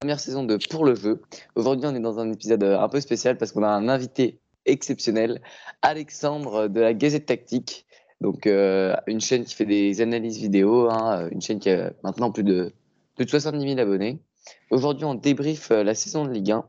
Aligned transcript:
première 0.00 0.18
saison 0.18 0.44
de 0.44 0.56
Pour 0.70 0.86
le 0.86 0.94
jeu. 0.94 1.20
Aujourd'hui, 1.56 1.86
on 1.86 1.94
est 1.94 2.00
dans 2.00 2.18
un 2.18 2.32
épisode 2.32 2.64
un 2.64 2.88
peu 2.88 3.02
spécial 3.02 3.36
parce 3.36 3.52
qu'on 3.52 3.62
a 3.62 3.68
un 3.68 3.86
invité 3.86 4.40
exceptionnel, 4.64 5.42
Alexandre 5.82 6.68
de 6.68 6.80
la 6.80 6.94
Gazette 6.94 7.26
Tactique. 7.26 7.84
Donc, 8.22 8.46
euh, 8.46 8.96
une 9.06 9.20
chaîne 9.20 9.44
qui 9.44 9.54
fait 9.54 9.66
des 9.66 10.00
analyses 10.00 10.38
vidéo, 10.38 10.88
hein, 10.88 11.28
une 11.30 11.42
chaîne 11.42 11.58
qui 11.58 11.68
a 11.68 11.92
maintenant 12.02 12.32
plus 12.32 12.44
de, 12.44 12.72
plus 13.14 13.26
de 13.26 13.30
70 13.30 13.62
000 13.62 13.78
abonnés. 13.78 14.22
Aujourd'hui, 14.70 15.04
on 15.04 15.14
débrief 15.14 15.68
la 15.68 15.94
saison 15.94 16.24
de 16.24 16.30
Ligue 16.30 16.52
1. 16.52 16.64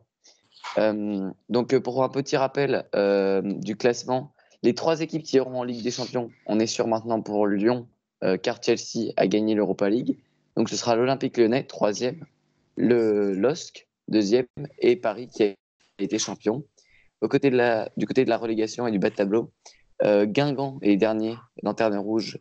Euh, 0.80 1.30
donc, 1.48 1.78
pour 1.78 2.04
un 2.04 2.10
petit 2.10 2.36
rappel 2.36 2.86
euh, 2.96 3.42
du 3.42 3.78
classement, 3.78 4.34
les 4.62 4.76
trois 4.76 5.00
équipes 5.00 5.24
qui 5.24 5.38
iront 5.38 5.58
en 5.58 5.64
Ligue 5.64 5.84
des 5.84 5.92
Champions, 5.92 6.32
on 6.48 6.60
est 6.60 6.68
sûr 6.68 6.86
maintenant 6.86 7.22
pour 7.22 7.48
Lyon, 7.48 7.88
euh, 8.26 8.36
car 8.36 8.62
Chelsea 8.62 9.14
a 9.16 9.26
gagné 9.28 9.56
l'Europa 9.56 9.90
League. 9.90 10.18
Donc, 10.58 10.68
ce 10.68 10.76
sera 10.76 10.98
l'Olympique 10.98 11.38
Lyonnais, 11.38 11.64
troisième, 11.64 12.26
le 12.76 13.34
LOSC, 13.34 13.88
deuxième, 14.08 14.48
et 14.80 14.96
Paris 14.96 15.28
qui 15.28 15.44
a 15.44 15.54
été 16.00 16.20
champion. 16.20 16.64
Au 17.22 17.28
côté 17.28 17.50
de 17.50 17.58
la, 17.58 17.90
du 17.98 18.06
côté 18.06 18.26
de 18.26 18.30
la 18.30 18.38
relégation 18.38 18.88
et 18.88 18.92
du 18.92 19.00
bas 19.00 19.10
de 19.10 19.16
tableau, 19.16 19.52
Guingamp 20.04 20.80
est 20.82 20.98
dernier, 20.98 21.36
lanterne 21.62 21.96
rouge, 21.98 22.40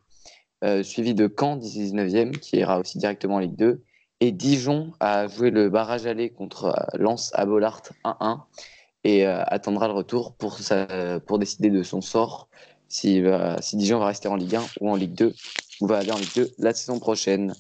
suivi 0.83 1.13
de 1.13 1.29
Caen, 1.29 1.59
19e, 1.59 2.31
qui 2.31 2.57
ira 2.57 2.81
aussi 2.81 2.97
directement 2.97 3.35
en 3.35 3.41
Ligue 3.41 3.57
2. 3.57 3.83
Et 4.21 4.33
Dijon 4.33 4.93
a 5.01 5.29
joué 5.29 5.51
le 5.51 5.71
barrage 5.71 6.07
aller 6.07 6.31
contre 6.31 6.67
euh, 6.67 6.99
Lens 6.99 7.31
à 7.35 7.47
Bollard 7.47 7.83
1-1 8.05 8.41
et 9.03 9.27
euh, 9.27 9.43
attendra 9.47 9.89
le 9.89 9.95
retour 9.95 10.35
pour, 10.35 10.59
pour 11.27 11.39
décider 11.39 11.71
de 11.71 11.83
son 11.83 12.03
sort 12.03 12.49
si, 12.89 13.23
si 13.61 13.77
Dijon 13.77 13.99
va 13.99 14.07
rester 14.07 14.29
en 14.29 14.37
Ligue 14.37 14.57
1 14.57 14.63
ou 14.81 14.91
en 14.91 14.97
Ligue 14.97 15.15
2 15.15 15.33
ou 15.81 15.87
va 15.87 15.99
aller 15.99 16.13
en 16.13 16.19
Ligue 16.19 16.35
2 16.35 16.51
la 16.59 16.75
saison 16.75 16.99
prochaine. 16.99 17.55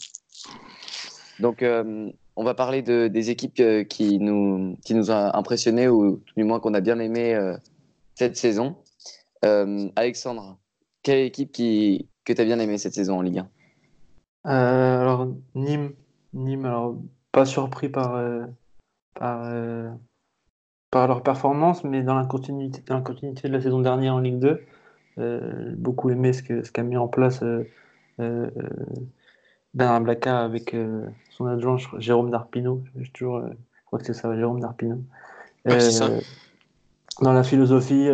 Donc, 1.39 1.62
euh, 1.62 2.11
on 2.40 2.44
va 2.44 2.54
parler 2.54 2.80
de, 2.80 3.06
des 3.06 3.28
équipes 3.28 3.62
qui 3.88 4.18
nous, 4.18 4.76
qui 4.82 4.94
nous 4.94 5.10
ont 5.10 5.30
impressionnés 5.34 5.88
ou 5.88 6.22
du 6.36 6.44
moins 6.44 6.58
qu'on 6.58 6.72
a 6.72 6.80
bien 6.80 6.98
aimé 6.98 7.38
cette 8.14 8.38
saison. 8.38 8.77
Alexandre, 9.42 10.58
quelle 11.02 11.20
équipe 11.20 11.52
qui, 11.52 12.08
que 12.24 12.32
tu 12.32 12.41
as 12.41 12.44
bien 12.44 12.58
aimé 12.58 12.78
cette 12.78 12.94
saison 12.94 13.19
en 13.19 13.22
Ligue 13.22 13.42
1 14.44 14.50
Alors, 14.50 15.28
Nîmes, 15.55 15.92
Nîmes, 16.32 16.64
alors 16.64 16.97
pas 17.32 17.44
surpris 17.44 17.88
par, 17.88 18.14
euh, 18.16 18.44
par, 19.14 19.44
euh, 19.44 19.91
leur 20.92 21.22
performance, 21.22 21.84
mais 21.84 22.02
dans 22.02 22.14
la, 22.14 22.25
continuité, 22.25 22.82
de 22.82 23.52
la 23.52 23.60
saison 23.60 23.80
dernière 23.80 24.14
en 24.14 24.20
Ligue 24.20 24.38
2, 24.38 24.60
euh, 25.19 25.75
beaucoup 25.77 26.10
aimé 26.10 26.32
ce 26.32 26.42
qu'a 26.42 26.62
ce 26.62 26.80
mis 26.82 26.97
en 26.97 27.08
place 27.08 27.42
euh, 27.42 28.50
Bernard 29.74 30.00
Blacka 30.00 30.40
avec 30.40 30.76
son 31.30 31.46
adjoint 31.46 31.76
Jérôme 31.98 32.30
Darpino. 32.30 32.82
Je, 32.96 33.10
toujours, 33.10 33.40
je 33.42 33.84
crois 33.86 33.98
que 33.98 34.04
c'est 34.04 34.14
ça, 34.14 34.34
Jérôme 34.36 34.60
Darpino. 34.60 35.02
Dans 37.20 37.32
la 37.32 37.42
philosophie, 37.42 38.08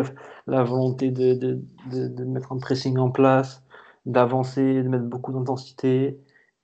la 0.47 0.65
volonté 0.65 1.11
de, 1.11 1.35
de, 1.35 1.61
de, 1.91 2.09
de 2.09 2.25
mettre 2.25 2.53
un 2.53 2.59
pressing 2.59 2.99
en 2.99 3.11
place, 3.11 3.63
d'avancer, 4.05 4.83
de 4.83 4.89
mettre 4.89 5.05
beaucoup 5.05 5.33
d'intensité, 5.33 6.19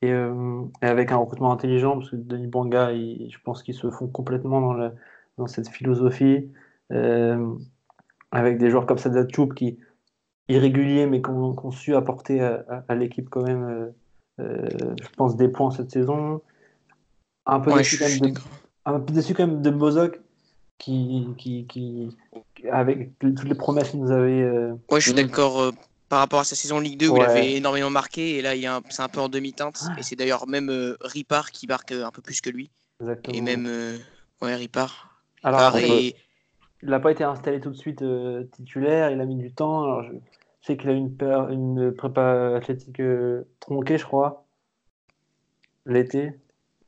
euh, 0.04 0.64
et, 0.82 0.86
avec 0.86 1.12
un 1.12 1.16
recrutement 1.16 1.52
intelligent, 1.52 1.98
parce 1.98 2.10
que 2.10 2.16
Denis 2.16 2.46
Banga, 2.46 2.92
je 2.92 3.36
pense 3.44 3.62
qu'ils 3.62 3.74
se 3.74 3.90
font 3.90 4.08
complètement 4.08 4.60
dans, 4.60 4.90
dans 5.38 5.46
cette 5.46 5.68
philosophie, 5.68 6.50
euh, 6.92 7.54
avec 8.30 8.58
des 8.58 8.70
joueurs 8.70 8.86
comme 8.86 8.98
Sadat 8.98 9.28
Choub 9.28 9.54
qui 9.54 9.78
irréguliers, 10.48 11.06
mais 11.06 11.22
qui 11.22 11.30
ont, 11.30 11.70
su 11.70 11.94
apporter 11.94 12.40
à, 12.40 12.94
l'équipe 12.94 13.28
quand 13.30 13.42
même, 13.42 13.64
euh, 13.64 13.90
je 14.38 15.08
pense, 15.16 15.36
des 15.36 15.48
points 15.48 15.70
cette 15.70 15.90
saison. 15.90 16.40
Un 17.46 17.60
peu, 17.60 17.72
déçu, 17.74 17.98
quand 17.98 18.08
même 18.08 18.32
de, 18.32 18.40
un 18.84 19.00
peu 19.00 19.12
déçu 19.12 19.34
quand 19.34 19.46
même 19.46 19.62
de 19.62 19.70
Bozok, 19.70 20.20
qui, 20.78 21.26
qui, 21.38 21.66
qui, 21.66 22.16
avec 22.70 23.18
toutes 23.18 23.44
les 23.44 23.54
promesses 23.54 23.90
qu'il 23.90 24.00
nous 24.00 24.10
avait. 24.10 24.44
ouais, 24.90 25.00
je 25.00 25.10
suis 25.10 25.14
d'accord 25.14 25.72
par 26.12 26.18
rapport 26.18 26.40
à 26.40 26.44
sa 26.44 26.54
saison 26.54 26.78
Ligue 26.78 26.98
2 26.98 27.08
où 27.08 27.16
il 27.16 27.22
avait 27.22 27.54
énormément 27.54 27.88
marqué. 27.88 28.36
Et 28.36 28.42
là, 28.42 28.50
c'est 28.90 29.00
un 29.00 29.08
peu 29.08 29.20
en 29.20 29.30
demi-teinte. 29.30 29.82
Et 29.96 30.02
c'est 30.02 30.14
d'ailleurs 30.14 30.46
même 30.46 30.68
euh, 30.68 30.94
Ripard 31.00 31.50
qui 31.50 31.66
marque 31.66 31.92
euh, 31.92 32.04
un 32.04 32.10
peu 32.10 32.20
plus 32.20 32.42
que 32.42 32.50
lui. 32.50 32.70
Et 33.32 33.40
même 33.40 33.64
euh, 33.66 33.96
ouais, 34.42 34.54
Ripard. 34.54 35.22
Alors, 35.42 35.78
il 35.78 36.14
n'a 36.82 37.00
pas 37.00 37.12
été 37.12 37.24
installé 37.24 37.60
tout 37.62 37.70
de 37.70 37.76
suite 37.76 38.04
titulaire. 38.50 39.10
Il 39.10 39.22
a 39.22 39.24
mis 39.24 39.36
du 39.36 39.52
temps. 39.52 39.84
Alors, 39.84 40.02
je 40.02 40.10
sais 40.62 40.76
qu'il 40.76 40.90
a 40.90 40.92
une, 40.92 41.16
une 41.50 41.92
prépa 41.92 42.56
athlétique 42.56 43.02
tronquée, 43.60 43.98
je 43.98 44.04
crois, 44.04 44.44
l'été. 45.86 46.32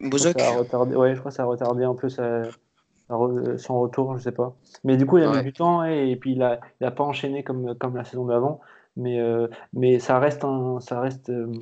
Bozok 0.00 0.36
Ouais, 0.36 1.14
je 1.14 1.18
crois 1.20 1.30
que 1.30 1.36
ça 1.36 1.42
a 1.42 1.46
retardé 1.46 1.84
un 1.84 1.94
peu 1.94 2.08
son 2.08 3.80
retour, 3.80 4.16
je 4.16 4.22
sais 4.22 4.32
pas. 4.32 4.54
Mais 4.84 4.96
du 4.96 5.06
coup, 5.06 5.18
il 5.18 5.24
a 5.24 5.32
mis 5.32 5.42
du 5.42 5.52
temps 5.52 5.84
et, 5.84 6.16
puis 6.16 6.32
il 6.32 6.38
n'a 6.38 6.60
il 6.80 6.86
a 6.86 6.90
pas 6.90 7.04
enchaîné 7.04 7.42
comme, 7.42 7.74
comme 7.76 7.96
la 7.96 8.04
saison 8.04 8.26
d'avant 8.26 8.60
mais, 8.96 9.20
euh, 9.20 9.48
mais 9.72 9.98
ça 9.98 10.18
reste 10.18 10.44
un, 10.44 10.80
ça 10.80 11.00
reste, 11.00 11.30
euh, 11.30 11.52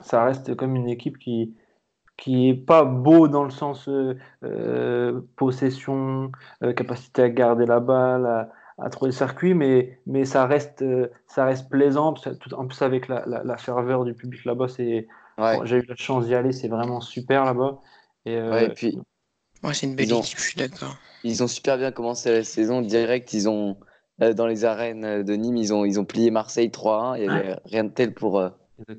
ça 0.00 0.24
reste 0.24 0.54
comme 0.56 0.76
une 0.76 0.88
équipe 0.88 1.18
qui 1.18 1.54
qui 2.18 2.50
est 2.50 2.54
pas 2.54 2.84
beau 2.84 3.26
dans 3.26 3.42
le 3.42 3.50
sens 3.50 3.88
euh, 3.88 5.20
possession, 5.34 6.30
capacité 6.76 7.22
à 7.22 7.30
garder 7.30 7.66
la 7.66 7.80
balle, 7.80 8.26
à, 8.26 8.48
trouver 8.90 9.10
le 9.10 9.16
circuit, 9.16 9.54
mais, 9.54 10.00
mais 10.06 10.24
ça 10.24 10.46
reste, 10.46 10.84
ça 11.26 11.44
reste 11.44 11.68
plaisant. 11.68 12.14
En 12.52 12.66
plus 12.66 12.82
avec 12.82 13.08
la, 13.08 13.24
la, 13.26 13.56
ferveur 13.56 14.04
du 14.04 14.14
public 14.14 14.44
là-bas, 14.44 14.68
c'est, 14.68 15.06
j'ai 15.64 15.76
eu 15.76 15.86
la 15.86 15.96
chance 15.96 16.26
d'y 16.26 16.34
aller, 16.34 16.52
c'est 16.52 16.68
vraiment 16.68 17.00
super 17.00 17.44
là-bas. 17.44 17.78
Et, 18.24 18.34
et 18.34 18.68
puis, 18.74 18.98
ouais, 19.62 19.74
c'est 19.74 19.86
une 19.86 19.94
belle 19.94 20.12
équipe, 20.12 20.38
je 20.38 20.42
suis 20.42 20.56
d'accord. 20.56 20.96
Ils 21.24 21.42
ont 21.42 21.48
super 21.48 21.78
bien 21.78 21.92
commencé 21.92 22.30
la 22.30 22.44
saison 22.44 22.80
direct. 22.80 23.32
Ils 23.32 23.48
ont, 23.48 23.76
euh, 24.22 24.32
dans 24.32 24.46
les 24.46 24.64
arènes 24.64 25.22
de 25.22 25.32
Nîmes, 25.34 25.56
ils 25.56 25.72
ont, 25.72 25.84
ils 25.84 26.00
ont 26.00 26.04
plié 26.04 26.30
Marseille 26.30 26.68
3-1. 26.68 27.16
Il 27.18 27.22
n'y 27.22 27.28
avait 27.28 27.56
rien 27.64 27.84
de 27.84 27.90
tel 27.90 28.12
pour. 28.14 28.40
Euh, 28.40 28.50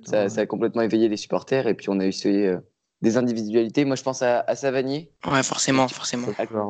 ça, 0.04 0.30
ça, 0.30 0.42
a 0.42 0.46
complètement 0.46 0.82
éveillé 0.82 1.10
les 1.10 1.18
supporters. 1.18 1.68
Et 1.68 1.74
puis, 1.74 1.90
on 1.90 2.00
a 2.00 2.06
essayé 2.06 2.48
euh, 2.48 2.60
des 3.02 3.18
individualités. 3.18 3.84
Moi, 3.84 3.96
je 3.96 4.04
pense 4.04 4.22
à, 4.22 4.40
à 4.42 4.56
Savanier. 4.56 5.12
Ouais, 5.30 5.44
forcément, 5.44 5.88
forcément. 5.88 6.28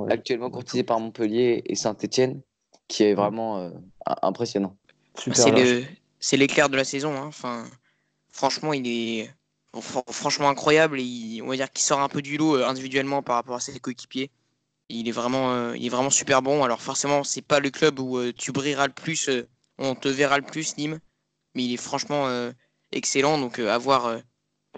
Actuellement 0.10 0.50
courtisé 0.50 0.84
par 0.84 1.00
Montpellier 1.00 1.64
et 1.66 1.76
Saint-Etienne, 1.76 2.42
qui 2.88 3.04
est 3.04 3.14
vraiment 3.14 3.72
impressionnant. 4.22 4.76
C'est 6.20 6.38
l'éclair 6.38 6.70
de 6.70 6.78
la 6.78 6.84
saison. 6.84 7.16
Hein. 7.16 7.26
Enfin, 7.28 7.66
franchement, 8.30 8.74
il 8.74 8.88
est 8.88 9.30
franchement 9.82 10.50
incroyable. 10.50 11.00
Et 11.00 11.42
on 11.44 11.48
va 11.48 11.56
dire 11.56 11.72
qu'il 11.72 11.84
sort 11.84 12.02
un 12.02 12.10
peu 12.10 12.22
du 12.22 12.38
lot 12.38 12.56
individuellement 12.56 13.22
par 13.22 13.36
rapport 13.36 13.56
à 13.56 13.60
ses 13.60 13.80
coéquipiers 13.80 14.32
il 14.90 15.08
est 15.08 15.12
vraiment, 15.12 15.52
euh, 15.52 15.76
il 15.76 15.86
est 15.86 15.90
vraiment 15.90 16.10
super 16.10 16.42
bon. 16.42 16.64
Alors 16.64 16.82
forcément, 16.82 17.24
c'est 17.24 17.42
pas 17.42 17.60
le 17.60 17.70
club 17.70 18.00
où 18.00 18.18
euh, 18.18 18.32
tu 18.36 18.52
brilleras 18.52 18.88
le 18.88 18.94
plus, 18.94 19.30
euh, 19.30 19.48
on 19.78 19.96
te 19.96 20.08
verra 20.08 20.38
le 20.38 20.44
plus, 20.44 20.78
Nîmes, 20.78 21.00
mais 21.56 21.64
il 21.64 21.74
est 21.74 21.78
franchement 21.78 22.28
excellent. 22.92 23.40
Donc 23.40 23.60
à 23.60 23.78
voir 23.78 24.20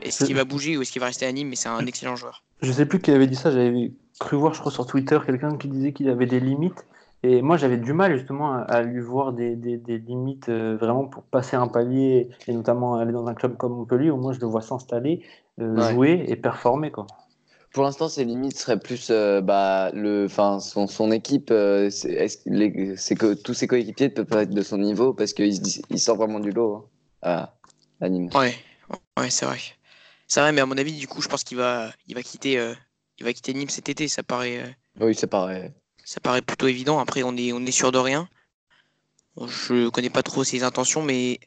est-ce 0.01 0.25
qu'il 0.25 0.35
va 0.35 0.45
bouger 0.45 0.77
ou 0.77 0.81
est-ce 0.81 0.91
qu'il 0.91 1.01
va 1.01 1.07
rester 1.07 1.25
à 1.25 1.31
Nîmes, 1.31 1.49
mais 1.49 1.55
c'est 1.55 1.69
un 1.69 1.85
excellent 1.85 2.15
joueur. 2.15 2.43
Je 2.61 2.71
sais 2.71 2.85
plus 2.85 3.01
qui 3.01 3.11
avait 3.11 3.27
dit 3.27 3.35
ça, 3.35 3.51
j'avais 3.51 3.91
cru 4.19 4.37
voir, 4.37 4.53
je 4.53 4.59
crois, 4.61 4.71
sur 4.71 4.87
Twitter, 4.87 5.19
quelqu'un 5.25 5.57
qui 5.57 5.67
disait 5.67 5.91
qu'il 5.91 6.09
avait 6.09 6.25
des 6.25 6.39
limites. 6.39 6.85
Et 7.23 7.41
moi, 7.41 7.57
j'avais 7.57 7.77
du 7.77 7.93
mal 7.93 8.15
justement 8.17 8.53
à, 8.53 8.81
lui 8.83 9.01
voir 9.01 9.33
des, 9.33 9.55
des, 9.55 9.77
des 9.77 9.97
limites 9.97 10.49
vraiment 10.49 11.05
pour 11.05 11.23
passer 11.23 11.55
un 11.55 11.67
palier 11.67 12.29
et 12.47 12.53
notamment 12.53 12.95
aller 12.95 13.11
dans 13.11 13.25
un 13.27 13.33
club 13.33 13.57
comme 13.57 13.73
Montpellier 13.73 14.11
où 14.11 14.17
moi 14.17 14.31
je 14.31 14.39
le 14.39 14.45
vois 14.45 14.61
s'installer, 14.61 15.23
jouer 15.57 16.25
et 16.27 16.35
performer. 16.35 16.91
Quoi. 16.91 17.07
Pour 17.75 17.83
l'instant, 17.83 18.07
ses 18.07 18.23
limites 18.23 18.57
seraient 18.57 18.79
plus 18.79 19.09
euh, 19.11 19.41
bah, 19.41 19.91
le, 19.93 20.29
son, 20.29 20.87
son 20.87 21.11
équipe. 21.11 21.49
Euh, 21.51 21.89
c'est 21.89 23.15
que 23.15 23.33
tous 23.33 23.53
ses 23.53 23.67
coéquipiers 23.67 24.07
ne 24.07 24.13
peuvent 24.13 24.25
pas 24.25 24.43
être 24.43 24.53
de 24.53 24.61
son 24.61 24.77
niveau 24.77 25.13
parce 25.13 25.33
qu'il 25.33 25.61
il 25.89 25.99
sort 25.99 26.15
vraiment 26.15 26.39
du 26.39 26.51
lot 26.51 26.89
hein, 27.21 27.49
à, 27.99 28.07
Nîmes. 28.07 28.29
Ouais, 28.33 28.55
ouais 29.19 29.29
c'est 29.29 29.45
vrai. 29.45 29.59
C'est 30.25 30.39
vrai, 30.39 30.53
mais 30.53 30.61
à 30.61 30.65
mon 30.65 30.77
avis, 30.77 30.93
du 30.93 31.05
coup, 31.05 31.21
je 31.21 31.27
pense 31.27 31.43
qu'il 31.43 31.57
va, 31.57 31.91
il 32.07 32.15
va 32.15 32.23
quitter, 32.23 32.57
euh, 32.57 32.73
il 33.19 33.25
va 33.25 33.33
quitter 33.33 33.53
Nîmes 33.53 33.67
cet 33.67 33.89
été. 33.89 34.07
Ça 34.07 34.23
paraît. 34.23 34.73
oui, 35.01 35.13
ça 35.13 35.27
paraît. 35.27 35.73
Ça 36.05 36.21
paraît 36.21 36.41
plutôt 36.41 36.67
évident. 36.67 36.99
Après, 36.99 37.23
on 37.23 37.35
est, 37.35 37.51
on 37.51 37.65
est 37.65 37.71
sûr 37.71 37.91
de 37.91 37.97
rien. 37.97 38.29
Je 39.45 39.89
connais 39.89 40.09
pas 40.09 40.23
trop 40.23 40.45
ses 40.45 40.63
intentions, 40.63 41.03
mais 41.03 41.41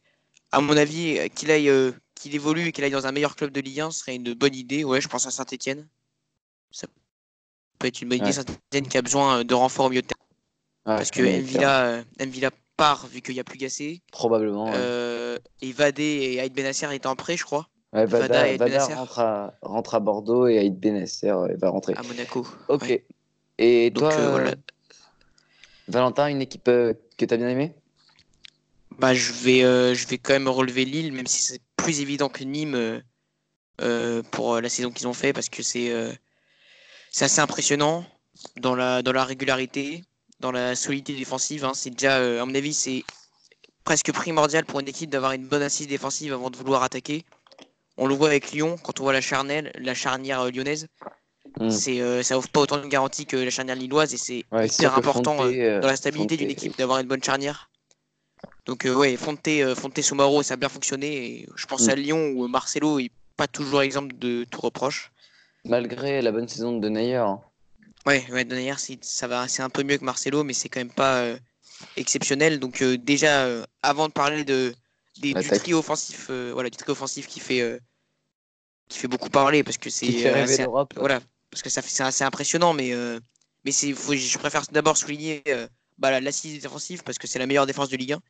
à 0.52 0.60
mon 0.60 0.76
avis, 0.76 1.30
qu'il 1.34 1.50
aille, 1.50 1.72
qu'il 2.14 2.34
évolue 2.34 2.66
et 2.66 2.72
qu'il 2.72 2.84
aille 2.84 2.90
dans 2.90 3.06
un 3.06 3.12
meilleur 3.12 3.34
club 3.34 3.50
de 3.50 3.60
Ligue 3.60 3.80
1 3.80 3.90
serait 3.92 4.16
une 4.16 4.34
bonne 4.34 4.54
idée. 4.54 4.84
Ouais, 4.84 5.00
je 5.00 5.08
pense 5.08 5.26
à 5.26 5.30
Saint-Etienne 5.30 5.88
ça 6.70 6.86
peut 7.78 7.86
être 7.86 8.02
une 8.02 8.08
bonne 8.08 8.18
idée. 8.18 8.38
Ouais. 8.38 8.82
qui 8.82 8.98
a 8.98 9.02
besoin 9.02 9.38
euh, 9.38 9.44
de 9.44 9.54
renfort 9.54 9.86
au 9.86 9.90
milieu 9.90 10.02
de 10.02 10.06
terrain. 10.06 10.24
parce 10.84 11.10
que 11.10 11.22
euh, 11.22 12.50
part 12.76 13.06
vu 13.08 13.20
qu'il 13.22 13.34
n'y 13.34 13.40
a 13.40 13.44
plus 13.44 13.58
Gassé. 13.58 14.02
Probablement. 14.12 14.70
Euh, 14.72 15.36
et 15.62 15.72
Vadé 15.72 16.04
et 16.04 16.40
Aïd 16.40 16.54
Benasser 16.54 16.86
étaient 16.94 17.08
en 17.08 17.16
prêt, 17.16 17.36
je 17.36 17.44
crois. 17.44 17.68
Ouais, 17.92 18.06
Vada, 18.06 18.56
Vada, 18.56 18.84
rentre, 18.94 19.18
à, 19.18 19.54
rentre, 19.62 19.94
à, 19.94 20.00
Bordeaux 20.00 20.46
et 20.46 20.58
Aïd 20.58 20.78
Benasser 20.78 21.32
va 21.56 21.70
rentrer. 21.70 21.94
À 21.94 22.02
Monaco. 22.02 22.46
Ok. 22.68 23.02
Et 23.58 23.92
toi, 23.94 24.40
Valentin, 25.88 26.28
une 26.28 26.42
équipe 26.42 26.64
que 26.64 26.96
tu 27.16 27.26
as 27.32 27.36
bien 27.36 27.48
aimée? 27.48 27.74
Bah, 28.98 29.14
je, 29.14 29.32
vais, 29.32 29.60
je 29.94 30.06
vais 30.08 30.18
quand 30.18 30.32
même 30.32 30.48
relever 30.48 30.84
Lille, 30.84 31.12
même 31.12 31.26
si 31.26 31.42
c'est 31.42 31.60
plus 31.76 32.00
évident 32.00 32.28
que 32.28 32.44
Nîmes 32.44 33.02
pour 34.30 34.60
la 34.60 34.68
saison 34.68 34.90
qu'ils 34.90 35.08
ont 35.08 35.12
fait, 35.14 35.32
parce 35.32 35.48
que 35.48 35.62
c'est 35.62 35.92
c'est 37.10 37.24
assez 37.24 37.40
impressionnant 37.40 38.04
dans 38.56 38.74
la, 38.74 39.02
dans 39.02 39.12
la 39.12 39.24
régularité, 39.24 40.04
dans 40.40 40.52
la 40.52 40.74
solidité 40.76 41.14
défensive. 41.14 41.64
hein. 41.64 41.72
C'est 41.74 41.90
déjà, 41.90 42.18
euh, 42.18 42.42
à 42.42 42.44
mon 42.44 42.54
avis, 42.54 42.74
c'est 42.74 43.04
presque 43.84 44.12
primordial 44.12 44.64
pour 44.64 44.80
une 44.80 44.88
équipe 44.88 45.10
d'avoir 45.10 45.32
une 45.32 45.46
bonne 45.46 45.62
assise 45.62 45.88
défensive 45.88 46.32
avant 46.32 46.50
de 46.50 46.56
vouloir 46.56 46.82
attaquer. 46.82 47.24
On 47.96 48.06
le 48.06 48.14
voit 48.14 48.28
avec 48.28 48.52
Lyon, 48.52 48.76
quand 48.82 49.00
on 49.00 49.04
voit 49.04 49.12
la 49.12 49.20
charnière, 49.20 49.70
la 49.74 49.94
charnière 49.94 50.42
euh, 50.42 50.50
lyonnaise, 50.50 50.86
Mm. 51.60 51.70
c'est, 51.70 52.00
euh, 52.00 52.22
ça 52.22 52.38
offre 52.38 52.48
pas 52.48 52.60
autant 52.60 52.78
de 52.78 52.86
garanties 52.86 53.26
que 53.26 53.36
la 53.36 53.50
charnière 53.50 53.76
lilloise 53.76 54.14
et 54.14 54.16
c'est 54.16 54.44
Ouais, 54.52 54.66
hyper 54.66 54.94
important 54.96 55.36
Fonte, 55.36 55.46
euh, 55.46 55.76
euh, 55.76 55.80
dans 55.80 55.88
la 55.88 55.96
stabilité 55.96 56.36
Fonte, 56.36 56.40
d'une 56.42 56.50
équipe 56.50 56.78
d'avoir 56.78 56.98
une 57.00 57.06
bonne 57.08 57.22
charnière. 57.22 57.70
Donc 58.66 58.84
euh, 58.86 58.94
ouais, 58.94 59.16
Fonte, 59.16 59.46
euh, 59.48 59.74
Fonte 59.74 60.00
Soumaro, 60.00 60.42
ça 60.42 60.54
a 60.54 60.56
bien 60.56 60.68
fonctionné. 60.68 61.16
Et 61.40 61.48
je 61.56 61.66
pense 61.66 61.86
Mm. 61.86 61.90
à 61.90 61.94
Lyon 61.94 62.32
où 62.36 62.46
Marcelo 62.48 62.98
est 62.98 63.10
pas 63.36 63.46
toujours 63.46 63.82
exemple 63.82 64.14
de 64.18 64.44
tout 64.50 64.60
reproche. 64.60 65.10
Malgré 65.64 66.22
la 66.22 66.32
bonne 66.32 66.48
saison 66.48 66.72
de 66.76 66.80
Denayer. 66.80 67.16
hein. 67.16 67.40
Ouais, 68.06 68.24
ouais 68.30 68.46
ça 69.02 69.26
va, 69.26 69.48
c'est 69.48 69.62
un 69.62 69.70
peu 69.70 69.82
mieux 69.82 69.98
que 69.98 70.04
Marcelo, 70.04 70.44
mais 70.44 70.52
c'est 70.54 70.68
quand 70.68 70.80
même 70.80 70.90
pas 70.92 71.18
euh, 71.22 71.38
exceptionnel. 71.96 72.58
Donc 72.60 72.82
euh, 72.82 72.96
déjà, 72.96 73.44
euh, 73.44 73.64
avant 73.82 74.08
de 74.08 74.12
parler 74.12 74.44
de, 74.44 74.74
des- 75.20 75.34
du 75.34 75.48
trio 75.48 75.78
offensif, 75.78 76.28
euh, 76.30 76.50
voilà, 76.52 76.70
du 76.70 76.76
trio 76.76 76.92
offensif 76.92 77.26
qui 77.26 77.40
fait, 77.40 77.60
euh, 77.60 77.78
qui 78.88 78.98
fait 78.98 79.08
beaucoup 79.08 79.28
parler 79.30 79.62
parce 79.62 79.78
que 79.78 79.90
c'est 79.90 80.06
Qui 80.06 80.12
fait 80.22 80.30
euh, 80.30 80.34
rêver 80.34 80.54
assez- 80.54 80.62
l'Europe. 80.62 80.94
voilà, 80.96 81.20
parce 81.50 81.62
que 81.62 81.70
ça 81.70 81.82
c'est 81.82 82.02
assez 82.02 82.24
impressionnant, 82.24 82.72
mais, 82.72 82.92
euh, 82.92 83.20
mais 83.64 83.72
c'est, 83.72 83.92
faut- 83.92 84.14
je 84.14 84.38
préfère 84.38 84.62
d'abord 84.72 84.96
souligner 84.96 85.42
euh, 85.48 85.68
bah, 85.98 86.20
l'assise 86.20 86.62
défensive 86.62 87.02
parce 87.04 87.18
que 87.18 87.26
c'est 87.26 87.38
la 87.38 87.46
meilleure 87.46 87.66
défense 87.66 87.88
de 87.88 87.96
Ligue 87.96 88.12
1, 88.14 88.16
tout 88.18 88.22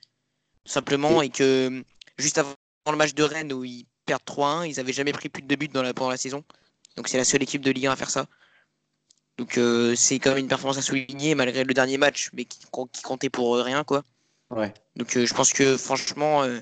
simplement, 0.73 1.23
et 1.23 1.31
que 1.31 1.69
euh, 1.71 1.83
juste 2.19 2.39
avant 2.39 2.55
le 2.91 2.97
match 2.97 3.15
de 3.15 3.23
Rennes 3.23 3.53
où 3.53 3.65
ils 3.65 3.87
perdent 4.07 4.25
3-1, 4.25 4.65
ils 4.67 4.81
avaient 4.81 4.93
jamais 4.93 5.13
pris 5.13 5.29
plus 5.29 5.43
de 5.43 5.57
buts 5.57 5.69
dans 5.69 5.83
la, 5.83 5.93
pendant 5.95 6.11
la 6.11 6.17
saison. 6.17 6.45
Donc 6.97 7.09
c'est 7.09 7.19
la 7.19 7.25
seule 7.25 7.43
équipe 7.43 7.63
de 7.63 7.71
Ligue 7.71 7.87
1 7.87 7.93
à 7.93 7.97
faire 7.97 8.11
ça. 8.11 8.27
Donc 9.37 9.57
euh, 9.59 9.95
c'est 9.95 10.19
quand 10.19 10.31
même 10.31 10.39
une 10.39 10.49
performance 10.49 10.79
à 10.79 10.83
souligner 10.83 11.35
malgré 11.35 11.63
le 11.65 11.75
dernier 11.75 11.99
match, 11.99 12.31
mais 12.33 12.45
qui, 12.45 12.61
qui 12.93 13.03
comptait 13.03 13.31
pour 13.31 13.57
euh, 13.57 13.63
rien, 13.63 13.85
quoi. 13.85 14.03
Ouais. 14.51 14.73
Donc 14.97 15.17
euh, 15.17 15.27
je 15.27 15.35
pense 15.35 15.53
que 15.53 15.77
franchement, 15.77 16.43
euh, 16.43 16.61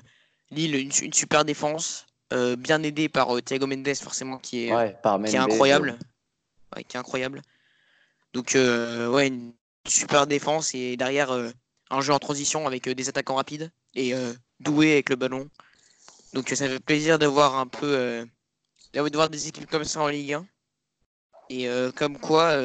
Lille, 0.51 0.75
une, 0.75 0.91
une 1.01 1.13
super 1.13 1.45
défense, 1.45 2.05
bien 2.57 2.83
aidée 2.83 3.07
par 3.09 3.41
Thiago 3.41 3.67
Mendes, 3.67 3.95
forcément, 3.95 4.37
qui 4.37 4.65
est, 4.65 4.73
Ouais, 4.73 4.95
par 5.01 5.21
qui 5.23 5.35
est 5.35 5.39
incroyable. 5.39 5.97
Ouais, 6.75 6.83
qui 6.83 6.97
est 6.97 6.99
incroyable. 6.99 7.41
Donc, 8.33 8.55
euh, 8.55 9.09
ouais, 9.09 9.27
une 9.27 9.53
super 9.87 10.27
défense 10.27 10.75
et 10.75 10.97
derrière 10.97 11.31
euh, 11.31 11.49
un 11.89 12.01
jeu 12.01 12.13
en 12.13 12.19
transition 12.19 12.67
avec 12.67 12.87
euh, 12.87 12.95
des 12.95 13.09
attaquants 13.09 13.35
rapides 13.35 13.71
et 13.95 14.13
euh, 14.13 14.33
doués 14.59 14.93
avec 14.93 15.09
le 15.09 15.15
ballon. 15.15 15.49
Donc, 16.33 16.49
ça 16.49 16.67
fait 16.67 16.79
plaisir 16.79 17.19
de 17.19 17.25
voir 17.25 17.55
un 17.57 17.67
peu 17.67 18.25
de 18.93 19.15
voir 19.15 19.29
des 19.29 19.47
équipes 19.47 19.69
comme 19.69 19.85
ça 19.85 20.01
en 20.01 20.07
Ligue 20.07 20.33
1. 20.33 20.47
Et 21.49 21.69
comme 21.95 22.17
quoi, 22.19 22.59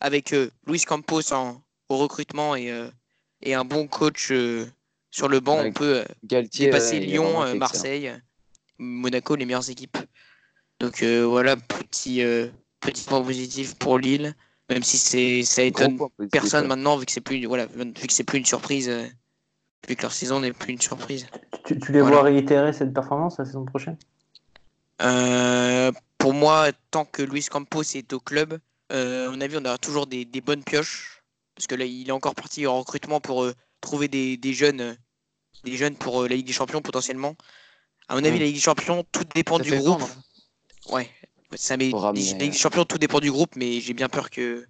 avec 0.00 0.34
Luis 0.66 0.80
Campos 0.80 1.32
en, 1.32 1.62
au 1.90 1.98
recrutement 1.98 2.56
et, 2.56 2.72
et 3.42 3.54
un 3.54 3.64
bon 3.64 3.86
coach 3.86 4.32
sur 5.10 5.28
le 5.28 5.40
banc, 5.40 5.58
Ouais, 5.58 5.68
on 5.68 5.72
peut 5.72 6.04
Galtier, 6.24 6.66
dépasser 6.66 7.00
Lyon. 7.00 7.54
Marseille, 7.56 8.14
Monaco, 8.78 9.36
les 9.36 9.44
meilleures 9.44 9.68
équipes. 9.68 9.98
Donc 10.80 11.02
euh, 11.02 11.24
voilà, 11.24 11.56
petit, 11.56 12.22
euh, 12.22 12.48
petit 12.80 13.04
point 13.04 13.22
positif 13.22 13.74
pour 13.76 13.98
Lille, 13.98 14.34
même 14.70 14.82
si 14.82 14.98
c'est 14.98 15.42
ça 15.44 15.62
étonne 15.62 15.98
personne 16.30 16.62
ouais. 16.62 16.68
maintenant 16.68 16.96
vu 16.96 17.06
que 17.06 17.12
c'est 17.12 17.20
plus 17.20 17.44
voilà 17.46 17.66
vu 17.66 17.92
que 17.92 18.12
c'est 18.12 18.24
plus 18.24 18.38
une 18.38 18.44
surprise, 18.46 18.88
euh, 18.88 19.06
vu 19.88 19.96
que 19.96 20.02
leur 20.02 20.12
saison 20.12 20.40
n'est 20.40 20.52
plus 20.52 20.72
une 20.72 20.80
surprise. 20.80 21.26
Tu, 21.64 21.78
tu 21.78 21.92
les 21.92 22.00
Voilà. 22.00 22.16
vois 22.16 22.24
réitérer 22.24 22.72
cette 22.72 22.92
performance 22.92 23.38
la 23.38 23.44
saison 23.44 23.64
prochaine? 23.64 23.96
Euh, 25.02 25.92
pour 26.18 26.32
moi, 26.32 26.70
tant 26.90 27.04
que 27.04 27.22
Luis 27.22 27.44
Campos 27.44 27.82
est 27.94 28.12
au 28.12 28.20
club, 28.20 28.58
euh, 28.92 29.28
à 29.28 29.30
mon 29.30 29.40
avis, 29.40 29.56
on 29.58 29.64
aura 29.64 29.78
toujours 29.78 30.06
des, 30.06 30.24
des 30.24 30.40
bonnes 30.40 30.64
pioches. 30.64 31.22
Parce 31.54 31.66
que 31.66 31.74
là, 31.74 31.84
il 31.84 32.08
est 32.08 32.12
encore 32.12 32.34
parti 32.34 32.66
en 32.66 32.78
recrutement 32.78 33.20
pour 33.20 33.44
euh, 33.44 33.54
trouver 33.80 34.08
des, 34.08 34.36
des 34.36 34.52
jeunes, 34.52 34.80
euh, 34.80 34.94
des 35.64 35.76
jeunes 35.76 35.96
pour 35.96 36.22
euh, 36.22 36.28
la 36.28 36.36
Ligue 36.36 36.46
des 36.46 36.52
Champions 36.52 36.82
potentiellement. 36.82 37.34
À 38.08 38.14
mon 38.14 38.24
avis, 38.24 38.36
Mm. 38.36 38.40
la 38.40 38.46
Ligue 38.46 38.54
des 38.56 38.60
Champions, 38.60 39.04
tout 39.12 39.24
dépend 39.34 39.58
Ça 39.58 39.64
du 39.64 39.70
groupe. 39.70 40.00
vendre. 40.00 40.08
Ouais, 40.90 41.10
ça 41.54 41.76
des 41.76 41.92
Champions, 42.52 42.84
tout 42.84 42.98
dépend 42.98 43.20
du 43.20 43.30
groupe, 43.30 43.56
mais 43.56 43.80
j'ai 43.80 43.94
bien 43.94 44.08
peur 44.08 44.30
que 44.30 44.66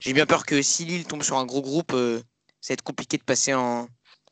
j'ai 0.00 0.12
bien 0.12 0.26
peur 0.26 0.46
que 0.46 0.62
si 0.62 0.84
Lille 0.84 1.04
tombe 1.06 1.22
sur 1.22 1.36
un 1.38 1.44
gros 1.46 1.62
groupe, 1.62 1.92
euh, 1.92 2.20
ça 2.60 2.72
va 2.72 2.74
être 2.74 2.82
compliqué 2.82 3.18
de 3.18 3.24
passer 3.24 3.54
en 3.54 3.88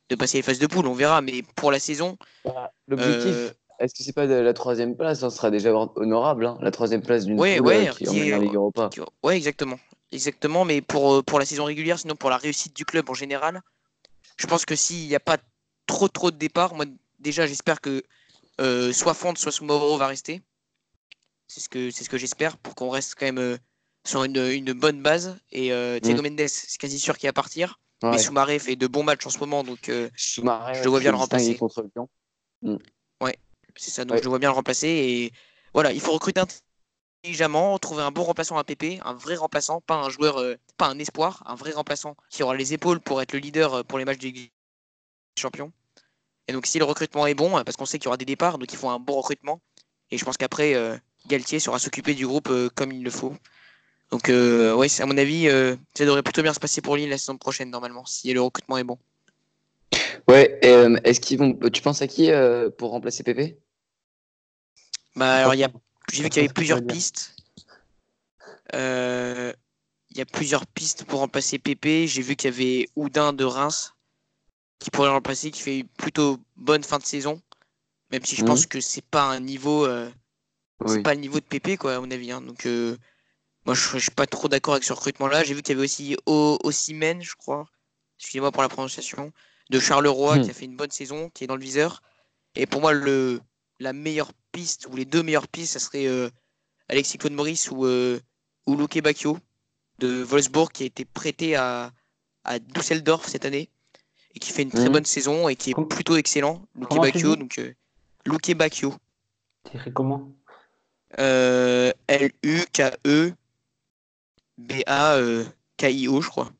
de 0.08 0.14
passer 0.14 0.38
les 0.38 0.42
phases 0.42 0.60
de 0.60 0.66
poule. 0.68 0.86
On 0.86 0.94
verra, 0.94 1.20
mais 1.20 1.42
pour 1.56 1.72
la 1.72 1.80
saison, 1.80 2.16
Bah, 2.44 2.72
L'objectif, 2.86 3.26
euh, 3.26 3.50
est-ce 3.80 3.94
que 3.94 4.04
c'est 4.04 4.12
pas 4.12 4.28
de 4.28 4.34
la 4.34 4.54
troisième 4.54 4.96
place? 4.96 5.20
Ça 5.20 5.30
sera 5.30 5.50
déjà 5.50 5.74
honorable, 5.74 6.46
hein, 6.46 6.58
la 6.60 6.70
troisième 6.70 7.02
place 7.02 7.24
d'une 7.24 7.38
Ouais, 7.38 7.56
poule 7.58 7.66
ouais, 7.66 7.88
euh, 7.88 7.90
qui 7.90 7.98
qui 7.98 8.08
emmène 8.08 8.28
est- 8.28 8.34
en 8.34 8.40
Ligue 8.40 8.54
Europa. 8.54 8.90
Tu 8.92 9.00
vois, 9.00 9.08
Ouais, 9.24 9.36
exactement. 9.36 9.78
Exactement, 10.12 10.64
mais 10.64 10.80
pour, 10.80 11.14
euh, 11.14 11.22
pour 11.22 11.40
la 11.40 11.44
saison 11.44 11.64
régulière, 11.64 11.98
sinon 11.98 12.14
pour 12.14 12.30
la 12.30 12.36
réussite 12.36 12.76
du 12.76 12.84
club 12.84 13.10
en 13.10 13.14
général, 13.14 13.60
je 14.36 14.46
pense 14.46 14.64
que 14.64 14.76
s'il 14.76 15.08
n'y 15.08 15.16
a 15.16 15.20
pas 15.20 15.38
trop 15.86 16.08
trop 16.08 16.30
de 16.30 16.36
départs, 16.36 16.74
moi 16.74 16.84
déjà 17.18 17.46
j'espère 17.46 17.80
que 17.80 18.02
euh, 18.60 18.92
soit 18.92 19.14
Fonte, 19.14 19.38
soit 19.38 19.52
Soumoro 19.52 19.96
va 19.98 20.06
rester. 20.06 20.42
C'est 21.48 21.60
ce 21.60 21.68
que, 21.68 21.90
c'est 21.90 22.04
ce 22.04 22.10
que 22.10 22.18
j'espère 22.18 22.56
pour 22.58 22.74
qu'on 22.74 22.90
reste 22.90 23.14
quand 23.18 23.26
même 23.26 23.38
euh, 23.38 23.56
sur 24.06 24.24
une, 24.24 24.36
une 24.36 24.72
bonne 24.72 25.02
base. 25.02 25.38
Et 25.52 25.72
euh, 25.72 25.98
Thiago 26.00 26.22
Mendes, 26.22 26.48
c'est 26.48 26.78
quasi 26.78 26.98
sûr 26.98 27.16
qu'il 27.18 27.28
va 27.28 27.32
partir. 27.32 27.78
Mais 28.02 28.08
Mm. 28.08 28.12
Ouais. 28.12 28.18
Soumaré 28.18 28.58
fait 28.58 28.76
de 28.76 28.86
bons 28.86 29.02
matchs 29.02 29.26
en 29.26 29.30
ce 29.30 29.38
moment, 29.38 29.64
donc 29.64 29.88
euh, 29.88 30.10
je 30.16 30.42
le 30.42 30.90
vois 30.90 31.00
bien 31.00 31.12
le 31.12 31.16
remplacer. 31.16 31.56
contre 31.56 31.82
Lyon. 31.94 32.08
c'est 33.78 33.90
ça, 33.90 34.04
donc 34.04 34.12
Ouais. 34.16 34.18
je 34.18 34.24
le 34.24 34.28
vois 34.30 34.38
bien 34.38 34.50
le 34.50 34.54
remplacer. 34.54 34.88
Et 34.88 35.32
voilà, 35.72 35.92
il 35.92 36.00
faut 36.00 36.12
recruter 36.12 36.42
intelligemment, 37.22 37.78
trouver 37.78 38.02
un 38.02 38.10
bon 38.10 38.22
remplaçant 38.24 38.58
à 38.58 38.64
PP, 38.64 39.00
un 39.04 39.14
vrai 39.14 39.36
remplaçant, 39.36 39.80
pas 39.80 39.96
un 39.96 40.10
joueur, 40.10 40.38
euh, 40.38 40.56
pas 40.76 40.88
un 40.88 40.98
espoir, 40.98 41.42
un 41.46 41.54
vrai 41.54 41.72
remplaçant 41.72 42.16
qui 42.30 42.42
aura 42.42 42.54
les 42.54 42.74
épaules 42.74 43.00
pour 43.00 43.20
être 43.22 43.32
le 43.32 43.38
leader 43.38 43.74
euh, 43.74 43.82
pour 43.82 43.98
les 43.98 44.04
matchs 44.04 44.18
des 44.18 44.52
Champions. 45.38 45.72
Et 46.48 46.52
donc 46.52 46.66
si 46.66 46.78
le 46.78 46.84
recrutement 46.84 47.26
est 47.26 47.34
bon, 47.34 47.58
euh, 47.58 47.64
parce 47.64 47.76
qu'on 47.76 47.86
sait 47.86 47.98
qu'il 47.98 48.06
y 48.06 48.08
aura 48.08 48.16
des 48.16 48.24
départs, 48.24 48.58
donc 48.58 48.72
il 48.72 48.76
faut 48.78 48.88
un 48.88 48.98
bon 48.98 49.14
recrutement. 49.14 49.60
Et 50.10 50.18
je 50.18 50.24
pense 50.24 50.36
qu'après, 50.36 50.74
Galtier 51.26 51.60
saura 51.60 51.78
s'occuper 51.78 52.14
du 52.14 52.26
groupe 52.26 52.48
euh, 52.50 52.68
comme 52.74 52.92
il 52.92 53.02
le 53.02 53.10
faut. 53.10 53.34
Donc 54.10 54.28
euh, 54.28 54.74
ouais, 54.74 54.88
à 55.00 55.06
mon 55.06 55.18
avis, 55.18 55.48
euh, 55.48 55.76
ça 55.94 56.04
devrait 56.04 56.22
plutôt 56.22 56.42
bien 56.42 56.54
se 56.54 56.60
passer 56.60 56.80
pour 56.80 56.96
Lille 56.96 57.10
la 57.10 57.18
saison 57.18 57.36
prochaine 57.36 57.70
normalement, 57.70 58.04
si 58.06 58.32
le 58.32 58.40
recrutement 58.40 58.78
est 58.78 58.84
bon. 58.84 58.98
Ouais, 60.28 60.58
euh, 60.64 60.96
est-ce 61.04 61.20
qu'ils 61.20 61.38
vont. 61.38 61.58
Tu 61.72 61.82
penses 61.82 62.02
à 62.02 62.06
qui 62.06 62.30
euh, 62.30 62.70
pour 62.70 62.90
remplacer 62.90 63.22
Pépé 63.22 63.58
Bah 65.14 65.34
alors 65.36 65.54
il 65.54 65.58
y 65.60 65.64
a 65.64 65.70
J'ai 66.12 66.22
vu 66.22 66.28
qu'il 66.30 66.42
y 66.42 66.44
avait 66.44 66.52
plusieurs 66.54 66.84
pistes. 66.86 67.34
Euh, 68.74 69.52
Il 70.10 70.18
y 70.18 70.20
a 70.20 70.26
plusieurs 70.26 70.66
pistes 70.66 71.04
pour 71.04 71.20
remplacer 71.20 71.58
Pépé. 71.58 72.06
J'ai 72.06 72.22
vu 72.22 72.36
qu'il 72.36 72.50
y 72.50 72.54
avait 72.54 72.88
Oudin 72.96 73.32
de 73.32 73.44
Reims 73.44 73.94
qui 74.78 74.90
pourrait 74.90 75.08
le 75.08 75.14
remplacer, 75.14 75.50
qui 75.50 75.60
fait 75.62 75.78
une 75.80 75.88
plutôt 75.88 76.38
bonne 76.56 76.84
fin 76.84 76.98
de 76.98 77.04
saison. 77.04 77.40
Même 78.12 78.24
si 78.24 78.36
je 78.36 78.42
Mhm. 78.42 78.48
pense 78.48 78.66
que 78.66 78.80
c'est 78.80 79.04
pas 79.04 79.24
un 79.24 79.40
niveau, 79.40 79.84
euh, 79.86 80.08
c'est 80.84 80.96
Oui. 80.96 81.02
pas 81.02 81.14
le 81.14 81.20
niveau 81.20 81.40
de 81.40 81.44
Pépé 81.44 81.76
quoi 81.76 81.96
à 81.96 82.00
mon 82.00 82.10
avis. 82.10 82.30
hein. 82.32 82.40
Donc 82.40 82.66
euh, 82.66 82.96
moi 83.64 83.74
je, 83.74 83.80
je 83.92 83.98
suis 83.98 84.10
pas 84.10 84.26
trop 84.26 84.48
d'accord 84.48 84.74
avec 84.74 84.84
ce 84.84 84.92
recrutement-là. 84.92 85.44
J'ai 85.44 85.54
vu 85.54 85.62
qu'il 85.62 85.74
y 85.74 85.76
avait 85.78 85.84
aussi 85.84 86.16
O- 86.26 86.58
Osimhen, 86.62 87.22
je 87.22 87.34
crois. 87.34 87.68
Excusez-moi 88.18 88.52
pour 88.52 88.62
la 88.62 88.68
prononciation. 88.68 89.32
De 89.70 89.80
Charleroi 89.80 90.38
Hmm. 90.38 90.42
qui 90.42 90.50
a 90.50 90.54
fait 90.54 90.64
une 90.66 90.76
bonne 90.76 90.90
saison, 90.92 91.28
qui 91.30 91.44
est 91.44 91.46
dans 91.48 91.56
le 91.56 91.62
viseur. 91.62 92.02
Et 92.54 92.66
pour 92.66 92.80
moi 92.80 92.92
le 92.92 93.40
la 93.80 93.92
meilleure 93.92 94.32
piste 94.52 94.86
ou 94.90 94.96
les 94.96 95.04
deux 95.04 95.22
meilleures 95.22 95.48
pistes, 95.48 95.72
ça 95.74 95.78
serait 95.80 96.06
euh, 96.06 96.30
Alexis 96.88 97.18
Claude 97.18 97.32
Maurice 97.34 97.70
ou, 97.70 97.84
euh, 97.84 98.18
ou 98.66 98.76
Luke 98.76 98.98
Bacchio 99.02 99.38
de 99.98 100.22
Wolfsburg 100.22 100.70
qui 100.72 100.84
a 100.84 100.86
été 100.86 101.04
prêté 101.04 101.56
à, 101.56 101.92
à 102.44 102.58
Düsseldorf 102.58 103.28
cette 103.28 103.44
année 103.44 103.68
et 104.34 104.38
qui 104.38 104.52
fait 104.52 104.62
une 104.62 104.70
très 104.70 104.86
Mhm. 104.86 104.92
bonne 104.92 105.04
saison 105.04 105.48
et 105.48 105.56
qui 105.56 105.70
est 105.72 105.88
plutôt 105.88 106.16
excellent. 106.16 106.64
Tu 106.90 106.98
Bacchio, 107.00 107.36
donc 107.36 107.58
euh, 107.58 107.74
Luke 108.24 108.54
Bacchio. 108.54 108.94
Comment? 109.94 110.35
Euh, 111.18 111.92
L-U-K-E 112.08 113.32
B-A-K-I-O, 114.58 116.20
je 116.20 116.28
crois. 116.28 116.50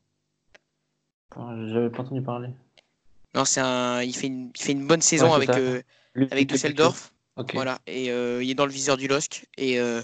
J'avais 1.35 1.89
pas 1.89 2.01
entendu 2.03 2.21
parler. 2.21 2.49
Non, 3.35 3.45
c'est 3.45 3.59
un, 3.59 4.01
il 4.01 4.15
fait 4.15 4.27
une, 4.27 4.51
il 4.57 4.61
fait 4.61 4.71
une 4.71 4.87
bonne 4.87 5.01
saison 5.01 5.33
avec, 5.33 5.49
euh, 5.49 5.81
Luc- 6.15 6.31
avec 6.31 6.43
Luc- 6.43 6.53
Düsseldorf. 6.53 7.13
Voilà, 7.53 7.79
et 7.85 8.09
euh, 8.11 8.43
il 8.43 8.49
est 8.49 8.55
dans 8.55 8.65
le 8.65 8.71
viseur 8.71 8.97
du 8.97 9.07
LOSC. 9.07 9.45
Et 9.57 9.79
euh, 9.79 10.01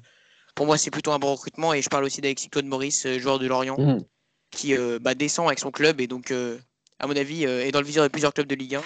pour 0.54 0.68
moi, 0.68 0.78
c'est 0.78 0.92
plutôt 0.92 1.12
un 1.12 1.20
bon 1.20 1.32
recrutement. 1.34 1.74
Et 1.74 1.82
je 1.82 1.90
parle 1.90 2.04
aussi 2.04 2.22
d'Alexis 2.22 2.50
Claude 2.50 2.66
Maurice, 2.66 3.06
euh, 3.08 3.18
joueur 3.20 3.40
de 3.40 3.48
Lorient, 3.48 3.78
Mhm. 3.80 4.04
qui 4.52 4.76
euh, 4.78 5.00
bah, 5.02 5.16
descend 5.16 5.48
avec 5.48 5.58
son 5.60 5.72
club 5.72 6.00
et 6.00 6.06
donc, 6.08 6.30
euh, 6.30 6.60
à 7.00 7.08
mon 7.08 7.16
avis, 7.16 7.46
euh, 7.48 7.66
est 7.66 7.72
dans 7.72 7.80
le 7.82 7.88
viseur 7.88 8.04
de 8.04 8.10
plusieurs 8.10 8.34
clubs 8.34 8.46
de 8.48 8.54
Ligue 8.56 8.76
1. 8.76 8.84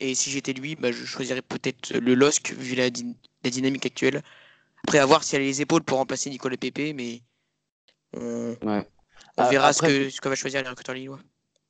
Et 0.00 0.14
si 0.14 0.30
j'étais 0.30 0.52
lui, 0.52 0.76
bah, 0.76 0.92
je 0.92 1.04
choisirais 1.04 1.42
peut-être 1.42 1.92
le 1.92 2.14
LOSC 2.14 2.52
vu 2.52 2.76
la 2.76 2.88
dynamique 3.50 3.84
actuelle. 3.86 4.22
Après, 4.88 5.00
à 5.00 5.04
voir 5.04 5.22
si 5.22 5.36
elle 5.36 5.42
a 5.42 5.44
les 5.44 5.60
épaules 5.60 5.82
pour 5.82 5.98
remplacer 5.98 6.30
Nicolas 6.30 6.56
Pépé, 6.56 6.94
mais 6.94 7.20
on, 8.16 8.56
Ouais. 8.66 8.88
on 9.36 9.42
Ah, 9.42 9.50
verra 9.50 9.68
après, 9.68 9.86
ce, 9.90 10.04
que, 10.04 10.08
ce 10.08 10.18
que 10.18 10.30
va 10.30 10.34
choisir 10.34 10.62
les 10.62 10.68
recruteurs 10.70 10.94
lillois. 10.94 11.18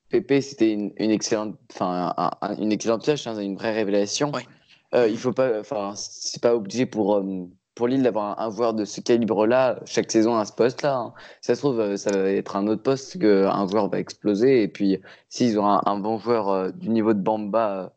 Pépé, 0.09 0.41
c'était 0.41 0.71
une, 0.73 0.93
une 0.99 1.11
excellente, 1.11 1.59
enfin, 1.75 2.15
un- 2.17 2.31
un- 2.41 2.57
une 2.59 2.71
excellente 2.71 3.03
pièce, 3.03 3.27
hein, 3.27 3.37
une 3.41 3.57
vraie 3.57 3.73
révélation. 3.73 4.31
Ouais. 4.31 4.47
Euh, 4.95 5.09
il 5.09 5.19
faut 5.19 5.33
pas, 5.33 5.59
enfin, 5.59 5.95
c'est 5.97 6.41
pas 6.41 6.55
obligé 6.55 6.87
pour 6.87 7.17
euh, 7.17 7.49
pour 7.75 7.89
Lille 7.89 8.05
d'avoir 8.05 8.41
un, 8.41 8.51
joueur 8.53 8.73
de 8.73 8.85
ce 8.85 9.01
calibre-là 9.01 9.81
chaque 9.85 10.13
saison 10.13 10.37
à 10.37 10.45
ce 10.45 10.53
poste-là. 10.53 10.97
Hein. 10.97 11.15
ça 11.41 11.57
se 11.57 11.61
trouve, 11.61 11.97
ça 11.97 12.13
va 12.13 12.31
être 12.31 12.55
un 12.55 12.69
autre 12.69 12.83
poste 12.85 13.19
qu'un 13.19 13.67
joueur 13.67 13.89
va 13.91 13.99
exploser. 13.99 14.63
Et 14.63 14.69
puis, 14.69 15.01
s'ils 15.29 15.59
ont 15.59 15.67
un, 15.67 15.99
bon 15.99 16.19
joueur 16.19 16.73
du 16.73 16.89
niveau 16.89 17.15
de 17.15 17.21
Bamba 17.21 17.93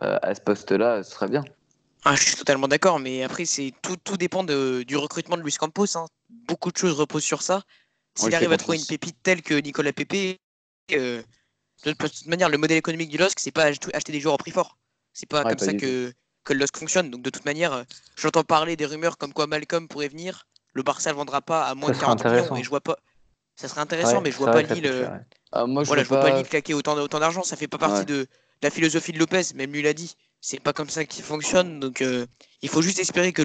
à 0.00 0.34
ce 0.34 0.40
poste-là, 0.40 1.02
ce 1.02 1.12
serait 1.12 1.28
bien. 1.28 1.44
Ah, 2.08 2.14
je 2.14 2.22
suis 2.22 2.36
totalement 2.36 2.68
d'accord, 2.68 3.00
mais 3.00 3.24
après, 3.24 3.44
c'est 3.44 3.72
tout, 3.82 3.96
tout 3.96 4.16
dépend 4.16 4.44
de, 4.44 4.84
du 4.86 4.96
recrutement 4.96 5.36
de 5.36 5.42
Luis 5.42 5.54
Campos. 5.54 5.96
Hein. 5.96 6.06
Beaucoup 6.46 6.70
de 6.70 6.76
choses 6.76 6.92
reposent 6.92 7.24
sur 7.24 7.42
ça. 7.42 7.62
S'il 8.14 8.32
arrive 8.32 8.52
à 8.52 8.56
trouver 8.56 8.78
une 8.78 8.86
pépite 8.86 9.16
telle 9.24 9.42
que 9.42 9.54
Nicolas 9.54 9.92
Pepe, 9.92 10.38
euh, 10.92 11.20
de 11.84 11.92
toute 11.92 12.26
manière, 12.26 12.48
le 12.48 12.58
modèle 12.58 12.76
économique 12.76 13.10
du 13.10 13.18
LOSC, 13.18 13.40
c'est 13.40 13.50
pas 13.50 13.64
acheter 13.64 14.12
des 14.12 14.20
joueurs 14.20 14.34
au 14.34 14.38
prix 14.38 14.52
fort. 14.52 14.78
C'est 15.14 15.28
pas 15.28 15.42
comme 15.42 15.58
ça 15.58 15.74
que, 15.74 16.12
que 16.44 16.52
le 16.52 16.60
LOSC 16.60 16.76
fonctionne. 16.76 17.10
Donc, 17.10 17.22
de 17.22 17.30
toute 17.30 17.44
manière, 17.44 17.72
euh, 17.72 17.82
j'entends 18.14 18.44
parler 18.44 18.76
des 18.76 18.86
rumeurs 18.86 19.18
comme 19.18 19.32
quoi 19.32 19.48
Malcolm 19.48 19.88
pourrait 19.88 20.08
venir. 20.08 20.46
Le 20.74 20.84
Barça 20.84 21.10
ne 21.10 21.16
vendra 21.16 21.42
pas 21.42 21.64
à 21.64 21.74
moins 21.74 21.90
de 21.90 21.98
40 21.98 22.24
millions. 22.24 22.56
Et 22.56 22.62
je 22.62 22.68
vois 22.68 22.80
pas. 22.80 22.98
Ça 23.56 23.66
serait 23.66 23.80
intéressant, 23.80 24.20
mais 24.20 24.30
je 24.30 24.36
vois 24.36 24.52
pas 24.52 24.62
Lille. 24.62 24.86
Euh, 24.86 25.08
ah, 25.50 25.66
moi, 25.66 25.82
je, 25.82 25.88
vois, 26.04 26.20
pas... 26.20 26.36
Lille 26.36 26.46
claquer 26.46 26.74
autant, 26.74 26.96
autant 26.98 27.18
d'argent. 27.18 27.42
Ça 27.42 27.56
fait 27.56 27.66
pas 27.66 27.78
partie 27.78 28.04
de, 28.04 28.28
la 28.62 28.70
philosophie 28.70 29.10
de 29.10 29.18
Lopez. 29.18 29.42
Même 29.56 29.72
lui 29.72 29.82
l'a 29.82 29.92
dit. 29.92 30.14
C'est 30.46 30.60
pas 30.60 30.72
comme 30.72 30.88
ça 30.88 31.04
qu'il 31.04 31.24
fonctionne. 31.24 31.80
Donc, 31.80 32.04
il 32.62 32.68
faut 32.68 32.82
juste 32.82 33.00
espérer 33.00 33.32
que, 33.32 33.42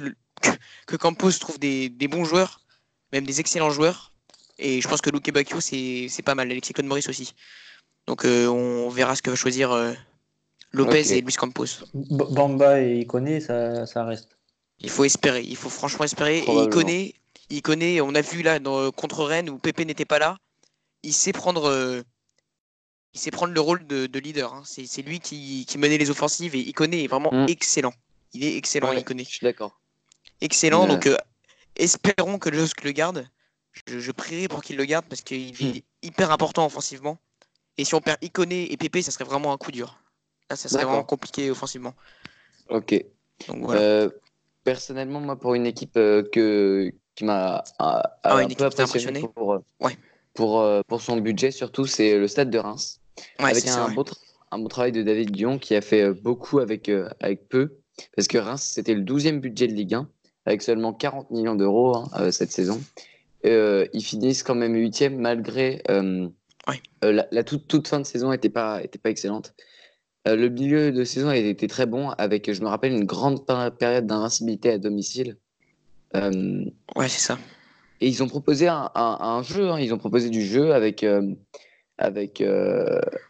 que, 0.86 0.96
Campos 0.96 1.32
trouve 1.40 1.58
des, 1.58 1.90
des 1.90 2.08
bons 2.08 2.26
joueurs, 2.26 2.62
même 3.12 3.26
des 3.26 3.40
excellents 3.40 3.72
joueurs 3.72 4.12
et 4.62 4.80
je 4.80 4.88
pense 4.88 5.02
que 5.02 5.10
Luke 5.10 5.32
Bacchio, 5.34 5.60
c'est 5.60 6.24
pas 6.24 6.36
mal. 6.36 6.50
Alexis 6.52 6.74
Claude 6.74 6.88
Maurice 6.88 7.10
aussi. 7.10 7.34
Donc 8.08 8.26
euh, 8.26 8.48
on 8.48 8.90
verra 8.90 9.16
ce 9.16 9.22
que 9.22 9.30
va 9.30 9.36
choisir 9.36 9.72
euh, 9.72 9.94
Lopez 10.72 11.14
et 11.14 11.22
Luis 11.22 11.34
Campos. 11.34 11.66
Bamba 11.94 12.82
et 12.82 13.00
Ikoné, 13.00 13.40
ça, 13.42 13.86
ça 13.86 14.06
reste. 14.06 14.38
Il 14.80 14.90
faut 14.90 15.04
espérer. 15.04 15.42
Il 15.42 15.56
faut 15.56 15.70
franchement 15.70 16.06
espérer. 16.06 16.40
Et 16.40 16.64
Ikoné, 16.64 17.16
Ikoné, 17.50 18.02
on 18.02 18.16
a 18.16 18.22
vu 18.22 18.44
là 18.44 18.60
dans, 18.60 18.92
contre 18.92 19.24
Rennes 19.24 19.50
où 19.50 19.58
Pépé 19.58 19.86
n'était 19.86 20.06
pas 20.06 20.20
là. 20.20 20.38
Il 21.04 21.14
sait 21.14 21.34
prendre. 21.34 22.04
Euh, 23.12 23.16
il 23.16 23.20
sait 23.20 23.32
prendre 23.32 23.54
le 23.54 23.62
rôle 23.62 23.86
de, 23.86 24.20
leader. 24.20 24.54
Hein. 24.54 24.64
C'est 24.66 25.02
lui 25.02 25.20
qui, 25.20 25.66
qui, 25.68 25.78
menait 25.78 25.98
les 25.98 26.10
offensives 26.10 26.56
et 26.56 26.60
Ikoné 26.60 27.04
est 27.04 27.08
vraiment 27.08 27.32
mm. 27.32 27.46
excellent. 27.50 27.94
Il 28.34 28.44
est 28.44 28.56
excellent, 28.58 28.94
Ikoné. 28.94 29.24
Je 29.24 29.30
suis 29.30 29.44
d'accord. 29.44 29.80
Excellent. 30.40 30.88
Donc, 30.88 31.10
espérons 31.76 32.40
que 32.40 32.50
le 32.50 32.66
le 32.84 32.92
garde 32.92 33.28
je, 33.72 34.00
je 34.00 34.12
prierai 34.12 34.48
pour 34.48 34.62
qu'il 34.62 34.78
le 34.78 34.86
garde 34.86 35.06
parce 35.08 35.22
qu'il 35.22 35.50
est 35.50 35.80
hmm. 35.80 35.82
hyper 36.04 36.32
important 36.32 36.66
offensivement. 36.66 37.18
Et 37.78 37.86
si 37.86 37.96
on 37.96 38.02
perd 38.02 38.18
Iconé 38.22 38.72
et 38.72 38.78
Pépé, 38.78 39.02
ça 39.02 39.12
serait 39.12 39.24
vraiment 39.24 39.54
un 39.54 39.58
coup 39.58 39.72
dur. 39.72 40.00
Là, 40.50 40.56
ça 40.56 40.68
serait 40.68 40.84
vraiment 40.84 41.04
compliqué 41.04 41.50
offensivement. 41.50 41.94
Ok. 42.70 42.94
Euh, 43.50 44.10
personnellement, 44.64 45.22
moi, 45.22 45.40
pour 45.40 45.56
une 45.56 45.66
équipe 45.66 45.96
euh, 45.96 46.24
que, 46.32 46.92
qui 47.16 47.24
m'a 47.24 47.64
ah, 47.80 48.12
un 48.24 48.48
peu 48.48 48.66
impressionné 48.66 49.26
pour, 49.34 49.54
euh, 49.54 49.64
ouais. 49.80 49.98
Pour, 50.34 50.66
pour 50.88 51.02
son 51.02 51.18
budget, 51.18 51.52
surtout, 51.52 51.86
c'est 51.86 52.18
le 52.18 52.28
stade 52.28 52.50
de 52.50 52.58
Reims. 52.58 53.00
avec 53.38 53.68
un, 53.68 53.90
beau 53.92 54.06
un 54.52 54.60
bon 54.60 54.68
travail 54.68 54.92
de 54.92 55.04
David 55.04 55.32
Dion 55.32 55.58
qui 55.60 55.76
a 55.76 55.82
fait 55.82 56.12
beaucoup 56.12 56.60
avec, 56.60 56.90
avec 57.20 57.48
peu. 57.50 57.78
Parce 58.16 58.28
que 58.28 58.38
Reims, 58.38 58.64
c'était 58.74 58.94
le 58.94 59.04
12e 59.04 59.40
budget 59.40 59.68
de 59.68 59.74
Ligue 59.74 59.94
1, 59.94 60.10
avec 60.46 60.62
seulement 60.62 60.94
40 60.94 61.32
millions 61.32 61.56
d'euros 61.56 61.96
hein, 61.98 62.32
cette 62.32 62.52
saison. 62.52 62.82
Euh, 63.46 63.88
ils 63.94 64.04
finissent 64.04 64.44
quand 64.44 64.56
même 64.56 64.76
huitième 64.76 65.18
malgré 65.18 65.82
euh, 65.90 66.30
euh, 67.04 67.24
la, 67.32 67.44
toute, 67.44 67.68
toute, 67.68 67.88
fin 67.88 68.00
de 68.00 68.06
saison 68.06 68.30
n'était 68.30 68.50
pas, 68.50 68.84
était 68.84 69.00
pas 69.00 69.10
excellente. 69.10 69.54
le 70.26 70.48
milieu 70.48 70.92
de 70.92 71.04
saison 71.04 71.30
a 71.30 71.38
été 71.38 71.68
très 71.68 71.88
bon 71.88 72.10
avec, 72.12 72.52
je 72.52 72.62
me 72.62 72.68
rappelle, 72.68 72.94
une 72.94 73.06
grande 73.06 73.46
période 73.46 74.06
d'invincibilité 74.06 74.72
à 74.72 74.78
domicile. 74.78 75.38
ouais, 76.14 77.08
c'est 77.08 77.20
ça. 77.20 77.40
Et 78.02 78.08
ils 78.08 78.24
ont 78.24 78.28
proposé 78.28 78.68
un, 78.68 78.92
un, 78.96 79.44
jeu, 79.44 79.70
hein. 79.70 79.80
ils 79.80 79.94
ont 79.94 79.98
proposé 79.98 80.30
du 80.30 80.42
jeu 80.42 80.74
avec, 80.74 81.06
avec, 81.98 82.44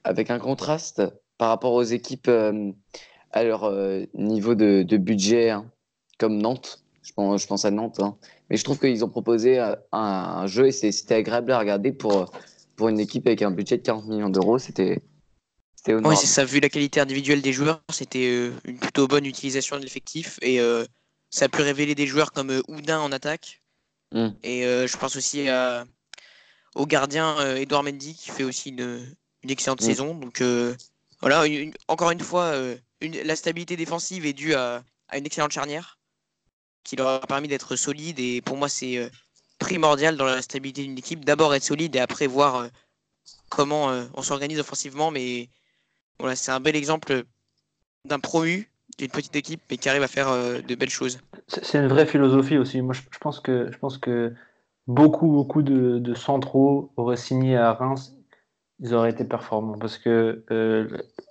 avec 0.03 0.29
un 0.31 0.39
contraste 0.39 1.03
par 1.37 1.49
rapport 1.49 1.73
aux 1.73 1.83
équipes 1.83 2.31
à 3.31 3.43
leur 3.43 3.71
niveau 4.13 4.55
de, 4.55 4.83
de 4.83 4.97
budget, 4.97 5.49
hein, 5.49 5.69
comme 6.17 6.37
Nantes. 6.37 6.81
Je 7.03 7.13
pense, 7.13 7.41
je 7.41 7.47
pense 7.47 7.65
à 7.65 7.71
Nantes. 7.71 7.99
Hein. 7.99 8.17
Mais 8.49 8.57
je 8.57 8.63
trouve 8.63 8.79
qu'ils 8.79 9.03
ont 9.03 9.09
proposé 9.09 9.59
euh, 9.59 9.75
un, 9.91 10.45
jeu 10.47 10.67
et 10.67 10.71
c'était 10.71 11.15
agréable 11.15 11.51
à 11.51 11.59
regarder 11.59 11.91
pour, 11.91 12.31
pour 12.75 12.89
une 12.89 12.99
équipe 12.99 13.25
avec 13.27 13.41
un 13.41 13.51
budget 13.51 13.77
de 13.77 13.81
40 13.81 14.07
millions 14.07 14.29
d'euros. 14.29 14.59
C'était 14.59 15.01
oui, 15.87 16.15
c'est 16.15 16.27
ça. 16.27 16.45
Vu 16.45 16.59
la 16.59 16.69
qualité 16.69 16.99
individuelle 16.99 17.41
des 17.41 17.53
joueurs, 17.53 17.81
c'était 17.89 18.27
euh, 18.27 18.51
une 18.65 18.77
plutôt 18.77 19.07
bonne 19.07 19.25
utilisation 19.25 19.77
de 19.77 19.81
l'effectif 19.81 20.37
et 20.43 20.59
euh, 20.59 20.85
ça 21.31 21.45
a 21.45 21.49
pu 21.49 21.63
révéler 21.63 21.95
des 21.95 22.05
joueurs 22.05 22.31
comme 22.31 22.61
Oudin 22.67 22.99
en 22.99 23.11
attaque. 23.11 23.60
Hmm. 24.11 24.29
Et 24.43 24.63
je 24.63 24.97
pense 24.97 25.15
aussi 25.15 25.47
au 26.75 26.85
gardien 26.85 27.55
Edouard 27.55 27.83
Mendy 27.83 28.15
qui 28.15 28.31
fait 28.31 28.43
aussi 28.43 28.69
une, 28.69 29.15
une 29.43 29.49
excellente 29.49 29.81
hmm. 29.81 29.85
saison. 29.85 30.15
Donc 30.15 30.43
voilà, 31.21 31.43
encore 31.87 32.11
une 32.11 32.19
fois, 32.19 32.53
la 33.01 33.35
stabilité 33.35 33.75
défensive 33.75 34.25
est 34.25 34.33
due 34.33 34.53
à, 34.53 34.83
à, 35.07 35.17
une 35.17 35.25
excellente 35.25 35.51
charnière 35.51 35.99
qui 36.83 36.95
leur 36.95 37.07
a 37.07 37.19
permis 37.21 37.47
d'être 37.47 37.75
solide. 37.75 38.19
Et 38.19 38.41
pour 38.41 38.57
moi, 38.57 38.69
c'est 38.69 38.97
euh, 38.97 39.09
primordial 39.59 40.17
dans 40.17 40.25
la 40.25 40.41
stabilité 40.41 40.83
d'une 40.83 40.97
équipe. 40.97 41.25
D'abord 41.25 41.53
être 41.53 41.63
solide 41.63 41.95
et 41.95 41.99
après 41.99 42.27
voir 42.27 42.55
euh, 42.55 42.67
comment 43.49 43.89
euh, 43.91 44.05
on 44.13 44.21
s'organise 44.21 44.59
offensivement. 44.59 45.11
Mais 45.11 45.49
voilà, 46.19 46.35
c'est 46.35 46.51
un 46.51 46.59
bel 46.59 46.75
exemple 46.75 47.23
d'un 48.05 48.19
promu 48.19 48.70
d'une 49.05 49.11
petite 49.11 49.35
équipe 49.35 49.61
mais 49.69 49.77
qui 49.77 49.89
arrive 49.89 50.03
à 50.03 50.07
faire 50.07 50.29
de 50.31 50.75
belles 50.75 50.89
choses. 50.89 51.19
C'est 51.47 51.77
une 51.77 51.87
vraie 51.87 52.05
philosophie 52.05 52.57
aussi. 52.57 52.81
Moi, 52.81 52.93
je, 52.93 53.01
pense 53.19 53.39
que 53.39 53.71
je 53.71 53.77
pense 53.77 53.97
que 53.97 54.33
beaucoup 54.87 55.27
beaucoup 55.27 55.61
de, 55.61 56.13
centraux 56.13 56.91
auraient 56.97 57.17
signé 57.17 57.57
à 57.57 57.73
Reims. 57.73 58.15
Ils 58.79 58.93
auraient 58.93 59.11
été 59.11 59.23
performants 59.23 59.77
parce 59.77 59.97
que 59.97 60.43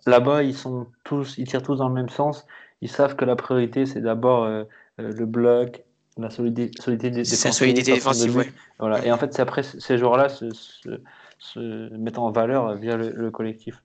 là-bas, 0.07 0.43
ils 0.43 0.55
sont 0.55 0.87
tous, 1.05 1.37
ils 1.39 1.47
tirent 1.47 1.63
tous 1.63 1.77
dans 1.77 1.89
le 1.89 1.95
même 1.95 2.09
sens. 2.09 2.47
Ils 2.81 2.91
savent 2.91 3.17
que 3.17 3.25
la 3.25 3.37
priorité, 3.37 3.87
c'est 3.87 4.01
d'abord 4.01 4.45
euh, 4.45 4.65
le 4.99 5.27
bloc, 5.27 5.85
la 6.17 6.31
solidité, 6.31 6.81
solidité 6.81 7.11
défensive. 7.11 7.53
solidité 7.53 7.93
défensive, 7.93 8.53
Voilà. 8.79 9.05
Et 9.05 9.13
en 9.13 9.19
fait, 9.19 9.33
c'est 9.33 9.43
après 9.43 9.63
ces 9.63 9.99
joueurs-là 9.99 10.29
se, 10.29 10.51
se, 11.39 11.97
mettent 11.97 12.19
en 12.19 12.31
valeur 12.31 12.75
via 12.77 12.97
le, 12.97 13.31
collectif. 13.31 13.83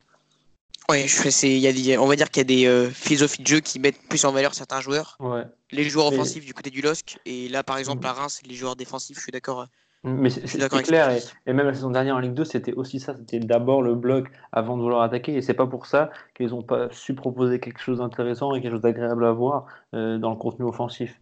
Oui, 0.90 1.06
y 1.44 1.94
a 1.94 2.02
on 2.02 2.08
va 2.08 2.16
dire 2.16 2.30
qu'il 2.30 2.42
y 2.42 2.46
a 2.46 2.58
des 2.58 2.66
euh, 2.68 2.90
philosophies 2.90 3.42
de 3.42 3.48
jeu 3.48 3.60
qui 3.60 3.80
mettent 3.80 4.02
plus 4.08 4.24
en 4.26 4.32
valeur 4.32 4.54
certains 4.54 4.82
joueurs. 4.82 5.18
Ouais. 5.20 5.44
Les 5.72 5.84
joueurs 5.90 6.08
offensifs 6.08 6.46
du 6.46 6.54
côté 6.54 6.70
du 6.70 6.82
LOSC. 6.82 7.18
Et 7.26 7.50
là, 7.50 7.64
par 7.64 7.78
exemple, 7.78 8.04
mm. 8.04 8.10
à 8.10 8.14
Reims, 8.14 8.42
les 8.48 8.56
joueurs 8.56 8.76
défensifs, 8.76 9.18
je 9.18 9.24
suis 9.24 9.32
d'accord. 9.32 9.62
Euh, 9.62 9.66
mais 10.04 10.30
c'est 10.30 10.70
clair, 10.84 11.10
et, 11.48 11.54
même 11.54 11.66
la 11.66 11.74
saison 11.74 11.90
dernière 11.90 12.16
en 12.16 12.20
Ligue 12.20 12.36
2, 12.36 12.46
c'était 12.46 12.74
aussi 12.74 13.00
ça, 13.00 13.16
c'était 13.16 13.40
d'abord 13.40 13.82
le 13.82 13.96
bloc 13.96 14.28
avant 14.52 14.78
de 14.78 14.84
vouloir 14.84 15.02
attaquer, 15.02 15.34
et 15.34 15.42
c'est 15.42 15.56
pas 15.56 15.66
pour 15.66 15.88
ça 15.88 16.12
qu'ils 16.36 16.50
n'ont 16.50 16.62
pas 16.62 16.90
su 16.92 17.16
proposer 17.16 17.60
quelque 17.60 17.82
chose 17.82 17.98
d'intéressant 17.98 18.54
et 18.54 18.62
quelque 18.62 18.74
chose 18.74 18.82
d'agréable 18.82 19.26
à 19.26 19.32
voir 19.32 19.66
euh, 19.96 20.20
dans 20.20 20.30
le 20.30 20.36
contenu 20.36 20.66
offensif. 20.66 21.20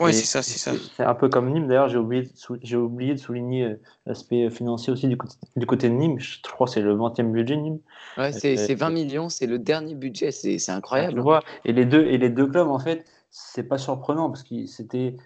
Ouais, 0.00 0.12
c'est 0.12 0.26
ça, 0.26 0.42
c'est 0.42 0.58
ça. 0.58 0.72
C'est 0.96 1.02
un 1.02 1.14
peu 1.14 1.28
comme 1.28 1.52
Nîmes, 1.52 1.68
d'ailleurs, 1.68 1.88
j'ai 1.88 1.98
oublié, 1.98 2.28
j'ai 2.62 2.76
oublié 2.76 3.14
de 3.14 3.18
souligner 3.18 3.64
euh, 3.64 3.80
l'aspect 4.06 4.50
financier 4.50 4.92
aussi 4.92 5.08
du 5.08 5.16
côté, 5.16 5.34
du 5.56 5.66
côté 5.66 5.88
de 5.88 5.94
Nîmes, 5.94 6.18
je 6.18 6.40
crois 6.42 6.66
que 6.66 6.72
c'est 6.72 6.80
le 6.80 6.94
20e 6.94 7.30
budget 7.30 7.56
Nîmes. 7.56 7.80
Ouais, 8.16 8.32
c'est 8.32 8.74
20 8.74 8.86
euh, 8.86 8.90
millions, 8.90 9.28
c'est 9.28 9.46
le 9.46 9.58
dernier 9.58 9.94
budget, 9.94 10.30
c'est 10.30 10.70
incroyable. 10.70 11.14
Tu 11.14 11.20
vois, 11.20 11.42
et 11.64 11.72
les, 11.72 11.84
deux, 11.84 12.06
et 12.06 12.18
les 12.18 12.30
deux 12.30 12.46
clubs, 12.46 12.68
en 12.68 12.78
fait, 12.78 13.04
c'est 13.30 13.68
pas 13.68 13.78
surprenant, 13.78 14.30
parce 14.30 14.42
que 14.42 14.66
c'était 14.66 15.16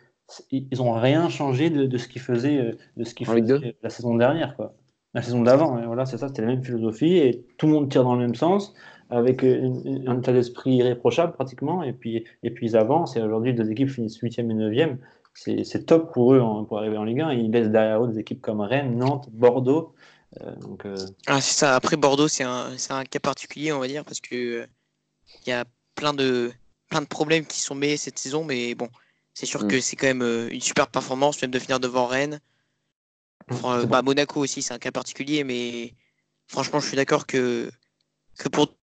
ils 0.51 0.83
ont 0.83 0.93
rien 0.93 1.29
changé 1.29 1.71
de, 1.71 1.99
ce 1.99 2.09
qu'ils 2.09 2.23
faisaient, 2.23 2.59
euh, 2.59 2.73
de 2.97 3.05
ce 3.05 3.15
qu'ils 3.15 3.27
faisaient 3.27 3.77
la 3.83 3.91
saison 3.91 4.15
dernière, 4.17 4.57
quoi. 4.57 4.75
La 5.13 5.23
saison 5.23 5.43
d'avant, 5.43 5.77
hein, 5.77 5.87
voilà, 5.87 6.07
c'est 6.07 6.19
ça, 6.19 6.27
c'était 6.27 6.43
la 6.43 6.49
même 6.49 6.65
philosophie 6.65 7.19
et 7.19 7.47
tout 7.57 7.67
le 7.67 7.73
monde 7.73 7.89
tire 7.89 8.03
dans 8.03 8.15
le 8.15 8.21
même 8.21 8.35
sens 8.35 8.75
avec 9.11 9.45
un 9.45 10.19
état 10.19 10.33
d'esprit 10.33 10.77
irréprochable 10.77 11.33
pratiquement 11.33 11.83
et 11.83 11.93
puis, 11.93 12.25
et 12.43 12.51
puis 12.51 12.67
ils 12.67 12.77
avancent 12.77 13.17
et 13.17 13.23
aujourd'hui 13.23 13.55
deux 13.55 13.71
équipes 13.71 13.91
finissent 13.91 14.21
8e 14.21 14.51
et 14.51 14.55
9e. 14.55 14.97
C'est 15.35 15.87
top 15.87 16.13
pour 16.13 16.35
eux 16.35 16.41
hein, 16.41 16.65
pour 16.69 16.79
arriver 16.79 16.97
en 16.97 17.05
Ligue 17.05 17.21
1. 17.21 17.33
Ils 17.33 17.51
laissent 17.51 17.71
derrière 17.71 18.05
eux 18.05 18.09
des 18.09 18.21
équipes 18.21 18.41
comme 18.41 18.61
Rennes, 18.61 18.97
Nantes, 18.97 19.29
Bordeaux. 19.33 19.93
Euh, 20.41 20.55
donc, 20.57 20.87
euh, 20.87 20.97
ah, 21.27 21.41
c'est 21.41 21.55
ça. 21.55 21.75
Après, 21.75 21.97
Bordeaux, 21.97 22.29
c'est 22.29 22.45
un, 22.45 22.71
un, 22.91 23.05
cas 23.05 23.19
particulier, 23.19 23.73
on 23.73 23.81
va 23.81 23.89
dire, 23.89 24.05
parce 24.05 24.21
que 24.21 24.67
il 25.45 25.51
y 25.51 25.53
a 25.53 25.65
plein 25.95 26.15
de, 26.15 26.53
plein 26.89 27.03
de 27.03 27.07
problèmes 27.07 27.47
qui 27.47 27.61
sont 27.61 27.75
mêlés 27.75 27.97
cette 27.97 28.19
saison, 28.19 28.45
mais 28.45 28.75
bon, 28.75 28.89
c'est 29.33 29.47
sûr 29.47 29.65
mm. 29.65 29.69
que 29.69 29.81
c'est 29.81 29.97
quand 29.97 30.07
même 30.07 30.23
euh, 30.23 30.49
une 30.51 30.61
super 30.61 30.89
performance, 30.89 31.41
même 31.43 31.51
de 31.51 31.59
finir 31.59 31.81
devant 31.81 32.07
Rennes. 32.07 32.41
Mm, 33.51 33.85
bah, 33.87 34.03
Monaco 34.03 34.41
aussi, 34.41 34.63
c'est 34.63 34.75
un 34.75 34.79
cas 34.79 34.93
particulier, 34.93 35.45
mais 35.45 35.95
franchement, 36.47 36.81
je 36.81 36.89
suis 36.89 36.97
d'accord 36.97 37.27
que, 37.27 37.71
que 38.39 38.49
pour, 38.49 38.74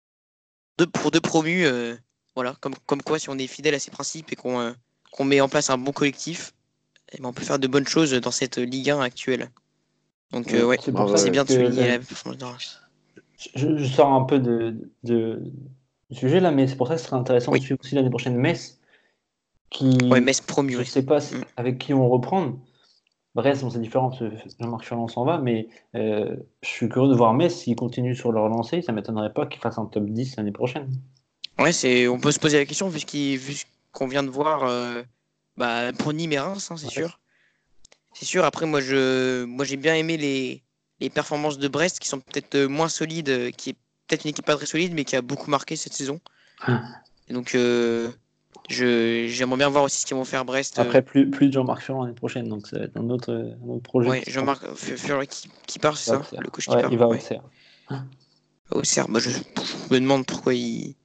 deux, 0.82 0.88
pour 0.88 1.12
deux 1.12 1.22
promus, 1.22 1.66
euh, 1.66 1.96
voilà, 2.36 2.56
comme, 2.60 2.74
comme 2.86 3.02
quoi, 3.02 3.20
si 3.20 3.30
on 3.30 3.38
est 3.38 3.48
fidèle 3.48 3.76
à 3.76 3.80
ses 3.80 3.92
principes 3.92 4.32
et 4.32 4.36
qu'on 4.36 4.60
euh, 4.60 4.72
met 5.24 5.42
en 5.42 5.50
place 5.50 5.70
un 5.70 5.78
bon 5.78 5.92
collectif, 5.92 6.54
eh 7.14 7.22
ben, 7.22 7.30
on 7.30 7.34
peut 7.34 7.44
faire 7.44 7.60
de 7.60 7.68
bonnes 7.68 7.88
choses 7.88 8.12
dans 8.14 8.32
cette 8.32 8.58
Ligue 8.58 8.90
1 8.90 9.00
actuelle. 9.02 9.50
Donc, 10.32 10.48
ouais, 10.48 10.78
c'est 11.18 11.30
bien 11.30 11.44
de 11.44 11.50
souligner 11.52 12.00
Je, 13.56 13.78
je, 13.78 13.86
sors 13.86 14.14
un 14.14 14.24
peu 14.24 14.40
de, 14.40 14.76
de, 15.04 15.42
sujet 16.12 16.40
là, 16.40 16.52
mais 16.52 16.68
c'est 16.68 16.76
pour 16.78 16.88
ça 16.88 16.96
que 16.96 17.02
ce 17.02 17.08
serait 17.08 17.18
intéressant 17.18 17.52
de 17.52 17.58
suivre 17.60 17.80
aussi 17.84 17.96
l'année 17.96 18.10
prochaine 18.10 18.36
Metz 18.36 18.80
qui. 19.70 19.98
Ouais, 20.10 20.22
Metz 20.22 20.38
Je 20.38 20.48
promu. 20.48 20.74
ne 20.74 20.78
ouais. 20.80 20.86
sais 20.86 21.04
pas 21.04 21.20
Mm. 21.20 21.44
avec 21.58 21.78
qui 21.80 21.94
on 21.94 22.10
reprendre. 22.10 22.58
Brest, 23.34 23.62
bon, 23.64 23.70
c'est 23.70 23.80
différent 23.80 24.10
parce 24.10 24.20
que 24.20 24.32
Jean-Marc 24.60 24.84
Furlan 24.84 25.08
s'en 25.08 25.24
va, 25.24 25.38
mais 25.38 25.70
euh, 25.96 26.36
je 26.62 26.68
suis 26.68 26.90
curieux 26.90 27.10
de 27.10 27.16
voir 27.16 27.34
Metz 27.34 27.54
s'ils 27.56 27.76
continuent 27.78 28.14
sur 28.16 28.32
leur 28.34 28.50
lancée. 28.50 28.82
Ça 28.82 28.92
ne 28.92 28.98
m'étonnerait 28.98 29.32
pas 29.34 29.46
qu'ils 29.46 29.62
fassent 29.62 29.78
un 29.78 29.86
top 29.86 30.06
10 30.06 30.36
l'année 30.36 30.52
prochaine. 30.52 30.92
Ouais, 31.58 32.08
on 32.08 32.20
peut 32.20 32.32
se 32.32 32.40
poser 32.40 32.58
la 32.58 32.66
question 32.66 32.90
vu 32.90 33.00
ce 33.00 33.66
qu'on 33.94 34.08
vient 34.08 34.24
de 34.24 34.30
voir 34.30 34.64
euh, 34.64 35.02
bah, 35.56 35.94
pour 35.94 36.12
Nîmes 36.12 36.34
et 36.34 36.40
Reims, 36.40 36.72
hein, 36.72 36.78
c'est 36.78 36.88
Ouais. 36.88 36.92
sûr. 36.92 37.20
C'est 38.14 38.26
sûr. 38.26 38.44
Après, 38.44 38.66
moi, 38.66 38.82
je, 38.82 39.46
moi, 39.46 39.64
j'ai 39.64 39.78
bien 39.78 39.96
aimé 39.96 40.18
les, 40.18 40.64
les 41.00 41.10
performances 41.10 41.58
de 41.58 41.68
Brest 41.70 42.00
qui 42.00 42.10
sont 42.10 42.20
peut-être 42.20 42.56
euh, 42.56 42.68
moins 42.68 42.90
solides, 42.90 43.52
qui 43.56 43.70
est 43.70 43.76
peut-être 44.08 44.26
une 44.26 44.32
équipe 44.32 44.46
pas 44.46 44.58
très 44.58 44.66
solide, 44.66 44.94
mais 44.94 45.06
qui 45.06 45.16
a 45.16 45.22
beaucoup 45.22 45.50
marqué 45.50 45.78
cette 45.78 45.94
saison. 45.94 46.20
Ah. 46.62 46.82
Et 47.30 47.34
donc, 47.34 47.56
euh, 47.56 48.12
j'aimerais 48.70 49.58
bien 49.58 49.70
voir 49.70 49.84
aussi 49.84 50.02
ce 50.02 50.06
qu'ils 50.06 50.16
vont 50.18 50.24
faire 50.26 50.46
Brest. 50.46 50.80
euh, 50.80 50.84
Après, 50.84 51.02
plus, 51.02 51.30
plus 51.30 51.48
de 51.48 51.54
Jean-Marc 51.54 51.82
Furlan 51.82 52.04
l'année 52.04 52.16
prochaine, 52.16 52.48
donc 52.48 52.68
ça 52.68 52.80
va 52.80 52.86
être 52.86 52.98
un 52.98 53.10
autre, 53.10 53.32
un 53.34 53.70
autre 53.70 53.84
projet. 53.84 54.10
ouais, 54.10 54.24
Jean-Marc 54.28 54.64
Fu- 54.76 54.98
Furlan 54.98 55.26
qui, 55.26 55.50
qui 55.68 55.80
part, 55.80 55.98
c'est 55.98 56.12
Il 56.12 56.24
ça, 56.24 56.40
le 56.40 56.50
coach 56.50 56.66
qui 56.68 56.76
Ouais, 56.76 56.82
part. 56.82 56.92
il 56.92 56.98
va 56.98 57.08
au 57.08 57.12
ouais. 57.12 57.18
Auxerre. 57.18 57.44
Auxerre. 58.72 59.08
Bah, 59.10 59.20
je, 59.20 59.30
je 59.30 59.94
me 59.94 60.00
demande 60.00 60.26
pourquoi 60.26 60.54
il. 60.54 60.96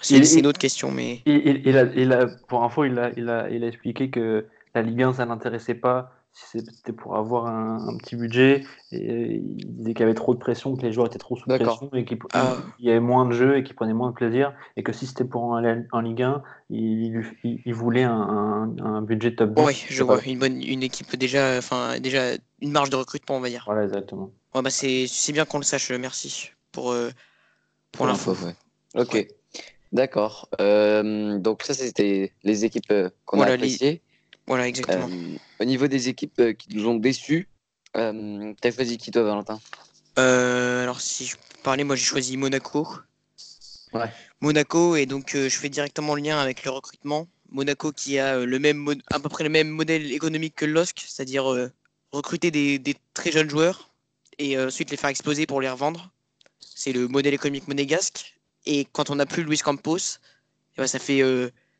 C'est, 0.00 0.16
Il- 0.16 0.26
c'est 0.26 0.34
une 0.38 0.44
il- 0.44 0.46
autre 0.48 0.58
question, 0.58 0.90
mais. 0.90 1.22
Et, 1.26 1.32
et- 1.34 1.68
il 1.68 1.76
a, 1.76 1.84
il 1.94 2.12
a- 2.12 2.26
pour 2.26 2.62
info, 2.62 2.84
il 2.84 2.98
a, 2.98 3.10
il, 3.16 3.28
a, 3.28 3.50
il 3.50 3.64
a 3.64 3.66
expliqué 3.68 4.10
que 4.10 4.46
la 4.74 4.82
Ligue 4.82 5.02
1, 5.02 5.14
ça 5.14 5.24
l'intéressait 5.24 5.74
pas, 5.74 6.12
c'était 6.32 6.92
pour 6.92 7.16
avoir 7.16 7.46
un, 7.46 7.88
un 7.88 7.96
petit 7.98 8.16
budget. 8.16 8.64
Et 8.90 9.34
il 9.36 9.56
disait 9.76 9.92
qu'il 9.94 10.00
y 10.00 10.04
avait 10.04 10.14
trop 10.14 10.34
de 10.34 10.38
pression, 10.38 10.74
que 10.76 10.82
les 10.82 10.92
joueurs 10.92 11.06
étaient 11.06 11.18
trop 11.18 11.36
sous 11.36 11.44
pression 11.46 11.90
et 11.94 12.04
qu'il 12.04 12.18
Ah. 12.32 12.56
il 12.78 12.86
y 12.86 12.90
avait 12.90 13.00
moins 13.00 13.26
de 13.26 13.32
jeux 13.32 13.56
et 13.56 13.62
qu'ils 13.64 13.76
prenaient 13.76 13.92
moins 13.92 14.10
de 14.10 14.14
plaisir. 14.14 14.54
Et 14.76 14.82
que 14.82 14.92
si 14.92 15.06
c'était 15.06 15.24
pour 15.24 15.54
aller 15.56 15.82
en 15.92 16.00
Ligue 16.00 16.22
1, 16.22 16.42
il, 16.70 17.22
il, 17.44 17.60
il 17.64 17.74
voulait 17.74 18.02
un, 18.04 18.12
un, 18.78 18.84
un 18.84 19.02
budget 19.02 19.34
top 19.34 19.54
10. 19.54 19.62
Ouais, 19.62 19.74
je 19.88 20.02
vois. 20.02 20.18
pas- 20.18 20.24
Une 20.24 20.38
bonne, 20.38 20.62
une 20.62 20.82
équipe 20.82 21.14
déjà, 21.16 21.58
enfin, 21.58 22.00
déjà 22.00 22.32
une 22.60 22.72
marge 22.72 22.90
de 22.90 22.96
recrutement, 22.96 23.36
on 23.36 23.40
va 23.40 23.48
dire. 23.50 23.62
Voilà, 23.66 23.84
exactement. 23.84 24.30
Ouais, 24.54 24.62
bah 24.62 24.70
c'est, 24.70 25.06
c'est 25.08 25.32
bien 25.32 25.44
qu'on 25.44 25.58
le 25.58 25.64
sache. 25.64 25.90
Merci 25.90 26.50
pour, 26.72 26.92
euh, 26.92 27.10
pour 27.92 28.06
l'info. 28.06 28.32
ouais. 28.32 28.54
Ok, 28.94 29.14
Ouais. 29.14 29.28
d'accord. 29.92 30.48
Euh, 30.60 31.38
donc 31.38 31.62
ça, 31.62 31.72
c'était 31.74 32.32
les 32.42 32.64
équipes 32.64 32.90
euh, 32.90 33.10
qu'on 33.24 33.38
Voilà, 33.38 33.52
a 33.52 33.56
les- 33.56 33.64
appréciées. 33.74 34.02
Voilà, 34.46 34.68
exactement. 34.68 35.08
Euh, 35.08 35.36
au 35.60 35.64
niveau 35.64 35.86
des 35.86 36.08
équipes 36.08 36.40
euh, 36.40 36.52
qui 36.52 36.74
nous 36.74 36.86
ont 36.86 36.96
déçus, 36.96 37.48
euh, 37.96 38.52
t'as 38.60 38.72
choisi 38.72 38.98
qui 38.98 39.10
toi, 39.10 39.22
Valentin? 39.22 39.60
Euh, 40.18 40.82
alors, 40.82 41.00
si 41.00 41.26
je 41.26 41.36
parlais, 41.62 41.84
moi 41.84 41.96
j'ai 41.96 42.04
choisi 42.04 42.36
Monaco. 42.36 42.88
Ouais. 43.92 44.10
Monaco, 44.40 44.96
et 44.96 45.06
donc 45.06 45.34
euh, 45.34 45.48
je 45.48 45.56
fais 45.56 45.68
directement 45.68 46.14
le 46.14 46.22
lien 46.22 46.38
avec 46.38 46.64
le 46.64 46.70
recrutement. 46.70 47.28
Monaco 47.50 47.92
qui 47.92 48.18
a 48.18 48.38
le 48.44 48.58
même 48.58 48.94
à 49.10 49.20
peu 49.20 49.28
près 49.28 49.44
le 49.44 49.50
même 49.50 49.68
modèle 49.68 50.10
économique 50.10 50.54
que 50.56 50.64
LOSC, 50.64 51.04
c'est-à-dire 51.06 51.44
recruter 52.10 52.50
des, 52.50 52.78
des 52.78 52.96
très 53.12 53.30
jeunes 53.30 53.50
joueurs 53.50 53.90
et 54.38 54.58
ensuite 54.58 54.90
les 54.90 54.96
faire 54.96 55.10
exploser 55.10 55.44
pour 55.46 55.60
les 55.60 55.68
revendre. 55.68 56.10
C'est 56.58 56.92
le 56.92 57.08
modèle 57.08 57.34
économique 57.34 57.68
monégasque. 57.68 58.40
Et 58.64 58.86
quand 58.92 59.10
on 59.10 59.16
n'a 59.16 59.26
plus 59.26 59.42
Luis 59.42 59.58
Campos, 59.58 59.98
eh 59.98 60.78
ben, 60.78 60.86
ça 60.86 60.98
fait, 60.98 61.20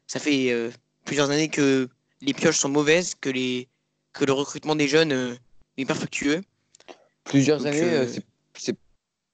ça 0.07 0.21
fait 0.21 0.71
plusieurs 1.07 1.31
années 1.31 1.49
que 1.49 1.89
les 2.23 2.33
pioches 2.33 2.59
sont 2.59 2.69
mauvaises, 2.69 3.15
que, 3.21 3.29
les, 3.29 3.69
que 4.13 4.25
le 4.25 4.33
recrutement 4.33 4.77
des 4.77 4.89
jeunes 4.89 5.13
euh, 5.13 5.35
n'est 5.77 5.85
pas 5.85 5.95
fructueux. 5.95 6.41
Plusieurs 7.25 7.59
Donc, 7.59 7.67
années, 7.67 7.83
euh, 7.83 8.07
euh, 8.07 8.21
c'est-. 8.55 8.77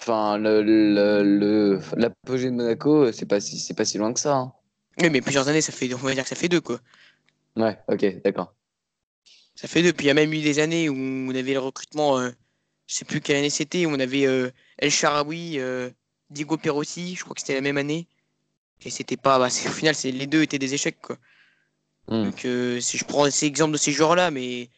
Enfin, 0.00 0.38
le, 0.38 0.62
le, 0.62 1.80
l'apogée 1.97 2.47
de 2.47 2.54
Monaco, 2.54 3.04
euh, 3.04 3.12
c'est 3.12 3.26
pas, 3.26 3.40
si, 3.40 3.59
c'est 3.59 3.75
pas 3.75 3.85
si 3.85 3.99
loin 3.99 4.12
que 4.12 4.21
ça. 4.21 4.37
hein. 4.37 4.52
Oui, 5.00 5.11
mais 5.11 5.21
plusieurs 5.21 5.49
années, 5.49 5.61
ça 5.61 5.73
fait, 5.73 5.92
on 5.92 5.99
va 5.99 6.14
dire 6.14 6.23
que 6.23 6.28
ça 6.28 6.37
fait 6.37 6.49
deux, 6.49 6.61
quoi. 6.61 6.80
Ouais, 7.57 7.78
ok, 7.88 8.23
d'accord. 8.23 8.54
Ça 9.54 9.68
fait 9.68 9.83
deux. 9.83 9.92
Puis 9.92 10.07
il 10.07 10.09
y 10.09 10.11
a 10.11 10.14
même 10.14 10.33
eu 10.33 10.40
des 10.40 10.59
années 10.59 10.88
où 10.88 10.95
on 10.97 11.35
avait 11.35 11.52
le 11.52 11.59
recrutement, 11.59 12.18
euh, 12.18 12.30
je 12.87 12.95
sais 12.95 13.04
plus 13.04 13.21
quelle 13.21 13.37
année 13.37 13.50
c'était, 13.50 13.87
où 13.87 13.90
on 13.90 14.00
avait 14.00 14.26
euh, 14.26 14.50
El 14.78 14.90
Sharawi, 14.90 15.61
Diego 16.30 16.56
Perotti, 16.56 17.17
je 17.17 17.25
crois 17.25 17.34
que 17.34 17.41
c'était 17.41 17.54
la 17.54 17.60
même 17.60 17.76
année. 17.76 18.06
Et 18.84 18.91
c'était 18.91 19.17
pas. 19.17 19.39
Bah, 19.39 19.49
au 19.49 19.73
final, 19.73 19.95
c'est, 19.95 20.13
les 20.13 20.28
deux 20.28 20.43
étaient 20.43 20.58
des 20.60 20.75
échecs, 20.75 21.00
quoi. 21.02 21.17
Hmm. 22.08 22.25
Donc 22.25 22.44
euh, 22.44 22.80
si 22.80 22.97
je 22.99 23.04
prends 23.04 23.30
ces 23.30 23.47
exemples 23.47 23.73
de 23.73 23.78
ces 23.78 23.92
joueurs-là, 23.92 24.30
mais 24.30 24.68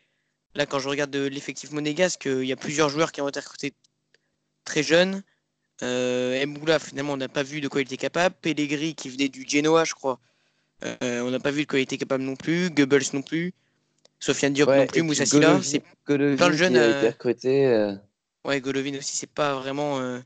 là, 0.54 0.66
quand 0.66 0.78
je 0.80 0.88
regarde 0.88 1.10
de 1.10 1.26
l'effectif 1.26 1.70
monégasque, 1.70 2.26
euh, 2.26 2.42
il 2.44 2.48
y 2.48 2.52
a 2.52 2.56
plusieurs 2.56 2.88
joueurs 2.88 3.12
qui 3.12 3.20
ont 3.20 3.28
été 3.28 3.40
recrutés 3.40 3.72
très 4.64 4.82
jeunes. 4.82 5.22
Euh, 5.82 6.44
Mboula, 6.46 6.78
finalement, 6.78 7.14
on 7.14 7.16
n'a 7.16 7.28
pas 7.28 7.42
vu 7.42 7.60
de 7.60 7.68
quoi 7.68 7.80
il 7.80 7.84
était 7.84 7.96
capable. 7.96 8.34
Pellegrini, 8.42 8.94
qui 8.94 9.08
venait 9.08 9.28
du 9.28 9.46
Genoa, 9.48 9.84
je 9.84 9.94
crois. 9.94 10.18
Euh, 10.84 11.20
on 11.22 11.30
n'a 11.30 11.38
pas 11.40 11.50
vu 11.50 11.62
de 11.62 11.66
quoi 11.68 11.78
il 11.78 11.82
était 11.82 11.98
capable 11.98 12.24
non 12.24 12.36
plus. 12.36 12.70
Goebbels 12.70 13.04
non 13.14 13.22
plus. 13.22 13.54
Sofiane 14.18 14.52
Diop 14.52 14.68
Ouais, 14.68 14.78
non 14.80 14.86
plus. 14.86 15.02
Moussa 15.02 15.24
Silla. 15.24 15.54
Golovin- 15.54 15.62
C'est 15.62 15.82
plein 16.36 16.50
de 16.50 16.56
jeunes, 16.56 16.72
qui 16.74 16.78
a 16.78 16.82
euh, 16.82 16.98
été 16.98 17.08
recruté. 17.10 17.66
euh, 17.66 17.94
Ouais, 18.44 18.60
Golovin 18.60 18.96
aussi, 18.98 19.16
c'est 19.16 19.30
pas 19.30 19.54
vraiment, 19.54 20.00
euh, 20.00 20.18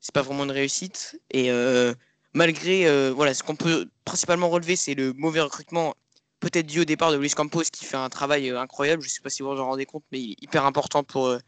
c'est 0.00 0.12
pas 0.14 0.22
vraiment 0.22 0.44
une 0.44 0.50
réussite. 0.50 1.18
Et 1.30 1.50
euh, 1.50 1.94
malgré, 2.34 2.86
euh, 2.86 3.10
voilà, 3.14 3.32
ce 3.34 3.42
qu'on 3.42 3.56
peut 3.56 3.88
principalement 4.04 4.48
relever, 4.50 4.76
c'est 4.76 4.94
le 4.94 5.12
mauvais 5.14 5.40
recrutement, 5.40 5.94
peut-être 6.40 6.66
dû 6.66 6.80
au 6.80 6.84
départ 6.84 7.12
de 7.12 7.16
Luis 7.16 7.30
Campos, 7.30 7.64
qui 7.70 7.84
fait 7.84 7.96
un 7.96 8.08
travail 8.08 8.50
euh, 8.50 8.60
incroyable. 8.60 9.02
Je 9.02 9.08
sais 9.08 9.20
pas 9.20 9.30
si 9.30 9.42
vous 9.42 9.50
vous 9.50 9.60
en 9.60 9.66
rendez 9.66 9.86
compte, 9.86 10.04
mais 10.10 10.20
il 10.20 10.30
est 10.32 10.42
hyper 10.42 10.64
important 10.64 11.04
pour, 11.04 11.28
euh, 11.28 11.38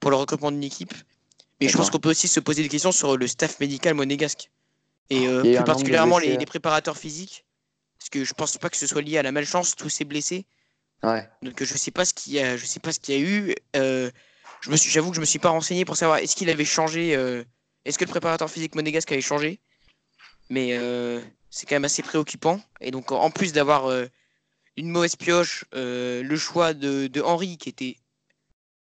pour 0.00 0.10
le 0.10 0.16
recrutement 0.16 0.50
d'une 0.50 0.64
équipe. 0.64 0.94
Mais 1.60 1.68
je 1.68 1.76
pense 1.76 1.90
qu'on 1.90 1.98
peut 1.98 2.10
aussi 2.10 2.28
se 2.28 2.40
poser 2.40 2.62
des 2.62 2.68
questions 2.68 2.92
sur 2.92 3.16
le 3.16 3.26
staff 3.26 3.60
médical 3.60 3.94
monégasque. 3.94 4.50
Et 5.10 5.28
euh, 5.28 5.42
plus 5.42 5.64
particulièrement 5.64 6.18
les, 6.18 6.36
préparateurs 6.46 6.96
physiques. 6.96 7.44
Parce 7.98 8.10
que 8.10 8.24
je 8.24 8.34
pense 8.34 8.56
pas 8.58 8.70
que 8.70 8.76
ce 8.76 8.86
soit 8.86 9.02
lié 9.02 9.18
à 9.18 9.22
la 9.22 9.32
malchance, 9.32 9.76
tous 9.76 9.88
ces 9.88 10.04
blessés. 10.04 10.46
Ouais. 11.02 11.28
Donc 11.42 11.62
je 11.62 11.76
sais 11.76 11.90
pas 11.90 12.04
ce 12.04 12.14
qu'il 12.14 12.32
y 12.32 12.40
a, 12.40 12.56
je 12.56 12.64
sais 12.64 12.80
pas 12.80 12.92
ce 12.92 13.00
qu'il 13.00 13.14
y 13.14 13.18
a 13.18 13.20
eu. 13.20 13.54
Euh, 13.76 14.10
je 14.60 14.70
me 14.70 14.76
suis, 14.76 14.90
j'avoue 14.90 15.10
que 15.10 15.16
je 15.16 15.20
me 15.20 15.26
suis 15.26 15.38
pas 15.38 15.50
renseigné 15.50 15.84
pour 15.84 15.96
savoir 15.96 16.18
est-ce 16.18 16.34
qu'il 16.34 16.48
avait 16.48 16.64
changé, 16.64 17.14
euh, 17.14 17.44
est-ce 17.84 17.98
que 17.98 18.04
le 18.04 18.10
préparateur 18.10 18.50
physique 18.50 18.74
monégasque 18.74 19.12
avait 19.12 19.20
changé? 19.20 19.60
Mais 20.48 20.70
euh, 20.72 21.20
c'est 21.54 21.66
quand 21.66 21.76
même 21.76 21.84
assez 21.84 22.02
préoccupant. 22.02 22.60
Et 22.80 22.90
donc 22.90 23.12
en 23.12 23.30
plus 23.30 23.52
d'avoir 23.52 23.86
euh, 23.86 24.06
une 24.76 24.88
mauvaise 24.88 25.14
pioche, 25.14 25.64
euh, 25.74 26.20
le 26.22 26.36
choix 26.36 26.74
de, 26.74 27.06
de 27.06 27.20
Henry 27.22 27.56
qui 27.58 27.68
était 27.68 27.96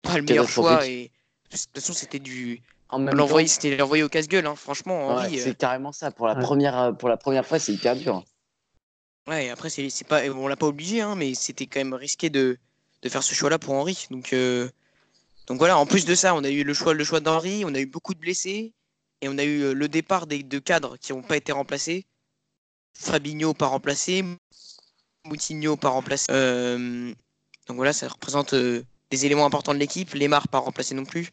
pas 0.03 0.17
le 0.17 0.23
meilleur 0.23 0.49
choix 0.49 0.87
et 0.87 1.11
de 1.51 1.57
toute 1.57 1.75
façon 1.75 1.93
c'était 1.93 2.21
du 2.21 2.63
En 2.89 3.01
même 3.01 3.09
temps, 3.09 3.17
l'envoyer, 3.17 3.49
c'était 3.49 3.77
l'envoyer 3.77 4.05
au 4.05 4.09
casse-gueule. 4.09 4.47
hein. 4.47 4.55
Franchement 4.55 5.09
ouais, 5.09 5.13
Henry. 5.25 5.41
euh, 5.41 5.45
c'est 5.45 5.55
carrément 5.57 5.91
ça. 5.91 6.13
Pour 6.13 6.29
la, 6.29 6.37
Ouais. 6.37 6.43
première, 6.43 6.97
pour 6.97 7.09
la 7.09 7.17
première 7.17 7.45
fois, 7.45 7.59
c'est 7.59 7.73
hyper 7.73 7.97
dur. 7.97 8.25
Ouais, 9.29 9.51
après, 9.51 9.71
c'est 9.71 9.91
c'est 9.91 10.07
pas, 10.07 10.23
on 10.31 10.47
l'a 10.49 10.57
pas 10.57 10.67
obligé, 10.67 11.01
hein, 11.01 11.15
mais 11.17 11.35
c'était 11.35 11.67
quand 11.67 11.81
même 11.81 11.95
risqué 11.95 12.31
de, 12.31 12.59
de 13.03 13.09
faire 13.09 13.23
ce 13.25 13.35
choix-là 13.35 13.59
pour 13.59 13.75
Henry. 13.75 14.07
Donc, 14.11 14.33
euh, 14.33 14.69
donc 15.47 15.59
voilà, 15.59 15.79
en 15.79 15.87
plus 15.87 16.05
de 16.05 16.15
ça, 16.15 16.35
on 16.35 16.45
a 16.45 16.51
eu 16.51 16.65
le 16.65 16.75
choix, 16.75 16.95
le 16.95 17.05
choix 17.05 17.21
d'Henry, 17.21 17.65
on 17.65 17.75
a 17.75 17.81
eu 17.81 17.87
beaucoup 17.87 18.15
de 18.15 18.21
blessés, 18.21 18.73
et 19.21 19.29
on 19.29 19.39
a 19.39 19.45
eu 19.45 19.75
le 19.75 19.89
départ 19.89 20.27
des 20.27 20.43
deux 20.43 20.61
cadres 20.61 20.97
qui 20.97 21.13
n'ont 21.13 21.23
pas 21.23 21.37
été 21.37 21.53
remplacés. 21.53 22.07
Fabinho 22.95 23.55
pas 23.55 23.67
remplacé, 23.67 24.25
Moutinho 25.25 25.77
pas 25.77 25.91
remplacé. 25.91 26.27
Euh, 26.31 27.13
donc 27.67 27.77
voilà, 27.77 27.93
ça 27.93 28.09
représente 28.09 28.55
euh, 28.55 28.85
des 29.11 29.27
éléments 29.27 29.47
importants 29.47 29.75
de 29.75 29.79
l'équipe. 29.79 30.13
Lemar 30.15 30.49
pas 30.49 30.59
remplacé 30.59 30.95
non 30.95 31.05
plus. 31.05 31.31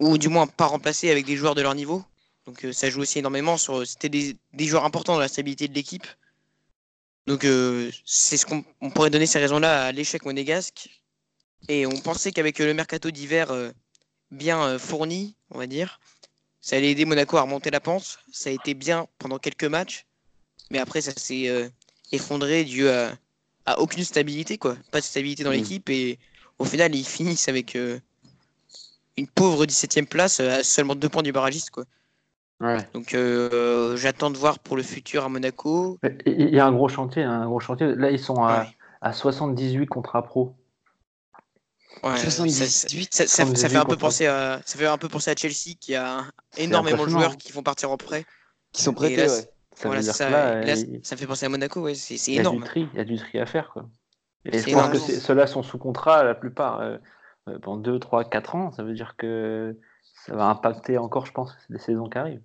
Ou 0.00 0.18
du 0.18 0.28
moins 0.28 0.46
pas 0.46 0.66
remplacé 0.66 1.10
avec 1.10 1.26
des 1.26 1.36
joueurs 1.36 1.54
de 1.54 1.62
leur 1.62 1.74
niveau. 1.74 2.04
Donc 2.46 2.64
euh, 2.64 2.72
ça 2.72 2.90
joue 2.90 3.00
aussi 3.00 3.18
énormément 3.18 3.56
sur. 3.56 3.86
C'était 3.86 4.08
des, 4.08 4.36
des 4.52 4.66
joueurs 4.66 4.84
importants 4.84 5.14
dans 5.14 5.20
la 5.20 5.28
stabilité 5.28 5.68
de 5.68 5.74
l'équipe. 5.74 6.06
Donc 7.26 7.46
c'est 8.04 8.36
ce 8.36 8.46
qu'on 8.46 8.64
on 8.80 8.90
pourrait 8.90 9.10
donner 9.10 9.26
ces 9.26 9.38
raisons-là 9.38 9.84
à 9.84 9.92
l'échec 9.92 10.24
monégasque. 10.24 10.88
Et 11.68 11.86
on 11.86 11.96
pensait 12.00 12.32
qu'avec 12.32 12.58
le 12.58 12.74
mercato 12.74 13.10
d'hiver 13.10 13.52
bien 14.32 14.78
fourni, 14.78 15.36
on 15.50 15.58
va 15.58 15.68
dire, 15.68 16.00
ça 16.60 16.76
allait 16.76 16.90
aider 16.90 17.04
Monaco 17.04 17.36
à 17.36 17.42
remonter 17.42 17.70
la 17.70 17.78
pente. 17.78 18.18
Ça 18.32 18.50
a 18.50 18.52
été 18.52 18.74
bien 18.74 19.06
pendant 19.18 19.38
quelques 19.38 19.64
matchs, 19.64 20.06
mais 20.70 20.78
après 20.78 21.00
ça 21.00 21.12
s'est 21.16 21.48
euh, 21.48 21.68
effondré 22.12 22.64
dû 22.64 22.88
à, 22.88 23.12
à 23.66 23.78
aucune 23.80 24.04
stabilité, 24.04 24.58
quoi. 24.58 24.76
Pas 24.90 25.00
de 25.00 25.04
stabilité 25.04 25.44
dans 25.44 25.50
Mm. 25.50 25.54
l'équipe 25.54 25.90
et 25.90 26.18
au 26.58 26.64
final 26.64 26.94
ils 26.94 27.04
finissent 27.06 27.48
avec 27.48 27.76
euh, 27.76 27.98
une 29.16 29.26
pauvre 29.26 29.66
17ème 29.66 30.06
place 30.06 30.40
euh, 30.40 30.58
à 30.60 30.62
seulement 30.62 30.94
deux 30.94 31.08
points 31.08 31.22
du 31.22 31.32
barragiste, 31.32 31.70
quoi. 31.70 31.84
Ouais. 32.60 32.76
Donc 32.92 33.14
euh, 33.14 33.96
j'attends 33.96 34.30
de 34.30 34.36
voir 34.36 34.58
pour 34.58 34.76
le 34.76 34.82
futur 34.82 35.24
à 35.24 35.28
Monaco. 35.28 35.98
Il 36.26 36.50
y 36.54 36.60
a 36.60 36.66
un 36.66 36.72
gros 36.72 36.88
chantier, 36.88 37.22
un 37.22 37.46
gros 37.46 37.58
chantier. 37.60 37.94
Là, 37.96 38.10
ils 38.10 38.18
sont 38.18 38.36
à, 38.44 38.60
Ouais. 38.62 38.66
à 39.00 39.12
78 39.14 39.86
contrats 39.86 40.22
pro. 40.22 40.54
Ouais, 42.02 42.16
ça- 42.16 42.30
78, 42.30 43.12
ça, 43.12 43.26
ça- 43.26 43.26
ça 43.26 43.44
fait 43.46 43.50
78 43.56 43.76
un 43.76 43.84
peu 43.84 43.96
penser 43.96 44.26
à 44.26 44.60
ça 44.64 44.78
fait 44.78 44.86
un 44.86 44.96
peu 44.98 45.08
penser 45.08 45.30
à 45.30 45.34
Chelsea 45.36 45.74
qui 45.78 45.94
a 45.94 46.24
énormément 46.56 47.04
de 47.04 47.10
joueurs 47.10 47.32
hein. 47.32 47.36
qui 47.38 47.52
vont 47.52 47.62
partir 47.62 47.90
en 47.90 47.96
prêt. 47.96 48.24
Qui 48.72 48.82
sont 48.82 48.94
prêtés, 48.94 49.16
là, 49.16 49.26
ouais. 49.26 49.50
Ça 49.82 49.88
voilà, 49.88 50.00
veut 50.00 50.04
dire 50.04 50.14
ça. 50.14 50.26
que 50.26 50.32
là, 50.32 50.62
Et 50.62 50.66
là, 50.66 50.74
il 50.76 51.00
ça 51.02 51.16
fait 51.16 51.26
penser 51.26 51.46
à 51.46 51.48
Monaco, 51.48 51.80
ouais, 51.80 51.94
c'est 51.94 52.16
c'est 52.18 52.32
il 52.32 52.34
y 52.34 52.38
a 52.38 52.40
énorme. 52.42 52.58
du 52.58 52.64
tri, 52.64 52.88
il 52.92 52.96
y 52.98 53.00
a 53.00 53.04
du 53.04 53.16
tri 53.16 53.38
à 53.38 53.46
faire. 53.46 53.70
Quoi. 53.72 53.88
Et 54.44 54.58
C'est 54.58 54.70
je 54.70 54.76
pense 54.76 54.90
que 54.90 54.96
énorme. 54.96 55.20
ceux-là 55.20 55.46
sont 55.46 55.62
sous 55.62 55.78
contrat, 55.78 56.22
la 56.24 56.34
plupart, 56.34 56.80
euh, 56.80 56.98
euh, 57.48 57.58
pendant 57.60 57.78
2, 57.78 57.98
3, 57.98 58.24
4 58.28 58.54
ans. 58.56 58.72
Ça 58.72 58.82
veut 58.82 58.94
dire 58.94 59.14
que 59.16 59.76
ça 60.26 60.34
va 60.34 60.46
impacter 60.46 60.98
encore, 60.98 61.26
je 61.26 61.32
pense, 61.32 61.54
les 61.70 61.78
saisons 61.78 62.08
qui 62.08 62.18
arrivent. 62.18 62.42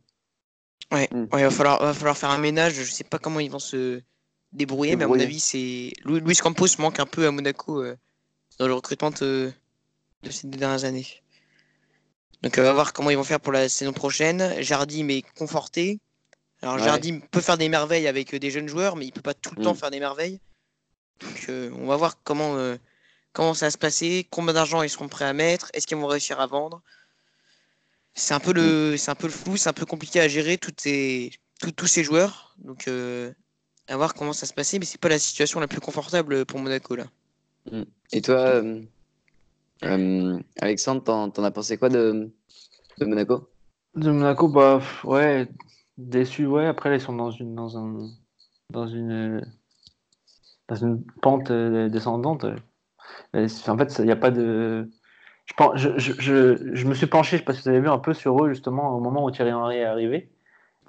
Ouais, 0.92 1.10
Mm. 1.12 1.24
ouais, 1.34 1.42
il 1.42 1.44
va 1.44 1.50
falloir, 1.52 1.82
va 1.84 1.94
falloir 1.94 2.18
faire 2.18 2.30
un 2.30 2.38
ménage. 2.38 2.74
Je 2.74 2.84
sais 2.84 3.04
pas 3.04 3.18
comment 3.20 3.40
ils 3.40 3.52
vont 3.52 3.60
se 3.60 4.02
débrouiller, 4.54 4.96
mais 4.96 5.04
à 5.04 5.08
mon 5.08 5.20
avis, 5.20 5.40
c'est 5.40 5.92
Luis 6.06 6.36
Campos 6.38 6.68
manque 6.80 7.00
un 7.00 7.06
peu 7.06 7.28
à 7.28 7.32
Monaco 7.32 7.82
euh, 7.84 7.98
dans 8.60 8.68
le 8.68 8.74
recrutement 8.74 9.10
de, 9.12 9.52
ces 10.30 10.48
dernières 10.48 10.86
années. 10.86 11.08
Donc, 12.44 12.56
on 12.58 12.62
va 12.62 12.74
voir 12.74 12.94
comment 12.94 13.10
ils 13.10 13.18
vont 13.18 13.24
faire 13.24 13.40
pour 13.40 13.52
la 13.54 13.68
saison 13.68 13.92
prochaine. 13.94 14.62
Jardim 14.62 15.10
est 15.10 15.24
conforté. 15.38 16.00
Alors, 16.66 16.80
Jardim 16.80 17.20
peut 17.32 17.42
faire 17.42 17.58
des 17.58 17.70
merveilles 17.70 18.08
avec 18.08 18.36
des 18.36 18.52
jeunes 18.52 18.68
joueurs, 18.68 18.96
mais 18.96 19.06
il 19.06 19.12
peut 19.12 19.22
pas 19.22 19.34
tout 19.34 19.54
le 19.56 19.64
temps 19.64 19.74
mm. 19.74 19.78
faire 19.78 19.92
des 19.92 20.00
merveilles. 20.00 20.40
Donc, 21.22 21.50
on 21.50 21.86
va 21.86 21.96
voir 21.96 22.22
comment, 22.24 22.58
comment 23.32 23.54
ça 23.54 23.68
va 23.68 23.72
se 23.72 23.78
passer, 23.78 24.28
combien 24.30 24.54
d'argent 24.54 24.82
ils 24.82 24.90
seront 24.90 25.08
prêts 25.08 25.26
à 25.26 25.34
mettre, 25.34 25.70
est-ce 25.74 25.88
qu'ils 25.88 25.98
vont 25.98 26.08
réussir 26.08 26.40
à 26.42 26.48
vendre 26.48 26.82
c'est 28.16 28.34
un 28.34 28.40
peu 28.40 28.54
le, 28.54 28.94
mm. 28.94 28.98
c'est 28.98 29.12
un 29.12 29.16
peu 29.16 29.28
le 29.28 29.34
flou, 29.34 29.58
c'est 29.58 29.70
un 29.70 29.74
peu 29.74 29.86
compliqué 29.86 30.22
à 30.22 30.28
gérer 30.28 30.58
toutes 30.58 30.82
ces, 30.82 31.32
tous 31.76 31.88
ces 31.88 32.04
joueurs. 32.04 32.56
Donc, 32.58 32.88
euh, 32.88 33.32
à 33.88 33.98
voir 33.98 34.14
comment 34.14 34.34
ça 34.34 34.46
se 34.46 34.54
passait, 34.54 34.80
mais 34.80 34.86
c'est 34.86 35.00
pas 35.00 35.10
la 35.10 35.20
situation 35.20 35.60
la 35.60 35.68
plus 35.68 35.82
confortable 35.82 36.46
pour 36.46 36.60
Monaco 36.60 36.96
là. 36.96 37.06
Mm. 37.72 37.84
Et 38.14 38.22
toi, 38.22 38.36
euh, 38.36 38.82
euh, 39.84 40.40
Alexandre, 40.60 41.04
t'en, 41.04 41.44
as 41.44 41.52
pensé 41.52 41.78
quoi 41.78 41.90
de, 41.90 42.32
de 42.98 43.06
Monaco? 43.06 43.50
De 43.96 44.10
Monaco, 44.12 44.48
bah 44.48 44.82
ouais, 45.04 45.48
déçu, 45.98 46.46
ouais. 46.46 46.66
Après, 46.66 46.96
ils 46.96 47.02
sont 47.02 47.16
dans 47.16 47.32
une, 47.32 47.56
dans 47.56 47.78
un, 47.78 48.10
dans 48.72 48.88
une, 48.88 49.46
dans 50.68 50.76
une 50.76 51.04
pente 51.22 51.52
descendante. 51.52 52.46
En 53.34 53.78
fait, 53.78 53.96
il 54.00 54.06
n'y 54.06 54.12
a 54.12 54.16
pas 54.16 54.32
de 54.32 54.90
je, 55.76 55.90
je, 55.98 56.14
je, 56.20 56.74
je, 56.74 56.88
me 56.88 56.94
suis 56.94 57.06
penché, 57.08 57.40
parce 57.40 57.60
que 57.60 57.64
vous 57.64 57.70
avez 57.70 57.80
vu 57.80 57.90
un 57.90 58.00
peu 58.00 58.14
sur 58.14 58.44
eux 58.44 58.50
justement 58.50 58.96
au 58.96 59.00
moment 59.00 59.24
où 59.24 59.32
Thierry 59.32 59.54
Henry 59.54 59.78
est 59.78 59.86
arrivé. 59.86 60.30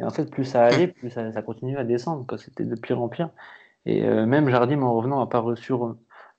Et 0.01 0.05
en 0.05 0.11
fait, 0.11 0.31
plus 0.31 0.45
ça 0.45 0.64
allait, 0.64 0.88
plus 0.88 1.11
ça, 1.11 1.33
ça 1.33 1.42
continuait 1.42 1.77
à 1.77 1.85
descendre. 1.85 2.27
C'était 2.38 2.64
de 2.64 2.75
pire 2.75 3.01
en 3.01 3.09
pire. 3.09 3.31
Et 3.87 4.05
euh, 4.05 4.27
même 4.27 4.49
Jardim, 4.49 4.83
en 4.83 4.95
revenant, 4.95 5.21
n'a 5.21 5.27
pas, 5.27 5.45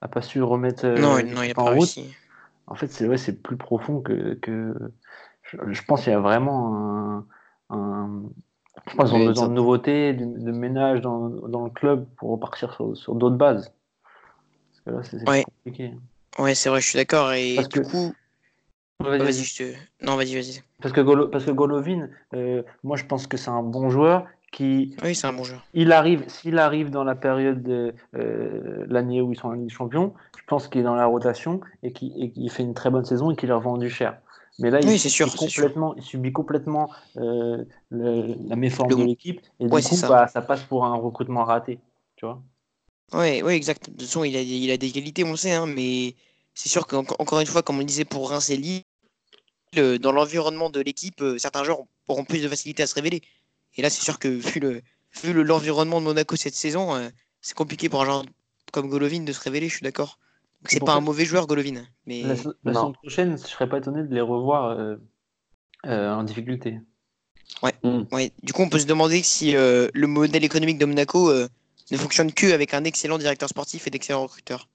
a 0.01 0.07
pas 0.07 0.21
su 0.21 0.41
remettre 0.41 0.85
euh, 0.85 0.97
non, 0.97 1.15
non, 1.23 1.41
il 1.43 1.49
a 1.49 1.51
en 1.51 1.53
pas 1.53 1.61
route. 1.63 1.73
Réussi. 1.73 2.13
En 2.67 2.75
fait, 2.75 2.87
c'est 2.87 3.07
ouais, 3.07 3.17
plus 3.33 3.57
profond 3.57 4.01
que. 4.01 4.35
que... 4.35 4.75
Je, 5.43 5.81
pense 5.83 6.03
qu'il 6.03 6.11
y 6.11 6.15
a 6.15 6.19
vraiment 6.19 6.75
un. 6.75 7.25
un... 7.69 8.23
Je 8.87 8.95
pense 8.95 9.11
qu'ils 9.11 9.21
ont 9.21 9.25
besoin 9.25 9.47
de 9.49 9.53
nouveautés, 9.53 10.13
de, 10.13 10.51
ménage 10.51 11.01
dans, 11.01 11.29
dans, 11.29 11.65
le 11.65 11.69
club 11.69 12.05
pour 12.17 12.31
repartir 12.31 12.73
sur, 12.73 12.95
sur 12.95 13.15
d'autres 13.15 13.35
bases. 13.35 13.73
Parce 14.71 14.81
que 14.85 14.89
là, 14.91 15.03
c'est 15.03 15.29
ouais. 15.29 15.43
compliqué. 15.43 15.93
Ouais, 16.39 16.55
c'est 16.55 16.69
vrai, 16.69 16.81
je 16.81 16.87
suis 16.87 16.97
d'accord. 16.97 17.31
Et 17.33 17.55
Parce 17.55 17.69
du 17.69 17.81
que... 17.81 17.87
coup. 17.87 18.13
Vas-y, 18.99 19.19
vas 19.19 19.25
te... 19.27 20.05
Non, 20.05 20.15
vas-y, 20.15 20.33
vas-y. 20.33 20.63
Parce 20.81 20.93
que, 20.93 21.25
Parce 21.27 21.45
que 21.45 21.51
Golovin, 21.51 22.09
euh, 22.33 22.63
moi 22.83 22.97
je 22.97 23.05
pense 23.05 23.27
que 23.27 23.37
c'est 23.37 23.51
un 23.51 23.61
bon 23.61 23.89
joueur 23.91 24.25
qui. 24.51 24.95
Oui, 25.03 25.13
c'est 25.13 25.27
un 25.27 25.33
bon 25.33 25.43
joueur. 25.43 25.63
Il 25.73 25.91
arrive, 25.91 26.27
s'il 26.27 26.57
arrive 26.57 26.89
dans 26.89 27.03
la 27.03 27.13
période 27.13 27.61
de 27.61 27.93
euh, 28.15 28.85
l'année 28.87 29.21
où 29.21 29.31
ils 29.31 29.35
sont 29.35 29.49
en 29.49 29.51
Ligue 29.51 29.65
des 29.65 29.73
Champions, 29.73 30.13
je 30.37 30.43
pense 30.47 30.67
qu'il 30.67 30.81
est 30.81 30.83
dans 30.83 30.95
la 30.95 31.05
rotation 31.05 31.61
et 31.83 31.91
qu'il 31.93 32.49
fait 32.49 32.63
une 32.63 32.73
très 32.73 32.89
bonne 32.89 33.05
saison 33.05 33.29
et 33.29 33.35
qu'il 33.35 33.49
leur 33.49 33.61
vendu 33.61 33.89
cher. 33.89 34.17
Mais 34.59 34.71
là, 34.71 34.79
il, 34.81 34.99
sûr, 34.99 35.35
complètement, 35.35 35.95
il 35.95 36.01
subit 36.01 36.33
complètement 36.33 36.89
euh, 37.17 37.63
la 37.91 38.55
méforme 38.55 38.89
de 38.89 39.03
l'équipe 39.03 39.39
et 39.59 39.65
du 39.65 39.69
coup, 39.69 39.81
ça. 39.81 40.07
Bah, 40.07 40.27
ça 40.27 40.41
passe 40.41 40.63
pour 40.63 40.85
un 40.85 40.95
recrutement 40.95 41.43
raté. 41.43 41.79
Tu 42.15 42.25
vois 42.25 42.41
Ouais, 43.13 43.43
ouais, 43.43 43.55
exact. 43.55 43.85
De 43.85 43.91
toute 43.91 44.01
façon, 44.01 44.23
il 44.23 44.35
a, 44.35 44.41
il 44.41 44.69
a 44.71 44.77
des 44.77 44.89
qualités, 44.89 45.23
on 45.23 45.31
le 45.31 45.37
sait, 45.37 45.53
hein, 45.53 45.67
mais 45.67 46.15
c'est 46.53 46.69
sûr 46.69 46.87
qu'encore 46.87 47.39
une 47.39 47.45
fois, 47.45 47.61
comme 47.61 47.79
on 47.79 47.83
disait 47.83 48.03
pour 48.03 48.29
Reims 48.31 48.49
et 48.49 48.57
Lille, 48.57 48.83
dans 49.99 50.11
l'environnement 50.11 50.69
de 50.69 50.81
l'équipe, 50.81 51.21
euh, 51.21 51.37
certains 51.37 51.63
joueurs 51.63 51.83
auront 52.07 52.25
plus 52.25 52.41
de 52.41 52.49
facilité 52.49 52.83
à 52.83 52.87
se 52.87 52.95
révéler. 52.95 53.21
Et 53.75 53.81
là, 53.81 53.89
c'est 53.89 54.01
sûr 54.01 54.17
que 54.17 54.27
vu 54.27 54.59
le 54.59 54.81
vu 55.21 55.33
l'environnement 55.43 55.99
de 55.99 56.05
Monaco 56.05 56.35
cette 56.35 56.55
saison, 56.55 56.95
euh, 56.95 57.09
c'est 57.41 57.55
compliqué 57.55 57.89
pour 57.89 58.01
un 58.01 58.05
joueur 58.05 58.25
comme 58.71 58.89
Golovin 58.89 59.21
de 59.21 59.31
se 59.31 59.39
révéler, 59.39 59.69
je 59.69 59.75
suis 59.75 59.83
d'accord. 59.83 60.19
C'est 60.65 60.83
pas 60.83 60.93
un 60.93 61.01
mauvais 61.01 61.25
joueur, 61.25 61.47
Golovin. 61.47 61.83
Mais... 62.05 62.23
La, 62.23 62.35
saison 62.35 62.93
prochaine, 62.93 63.37
je 63.37 63.47
serais 63.47 63.69
pas 63.69 63.77
étonné 63.77 64.03
de 64.03 64.13
les 64.13 64.21
revoir 64.21 64.77
euh, 64.77 64.97
en 65.85 66.23
difficulté. 66.23 66.79
Ouais. 67.63 67.73
Mm. 67.83 68.03
ouais. 68.11 68.31
Du 68.43 68.53
coup, 68.53 68.63
on 68.63 68.69
peut 68.69 68.79
se 68.79 68.87
demander 68.87 69.23
si 69.23 69.53
le 69.53 70.05
modèle 70.05 70.43
économique 70.43 70.77
de 70.77 70.85
Monaco 70.85 71.31
ne 71.91 71.97
fonctionne 71.97 72.31
que 72.33 72.51
avec 72.51 72.73
un 72.73 72.83
excellent 72.83 73.17
directeur 73.17 73.49
sportif 73.49 73.87
et 73.87 73.89
d'excellents 73.89 74.23
recruteurs. 74.23 74.67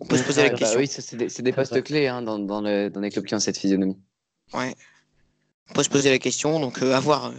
On 0.00 0.06
peut 0.06 0.16
se 0.16 0.22
poser 0.22 0.42
la 0.44 0.50
bah 0.50 0.56
question. 0.56 0.78
oui, 0.78 0.86
c'est 0.86 1.16
des, 1.16 1.28
des, 1.28 1.52
postes 1.52 1.82
clés 1.82 2.06
hein, 2.06 2.22
dans, 2.22 2.38
dans, 2.38 2.60
le, 2.60 2.88
dans, 2.88 3.00
les 3.00 3.10
clubs 3.10 3.24
qui 3.24 3.34
ont 3.34 3.40
cette 3.40 3.58
physionomie. 3.58 3.98
Ouais. 4.52 4.74
On 5.70 5.74
peut 5.74 5.82
se 5.82 5.88
poser 5.88 6.10
la 6.10 6.18
question, 6.18 6.60
donc 6.60 6.82
euh, 6.82 6.94
à 6.94 7.00
voir 7.00 7.26
euh, 7.26 7.32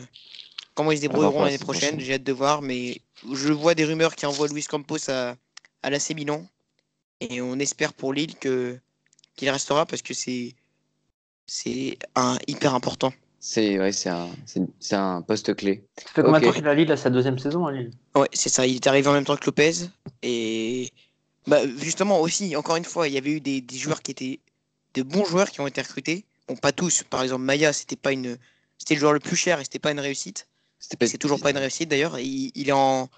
comment 0.73 0.91
ils 0.91 0.97
se 0.97 1.01
débrouilleront 1.01 1.43
l'année 1.43 1.57
prochaine. 1.57 1.99
J'ai 1.99 2.15
hâte 2.15 2.23
de 2.23 2.33
voir, 2.33 2.61
mais 2.61 3.01
je 3.31 3.53
vois 3.53 3.75
des 3.75 3.85
rumeurs 3.85 4.15
qui 4.15 4.25
envoient 4.25 4.47
Luis 4.49 4.65
Campos 4.65 5.09
à, 5.09 5.35
à 5.83 5.89
l'AC 5.89 6.09
Milan. 6.15 6.45
Et 7.19 7.41
on 7.41 7.57
espère 7.59 7.93
pour 7.93 8.13
Lille 8.13 8.35
que 8.35 8.77
qu'il 9.35 9.49
restera 9.49 9.85
parce 9.85 10.01
que 10.01 10.13
c'est 10.13 10.55
c'est 11.45 11.97
un 12.15 12.37
hyper 12.47 12.75
important. 12.75 13.13
C'est 13.39 13.79
ouais, 13.79 13.91
c'est 13.91 14.09
un, 14.09 14.29
un, 14.91 15.21
poste 15.21 15.55
clé. 15.55 15.83
Ça 15.97 16.09
fait 16.13 16.23
combien 16.23 16.39
de 16.39 16.45
temps 16.45 16.51
qu'il 16.51 16.67
a 16.67 16.73
Lille 16.73 16.91
à 16.91 16.97
sa 16.97 17.09
deuxième 17.09 17.39
saison 17.39 17.65
à 17.65 17.71
Lille? 17.71 17.91
Ouais, 18.15 18.27
c'est 18.33 18.49
ça. 18.49 18.65
Il 18.65 18.75
est 18.75 18.87
arrivé 18.87 19.07
en 19.07 19.13
même 19.13 19.25
temps 19.25 19.37
que 19.37 19.45
Lopez. 19.45 19.89
Et 20.23 20.91
bah, 21.45 21.61
justement 21.77 22.19
aussi, 22.19 22.55
encore 22.55 22.75
une 22.75 22.83
fois, 22.83 23.07
il 23.07 23.13
y 23.13 23.17
avait 23.17 23.31
eu 23.31 23.39
des, 23.39 23.61
des, 23.61 23.77
joueurs 23.77 24.01
qui 24.01 24.11
étaient 24.11 24.39
de 24.95 25.03
bons 25.03 25.23
joueurs 25.23 25.49
qui 25.51 25.61
ont 25.61 25.67
été 25.67 25.81
recrutés. 25.81 26.25
Bon, 26.47 26.55
pas 26.55 26.71
tous. 26.71 27.03
Par 27.03 27.21
exemple, 27.23 27.43
Maya, 27.43 27.71
c'était 27.73 27.95
pas 27.95 28.11
une, 28.11 28.37
c'était 28.77 28.95
le 28.95 28.99
joueur 28.99 29.13
le 29.13 29.19
plus 29.19 29.35
cher 29.35 29.59
et 29.59 29.63
c'était 29.63 29.79
pas 29.79 29.91
une 29.91 29.99
réussite. 29.99 30.47
C'est 30.79 31.17
toujours 31.17 31.39
pas 31.39 31.51
une 31.51 31.57
réussite 31.57 31.89
d'ailleurs. 31.89 32.19
Il, 32.19 32.51
il, 32.55 32.69
est 32.69 32.73
en, 32.73 33.09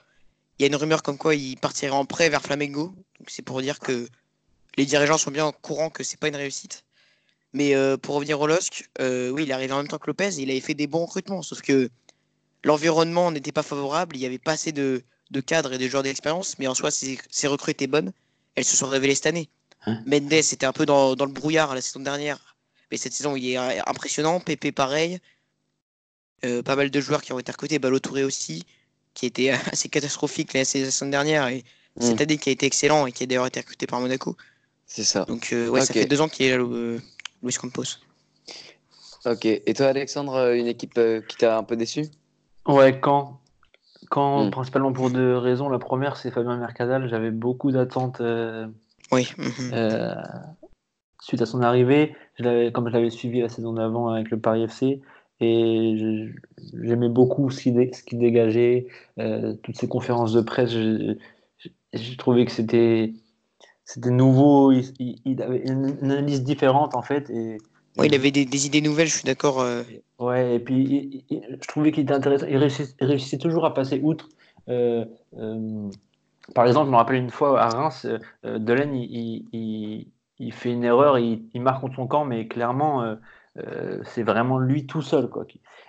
il 0.58 0.64
y 0.64 0.66
a 0.66 0.68
une 0.68 0.76
rumeur 0.76 1.02
comme 1.02 1.18
quoi 1.18 1.34
il 1.34 1.58
partirait 1.58 1.96
en 1.96 2.06
prêt 2.06 2.30
vers 2.30 2.42
Flamengo. 2.42 2.94
Donc 3.20 3.30
c'est 3.30 3.42
pour 3.42 3.62
dire 3.62 3.80
que 3.80 4.08
les 4.78 4.86
dirigeants 4.86 5.18
sont 5.18 5.32
bien 5.32 5.46
au 5.46 5.52
courant 5.52 5.90
que 5.90 6.04
c'est 6.04 6.20
pas 6.20 6.28
une 6.28 6.36
réussite. 6.36 6.84
Mais 7.54 7.76
euh, 7.76 7.98
pour 7.98 8.16
revenir 8.16 8.40
au 8.40 8.48
LOSC, 8.48 8.90
euh, 9.00 9.30
oui, 9.30 9.44
il 9.44 9.50
est 9.50 9.54
arrivé 9.54 9.74
en 9.74 9.78
même 9.78 9.88
temps 9.88 9.98
que 9.98 10.08
Lopez. 10.08 10.36
il 10.38 10.52
avait 10.52 10.60
fait 10.60 10.76
des 10.76 10.88
bons 10.88 11.06
recrutements. 11.06 11.42
Sauf 11.42 11.62
que 11.62 11.90
l'environnement 12.64 13.32
n'était 13.32 13.52
pas 13.52 13.64
favorable. 13.64 14.16
Il 14.16 14.20
n'y 14.20 14.26
avait 14.26 14.38
pas 14.38 14.54
assez 14.54 14.72
de, 14.72 15.04
de 15.32 15.42
cadres 15.42 15.74
et 15.74 15.78
de 15.78 15.88
joueurs 15.88 16.04
d'expérience. 16.04 16.58
Mais 16.60 16.68
en 16.68 16.76
soi, 16.76 16.92
ces, 16.92 17.48
recrues 17.48 17.72
étaient 17.72 17.88
bonnes. 17.88 18.12
Elles 18.56 18.66
se 18.66 18.78
sont 18.78 18.88
révélées 18.88 19.16
cette 19.16 19.26
année. 19.26 19.50
Hein 19.86 20.02
Mendes 20.06 20.34
était 20.34 20.66
un 20.66 20.74
peu 20.74 20.86
dans, 20.86 21.16
dans, 21.16 21.26
le 21.26 21.32
brouillard 21.32 21.74
la 21.74 21.82
saison 21.82 22.02
dernière. 22.02 22.56
Mais 22.92 22.98
cette 22.98 23.14
saison, 23.14 23.36
il 23.36 23.50
est 23.50 23.58
impressionnant. 23.88 24.40
Pépé, 24.40 24.72
pareil. 24.72 25.20
Euh, 26.46 26.62
pas 26.62 26.76
mal 26.76 26.90
de 26.90 27.02
joueurs 27.02 27.22
qui 27.22 27.34
ont 27.34 27.40
été 27.40 27.52
recrutés. 27.52 27.80
Balotouré 27.80 28.24
aussi, 28.24 28.64
qui 29.16 29.26
était 29.26 29.50
assez 29.72 29.90
catastrophique 29.90 30.54
la 30.54 30.66
saison 30.66 31.08
dernière. 31.08 31.48
Et 31.48 31.64
cette 32.00 32.20
hmm. 32.20 32.24
année, 32.24 32.38
qui 32.38 32.50
a 32.50 32.52
été 32.52 32.66
excellent 32.66 33.06
et 33.06 33.12
qui 33.12 33.24
a 33.24 33.26
d'ailleurs 33.28 33.48
été 33.48 33.60
recruté 33.60 33.88
par 33.88 34.00
Monaco. 34.02 34.36
C'est 34.86 35.04
ça. 35.04 35.26
Donc, 35.26 35.54
ouais, 35.54 35.82
ça 35.82 35.94
fait 35.94 36.06
deux 36.06 36.22
ans 36.22 36.30
qu'il 36.30 36.48
est 36.48 36.58
là, 36.58 36.64
Luis 37.44 37.54
Campos. 37.54 37.84
Ok. 39.26 39.46
Et 39.46 39.74
toi, 39.76 39.88
Alexandre, 39.88 40.36
euh, 40.36 40.56
une 40.56 40.68
équipe 40.68 40.98
euh, 40.98 41.22
qui 41.22 41.38
t'a 41.38 41.58
un 41.58 41.64
peu 41.64 41.76
déçu? 41.76 42.06
Ouais, 42.68 43.00
quand 43.00 43.40
quand, 44.10 44.46
hmm. 44.46 44.50
principalement 44.50 44.92
pour 44.92 45.12
deux 45.12 45.38
raisons. 45.38 45.70
La 45.70 45.78
première, 45.78 46.18
c'est 46.18 46.32
Fabien 46.32 46.58
Mercadal. 46.58 47.08
J'avais 47.10 47.30
beaucoup 47.30 47.72
d'attentes 47.72 48.22
euh, 48.22 48.68
oui. 49.12 49.32
suite 51.22 51.42
à 51.42 51.46
son 51.46 51.62
arrivée. 51.62 52.16
Je 52.40 52.70
comme 52.70 52.88
je 52.88 52.94
l'avais 52.94 53.12
suivi 53.12 53.42
la 53.42 53.50
saison 53.50 53.74
d'avant 53.74 54.10
avec 54.10 54.32
le 54.32 54.40
Paris 54.40 54.64
FC, 54.64 55.02
et 55.42 55.96
j'aimais 56.82 57.10
beaucoup 57.10 57.52
ce 57.52 57.62
qu'il 57.62 58.20
dégageait, 58.20 58.88
toutes 59.62 59.78
ces 59.78 59.88
conférences 59.88 60.34
de 60.34 60.42
presse. 60.42 60.72
J'ai 61.94 62.18
trouvé 62.18 62.46
que 62.46 62.52
c'était 62.52 63.14
c'était 63.90 64.12
nouveau, 64.12 64.72
il, 64.72 65.42
avait 65.42 65.64
une 65.66 65.98
analyse 66.04 66.44
différente 66.44 66.96
en 66.96 67.02
fait. 67.02 67.28
Et, 67.32 67.58
il 68.04 68.14
avait 68.14 68.30
des, 68.30 68.68
idées 68.68 68.82
nouvelles, 68.82 69.08
je 69.08 69.16
suis 69.16 69.24
d'accord. 69.24 69.62
Euh. 69.62 69.82
Ouais, 70.20 70.58
et 70.58 70.60
puis 70.60 71.26
je 71.30 71.68
trouvais 71.68 71.92
qu'il 71.92 72.04
était 72.04 72.14
intéressant. 72.14 72.46
Il 72.48 72.58
réussissait, 72.58 73.40
toujours 73.40 73.66
à 73.66 73.74
passer 73.74 74.00
outre. 74.04 74.30
Euh, 74.70 75.06
euh, 75.40 75.90
par 76.54 76.68
exemple, 76.68 76.86
je 76.86 76.92
me 76.92 76.98
rappelle 76.98 77.16
une 77.16 77.32
fois 77.32 77.60
à 77.60 77.70
Reims, 77.70 78.06
Delaine, 78.44 78.94
il, 78.96 80.06
il, 80.38 80.54
fait 80.54 80.72
une 80.72 80.84
erreur, 80.84 81.18
il, 81.18 81.50
marque 81.56 81.82
contre 81.82 81.96
son 81.96 82.06
camp, 82.06 82.26
mais 82.26 82.48
clairement, 82.48 83.16
c'est 84.04 84.24
vraiment 84.24 84.60
lui 84.60 84.86
tout 84.86 85.02
seul. 85.02 85.30
Quoi. 85.30 85.46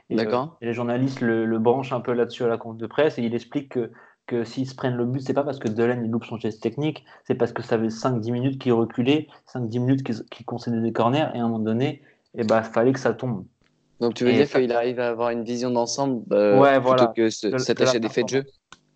D'accord. 0.09 0.57
et 0.63 0.67
les 0.67 0.73
journalistes 0.73 1.21
le, 1.21 1.45
le 1.45 1.59
branchent 1.59 1.93
un 1.93 2.01
peu 2.01 2.15
là-dessus 2.15 2.45
à 2.45 2.49
la 2.49 2.57
compte 2.57 2.79
de 2.79 2.87
presse 2.87 3.19
et 3.19 3.23
il 3.23 3.35
explique 3.35 3.69
que 3.69 3.93
que 4.31 4.45
s'ils 4.45 4.69
se 4.69 4.77
prennent 4.77 4.95
le 4.95 5.05
but, 5.05 5.21
c'est 5.21 5.35
pas 5.35 5.43
parce 5.43 5.59
que 5.59 5.67
Delaine 5.67 6.05
il 6.05 6.11
loupe 6.11 6.25
son 6.25 6.39
geste 6.39 6.63
technique, 6.63 7.05
c'est 7.25 7.35
parce 7.35 7.53
que 7.53 7.63
ça 7.63 7.77
fait 7.77 7.89
5-10 7.89 8.31
minutes 8.31 8.61
qu'il 8.61 8.73
reculait, 8.73 9.27
5-10 9.53 9.81
minutes 9.81 10.03
qu'il 10.31 10.47
concédait 10.47 10.81
des 10.81 10.93
corners, 10.93 11.27
et 11.35 11.39
à 11.39 11.45
un 11.45 11.49
moment 11.49 11.59
donné, 11.59 12.01
il 12.35 12.43
eh 12.43 12.45
ben, 12.45 12.63
fallait 12.63 12.93
que 12.93 13.01
ça 13.01 13.13
tombe. 13.13 13.45
Donc 13.99 14.15
tu 14.15 14.25
veux 14.25 14.33
dire 14.33 14.49
qu'il 14.49 14.73
arrive 14.73 15.01
à 15.01 15.09
avoir 15.09 15.31
une 15.31 15.43
vision 15.43 15.71
d'ensemble 15.71 16.23
euh, 16.33 16.81
plutôt 16.81 17.09
que 17.09 17.29
s'attacher 17.29 17.97
à 17.97 17.99
des 17.99 18.09
faits 18.09 18.27
de 18.27 18.31
jeu? 18.31 18.45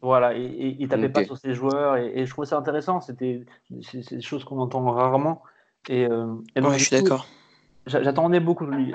Voilà, 0.00 0.36
et, 0.36 0.76
il 0.78 0.86
tapait 0.86 1.08
pas 1.08 1.24
sur 1.24 1.36
ses 1.36 1.52
joueurs, 1.52 1.96
et, 1.96 2.24
je 2.24 2.30
trouvais 2.30 2.46
ça 2.46 2.56
intéressant, 2.56 3.00
c'était 3.00 3.44
des 3.70 4.20
choses 4.20 4.44
qu'on 4.44 4.60
entend 4.60 4.88
rarement. 4.88 5.42
Et, 5.88 6.06
euh, 6.06 6.26
je 6.56 6.78
suis 6.78 6.96
d'accord. 6.96 7.26
J'attendais 7.86 8.38
beaucoup 8.38 8.66
de 8.66 8.70
lui. 8.70 8.94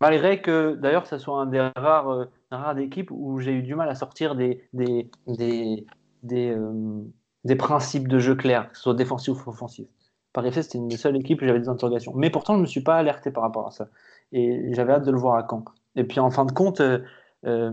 Malgré 0.00 0.40
que, 0.40 0.74
d'ailleurs, 0.76 1.06
ça 1.06 1.18
soit 1.18 1.40
un 1.40 1.46
des 1.46 1.60
rares, 1.76 2.08
euh, 2.10 2.24
rares 2.50 2.78
équipes 2.78 3.10
où 3.10 3.40
j'ai 3.40 3.52
eu 3.52 3.62
du 3.62 3.74
mal 3.74 3.88
à 3.88 3.94
sortir 3.94 4.36
des, 4.36 4.62
des, 4.72 5.10
des, 5.26 5.86
des, 6.22 6.50
euh, 6.50 7.02
des 7.44 7.56
principes 7.56 8.06
de 8.06 8.18
jeu 8.18 8.36
clairs, 8.36 8.70
que 8.70 8.76
ce 8.76 8.84
soit 8.84 8.94
défensif 8.94 9.46
ou 9.46 9.50
offensif. 9.50 9.88
Paris 10.32 10.48
FC, 10.48 10.62
c'était 10.62 10.78
une 10.78 10.88
des 10.88 10.96
seules 10.96 11.16
équipes 11.16 11.42
où 11.42 11.46
j'avais 11.46 11.58
des 11.58 11.68
interrogations. 11.68 12.12
Mais 12.14 12.30
pourtant, 12.30 12.54
je 12.54 12.58
ne 12.58 12.62
me 12.62 12.66
suis 12.66 12.82
pas 12.82 12.96
alerté 12.96 13.30
par 13.32 13.42
rapport 13.42 13.66
à 13.66 13.70
ça. 13.72 13.88
Et 14.30 14.72
j'avais 14.74 14.92
hâte 14.92 15.04
de 15.04 15.10
le 15.10 15.18
voir 15.18 15.34
à 15.34 15.46
Caen. 15.48 15.64
Et 15.96 16.04
puis 16.04 16.20
en 16.20 16.30
fin 16.30 16.44
de 16.44 16.52
compte, 16.52 16.80
euh, 16.80 17.72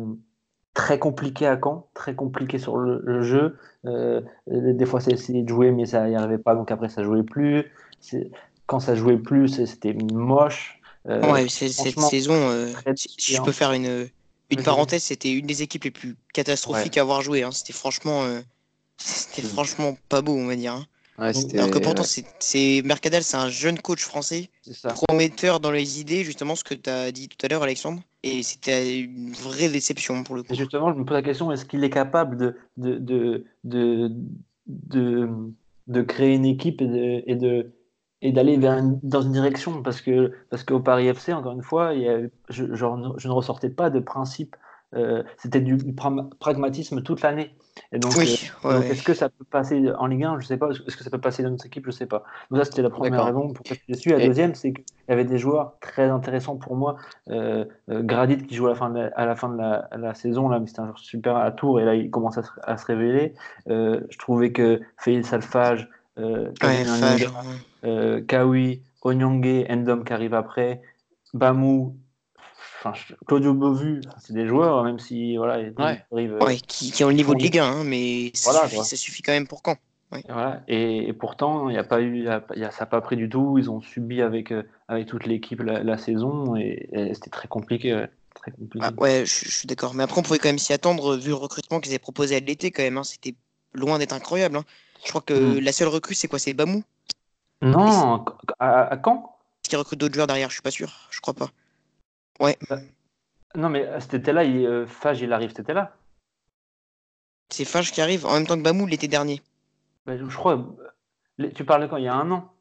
très 0.74 0.98
compliqué 0.98 1.46
à 1.46 1.60
Caen, 1.62 1.88
très 1.94 2.16
compliqué 2.16 2.58
sur 2.58 2.78
le, 2.78 3.22
jeu. 3.22 3.58
Des 4.48 4.86
fois, 4.86 5.00
ça 5.00 5.12
essayé 5.12 5.44
de 5.44 5.50
jouer, 5.50 5.72
mais 5.72 5.86
ça 5.86 6.08
n'y 6.08 6.16
arrivait 6.16 6.38
pas, 6.38 6.56
donc 6.56 6.72
après, 6.72 6.90
ça 6.90 7.04
jouait 7.04 7.24
plus. 7.24 7.66
C'est- 8.00 8.32
Quand 8.68 8.80
ça 8.80 8.96
jouait 8.96 9.18
plus, 9.18 9.48
c'est- 9.48 9.68
c'était 9.68 9.94
moche. 9.94 10.82
Euh, 11.08 11.22
Ouais, 11.32 11.48
cette 11.50 12.00
saison, 12.10 12.34
euh, 12.50 12.72
si 12.96 13.34
je 13.34 13.41
peux 13.41 13.52
faire 13.52 13.72
une, 13.74 14.08
une 14.50 14.63
parenthèse, 14.63 15.04
c'était 15.04 15.32
une 15.32 15.46
des 15.46 15.62
équipes 15.62 15.84
les 15.86 15.91
plus 15.91 16.15
catastrophiques 16.34 16.98
à 16.98 17.02
avoir 17.02 17.22
joué. 17.22 17.44
hein. 17.44 17.52
C'était 17.52 17.74
franchement, 17.74 18.24
euh, 18.24 18.41
c'était 18.98 19.41
franchement 19.44 19.98
pas 20.10 20.22
beau, 20.22 20.34
on 20.36 20.48
va 20.48 20.56
dire. 20.56 20.74
hein. 20.74 20.86
Ouais, 21.18 21.32
Alors 21.58 21.72
que 21.72 21.80
pourtant, 21.80 22.04
c'est- 22.39 22.82
Mercadal, 22.84 23.24
c'est 23.24 23.38
un 23.38 23.50
jeune 23.50 23.80
coach 23.80 24.02
français, 24.04 24.50
prometteur 24.96 25.60
dans 25.62 25.72
les 25.72 26.02
idées, 26.02 26.24
justement 26.26 26.56
ce 26.56 26.63
que 26.65 26.74
tu 26.74 26.89
as 26.89 27.12
dit 27.13 27.30
tout 27.30 27.38
à 27.46 27.48
l'heure, 27.48 27.63
Alexandre. 27.63 28.02
Et 28.24 28.44
c'était 28.44 29.00
une 29.00 29.32
vraie 29.32 29.70
déception 29.70 30.24
pour 30.24 30.36
le 30.36 30.44
coup. 30.44 30.52
Et 30.54 30.56
justement, 30.58 30.91
je 30.94 30.98
me 31.00 31.06
pose 31.06 31.13
la 31.15 31.22
question 31.22 31.52
est-ce 31.52 31.63
qu'il 31.65 31.84
est 31.86 31.89
capable 31.89 32.38
de, 32.38 32.58
de, 32.78 32.98
de, 32.98 33.46
de, 33.63 34.12
de, 34.68 35.30
de 35.88 36.02
créer 36.02 36.34
une 36.34 36.46
équipe 36.46 36.82
et 36.82 36.88
de, 36.88 37.24
et 37.28 37.36
de 37.36 37.72
et 38.26 38.32
d'aller 38.32 38.58
vers 38.58 38.78
une- 38.78 39.00
dans 39.04 39.22
une 39.22 39.32
direction 39.34 39.82
parce 39.84 40.02
que 40.02 40.32
parce 40.50 40.64
qu'au 40.64 40.80
Paris 40.80 41.08
FC 41.08 41.32
encore 41.34 41.54
une 41.54 41.62
fois 41.64 41.94
il 41.94 42.02
y 42.02 42.10
a- 42.10 42.20
je, 42.50 42.66
je, 42.74 42.86
je 43.18 43.28
ne 43.28 43.34
ressortais 43.34 43.70
pas 43.70 43.90
de 43.90 44.00
principe 44.00 44.56
euh, 44.96 45.24
c'était 45.38 45.60
du, 45.60 45.78
pragmatisme 46.40 47.02
toute 47.02 47.22
l'année. 47.22 47.54
Et 47.92 48.00
donc, 48.00 48.14
Oui, 48.18 48.34
euh, 48.64 48.68
ouais, 48.70 48.74
donc, 48.76 48.84
ouais. 48.84 48.92
est-ce 48.92 49.04
que 49.04 49.14
ça 49.14 49.28
peut 49.28 49.44
passer 49.44 49.92
en 49.98 50.08
Ligue 50.08 50.24
1 50.24 50.40
je 50.40 50.46
sais 50.46 50.56
pas. 50.56 50.70
Est-ce 50.70 50.96
que 50.96 51.04
ça 51.04 51.10
peut 51.10 51.20
passer 51.20 51.44
dans 51.44 51.50
notre 51.50 51.66
équipe? 51.66 51.84
Je 51.86 51.92
sais 51.92 52.06
pas. 52.06 52.24
Donc 52.50 52.60
ça 52.60 52.66
c'était 52.66 52.82
la 52.82 52.90
première 52.90 53.26
raison 53.26 53.52
pour 53.52 53.66
laquelle 53.70 53.84
je 53.90 53.96
suis 53.96 54.12
la 54.12 54.20
Et- 54.20 54.28
deuxième 54.28 54.56
c'est 54.56 54.72
qu'il 54.72 54.86
y 55.10 55.12
avait 55.12 55.26
des 55.26 55.38
joueurs 55.38 55.76
très 55.82 56.08
intéressants 56.10 56.56
pour 56.56 56.78
moi. 56.78 56.96
Euh, 57.30 57.66
euh, 57.90 58.04
Gradit 58.04 58.38
qui 58.38 58.56
joue 58.56 58.68
à 58.68 58.70
la 58.70 58.76
fin 58.76 58.90
de 58.90 59.00
la, 59.00 59.08
à 59.16 59.26
la, 59.26 59.36
fin 59.36 59.50
de 59.50 59.58
la, 59.58 59.90
la 59.98 60.14
saison, 60.14 60.48
là, 60.48 60.60
mais 60.60 60.68
c'était 60.68 60.80
un 60.80 60.86
joueur 60.86 61.00
super 61.00 61.36
à 61.36 61.52
tour 61.52 61.82
et 61.82 61.84
là 61.86 61.96
il 61.96 62.10
commence 62.10 62.38
à 62.38 62.44
se, 62.44 62.52
à 62.64 62.78
se 62.78 62.86
révéler. 62.86 63.34
Je 63.68 64.18
trouvais 64.18 64.54
que 64.54 64.80
Félix 64.98 65.34
Alphage, 65.34 65.90
euh, 66.17 66.51
Ouais, 66.63 66.86
euh, 67.84 68.21
Kawi, 68.21 68.82
Onyonge, 69.01 69.65
Endom 69.69 70.04
qui 70.04 70.13
arrive 70.13 70.34
après, 70.34 70.82
Bamou, 71.34 71.97
Claudio 73.28 73.54
Bovu, 73.54 74.01
c'est 74.19 74.34
des 74.34 74.47
joueurs, 74.47 74.84
même 74.84 74.99
si 74.99 75.38
voilà, 75.38 75.60
ils 75.60 75.73
Ouais. 75.78 76.04
arrivent. 76.12 76.34
euh, 76.34 76.45
Ouais, 76.45 76.58
qui, 76.58 76.91
qui 76.91 77.04
ont 77.04 77.10
le 77.10 77.15
niveau 77.15 77.34
de 77.34 77.39
Ligue 77.41 77.60
1, 77.60 77.65
hein, 77.65 77.84
mais 77.84 78.32
ça, 78.34 78.51
Voilà, 78.51 78.63
suffit, 78.65 78.75
quoi. 78.75 78.86
ça 78.86 78.95
suffit 78.95 79.21
quand 79.21 79.32
même 79.32 79.47
pour 79.47 79.62
quand 79.63 79.78
Voilà. 80.28 80.63
Et, 80.67 81.08
et 81.08 81.13
pourtant, 81.13 81.69
il 81.69 81.75
y 81.75 81.78
a 81.80 81.84
pas 81.84 82.01
eu, 82.01 82.17
il 82.19 82.23
y 82.25 82.28
a- 82.30 82.43
y 82.56 82.63
a- 82.63 82.71
ça 82.71 82.82
n'a 82.82 82.86
pas 82.86 83.01
pris 83.01 83.15
du 83.17 83.28
tout. 83.28 83.58
Ils 83.58 83.69
ont 83.69 83.82
subi 83.82 84.21
avec, 84.21 84.51
euh, 84.51 84.63
avec 84.88 85.08
toute 85.08 85.25
l'équipe 85.25 85.62
la, 85.62 85.84
la 85.84 85.97
saison 85.97 86.56
et, 86.56 86.89
et 86.93 87.13
c'était 87.13 87.30
très 87.32 87.47
compliqué. 87.47 87.93
ouais. 87.93 88.10
Très 88.36 88.51
compliqué. 88.51 88.86
Ah, 88.86 88.91
Ouais, 88.97 89.23
je, 89.25 89.45
je 89.45 89.51
suis 89.51 89.67
d'accord. 89.67 89.93
Mais 89.93 90.04
après, 90.04 90.19
on 90.19 90.23
pouvait 90.23 90.39
quand 90.39 90.49
même 90.49 90.60
s'y 90.60 90.73
attendre, 90.73 91.15
vu 91.17 91.30
le 91.30 91.36
recrutement 91.36 91.80
qu'ils 91.80 91.91
avaient 91.91 91.99
proposé 91.99 92.36
à 92.36 92.39
l'été, 92.39 92.71
quand 92.71 92.84
même. 92.84 92.97
hein. 92.97 93.04
C'était 93.04 93.36
loin 93.73 93.97
d'être 93.99 94.13
incroyable. 94.13 94.58
hein. 94.58 94.63
Je 95.06 95.10
crois 95.10 95.22
que 95.22 95.34
Mm. 95.34 95.60
la 95.60 95.72
seule 95.72 95.88
recrue, 95.88 96.15
c'est 96.15 96.28
quoi? 96.28 96.39
C'est 96.39 96.54
Bamou? 96.54 96.84
Non, 97.62 98.26
à, 98.60 98.82
à 98.88 98.98
quand? 98.98 99.38
Est-ce 99.63 99.70
qu'il 99.70 99.78
recrute 99.80 100.00
d'autres 100.00 100.13
joueurs 100.13 100.28
derrière 100.28 100.50
Je 100.50 100.56
suis 100.56 100.62
pas 100.62 100.72
sûr. 100.72 100.91
Je 101.10 101.22
crois 101.22 101.34
pas. 101.34 101.50
Non, 103.56 103.70
mais 103.70 103.88
cet 104.02 104.15
été-là, 104.15 104.44
il, 104.44 104.65
euh, 104.65 104.86
Fage, 104.86 105.22
il 105.22 105.32
arrive 105.32 105.50
cet 105.50 105.60
été-là. 105.62 105.96
C'est 107.50 107.63
Fage 107.65 107.91
qui 107.94 108.02
arrive 108.02 108.26
en 108.26 108.34
même 108.34 108.46
temps 108.46 108.58
que 108.58 108.63
Bamou 108.63 108.86
l'été 108.86 109.08
dernier. 109.08 109.41
Ben, 110.06 110.18
je 110.30 110.36
crois. 110.36 110.58
euh, 111.39 111.50
Tu 111.56 111.63
parles 111.63 111.84
de 111.84 111.88
quand? 111.88 111.98
Il 111.98 112.04
y 112.04 112.08
a 112.08 112.15
un 112.15 112.30
an? 112.32 112.52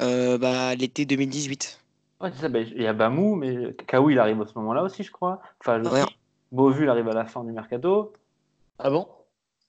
Euh, 0.00 0.36
bah, 0.38 0.74
l'été 0.74 1.06
2018. 1.06 1.80
Ouais, 2.20 2.30
c'est 2.34 2.42
ça. 2.42 2.48
ben, 2.48 2.66
il 2.66 2.82
y 2.82 2.86
a 2.86 2.92
Bamou, 2.92 3.34
mais 3.36 3.74
Kaou, 3.86 4.10
il 4.10 4.18
arrive 4.18 4.40
à 4.42 4.46
ce 4.46 4.52
moment-là 4.58 4.82
aussi, 4.82 5.02
je 5.02 5.10
crois. 5.10 5.40
Fage 5.62 5.82
aussi. 5.86 5.94
Ouais. 5.94 6.06
Beauvu, 6.52 6.84
il 6.84 6.88
arrive 6.90 7.08
à 7.08 7.14
la 7.14 7.24
fin 7.24 7.42
du 7.44 7.52
mercato. 7.52 8.12
Ah 8.78 8.90
bon? 8.90 9.08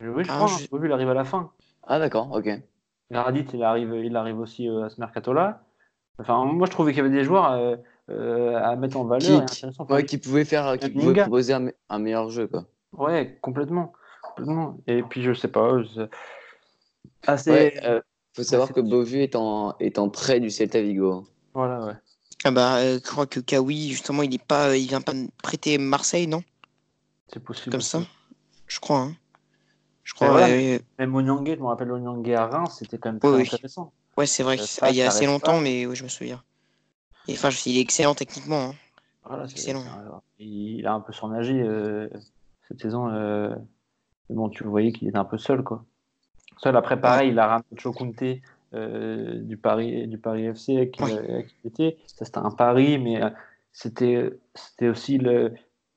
Oui, 0.01 0.23
je 0.25 0.31
Ah, 0.31 0.35
crois. 0.35 0.47
je- 0.47 0.63
hein, 0.63 0.67
Beauvu, 0.71 0.87
il 0.89 0.91
arrive 0.91 1.09
à 1.09 1.13
la 1.13 1.23
fin. 1.25 1.51
Ah 1.83 1.99
d'accord, 1.99 2.31
ok. 2.31 2.49
Gradit, 3.11 3.45
il 3.53 3.63
arrive, 3.63 3.93
il 3.95 4.15
arrive 4.15 4.39
aussi 4.39 4.69
euh, 4.69 4.85
à 4.85 4.89
ce 4.89 4.99
mercato-là. 4.99 5.63
Enfin, 6.19 6.45
moi, 6.45 6.67
je 6.67 6.71
trouvais 6.71 6.91
qu'il 6.93 7.03
y 7.03 7.05
avait 7.05 7.15
des 7.15 7.23
joueurs 7.23 7.51
euh, 7.51 7.75
euh, 8.09 8.55
à 8.61 8.75
mettre 8.75 8.97
en 8.97 9.05
valeur. 9.05 9.45
Qui- 9.45 9.65
Ouais, 9.89 10.05
qui 10.05 10.17
pouvait 10.17 10.45
faire, 10.45 10.77
qui 10.77 10.89
pouvait 10.89 11.13
proposer 11.23 11.53
un, 11.53 11.59
me- 11.59 11.75
un 11.89 11.99
meilleur 11.99 12.29
jeu 12.29 12.47
quoi. 12.47 12.65
ouais, 12.93 13.37
complètement. 13.41 13.93
complètement. 14.21 14.77
Et 14.87 15.03
puis, 15.03 15.23
je 15.23 15.33
sais 15.33 15.47
pas. 15.47 15.81
je- 15.83 16.07
Assez. 17.27 17.51
Ouais, 17.51 17.73
euh, 17.83 18.01
faut 18.35 18.43
savoir 18.43 18.71
que 18.71 18.81
Beauvu 18.81 19.21
est 19.21 19.35
en, 19.35 19.75
est 19.79 19.99
en 19.99 20.09
prêt 20.09 20.39
du 20.39 20.49
Celta 20.49 20.81
Vigo. 20.81 21.27
Voilà, 21.53 21.85
ouais. 21.85 21.93
Ah 22.43 22.51
bah, 22.51 22.77
euh, 22.77 22.97
je 23.03 23.07
crois 23.11 23.27
que 23.27 23.39
Kawi, 23.39 23.89
justement, 23.89 24.23
il 24.23 24.33
est 24.33 24.43
pas, 24.43 24.75
il 24.75 24.87
vient 24.87 25.01
pas 25.01 25.13
de 25.13 25.27
prêter 25.43 25.77
Marseille, 25.77 26.27
non? 26.27 26.43
C'est 27.31 27.39
possible. 27.43 27.71
Comme 27.71 27.81
ça. 27.81 28.01
Je 28.67 28.79
crois. 28.79 28.99
Hein. 29.01 29.15
Je 30.03 30.13
crois. 30.13 30.29
voilà, 30.31 30.47
ouais. 30.47 30.81
Même 30.99 31.15
Onyangé, 31.15 31.55
je 31.55 31.61
me 31.61 31.67
rappelle 31.67 31.91
Onyangé 31.91 32.35
à 32.35 32.47
Reims, 32.47 32.75
c'était 32.79 32.97
quand 32.97 33.09
même 33.11 33.19
très 33.19 33.29
Oui, 33.29 33.35
oui. 33.43 33.49
intéressant. 33.53 33.91
Ouais, 34.17 34.25
c'est 34.25 34.43
vrai. 34.43 34.59
Euh, 34.59 34.63
ça, 34.65 34.89
il 34.89 34.95
y 34.97 35.01
a 35.01 35.07
assez 35.07 35.25
longtemps, 35.25 35.53
pas. 35.53 35.61
mais 35.61 35.85
oui, 35.85 35.95
je 35.95 36.03
me 36.03 36.09
souviens. 36.09 36.41
Et 37.27 37.35
Fage, 37.35 37.65
il 37.67 37.77
est 37.77 37.81
excellent 37.81 38.15
techniquement. 38.15 38.71
hein. 38.71 38.75
Voilà, 39.23 39.43
Excellent. 39.45 39.83
il 40.39 40.85
a 40.87 40.93
un 40.93 40.99
peu 40.99 41.13
surnagé 41.13 41.61
euh, 41.61 42.09
cette 42.67 42.81
saison. 42.81 43.09
euh, 43.09 43.55
mais 44.29 44.35
bon, 44.35 44.49
tu 44.49 44.63
voyais 44.63 44.91
qu'il 44.91 45.07
était 45.07 45.17
un 45.17 45.25
peu 45.25 45.37
seul, 45.37 45.63
quoi. 45.63 45.85
Seul. 46.57 46.75
Après, 46.75 46.99
pareil, 46.99 47.29
il 47.31 47.39
a 47.39 47.47
ramené 47.47 47.65
Chokunte 47.77 48.23
euh, 48.73 49.39
du 49.41 49.57
Paris, 49.57 50.07
du 50.07 50.17
Paris 50.17 50.45
FC 50.45 50.75
avec 50.77 50.91
qui, 50.91 51.03
Ouais. 51.03 51.17
avec 51.17 51.47
qui 51.47 51.55
il 51.63 51.67
était. 51.67 51.97
Ça, 52.07 52.25
c'était 52.25 52.37
un 52.39 52.49
pari, 52.51 52.97
mais 52.97 53.21
euh, 53.21 53.29
c'était, 53.71 54.29
c'était 54.55 54.89
aussi 54.89 55.17
le, 55.19 55.53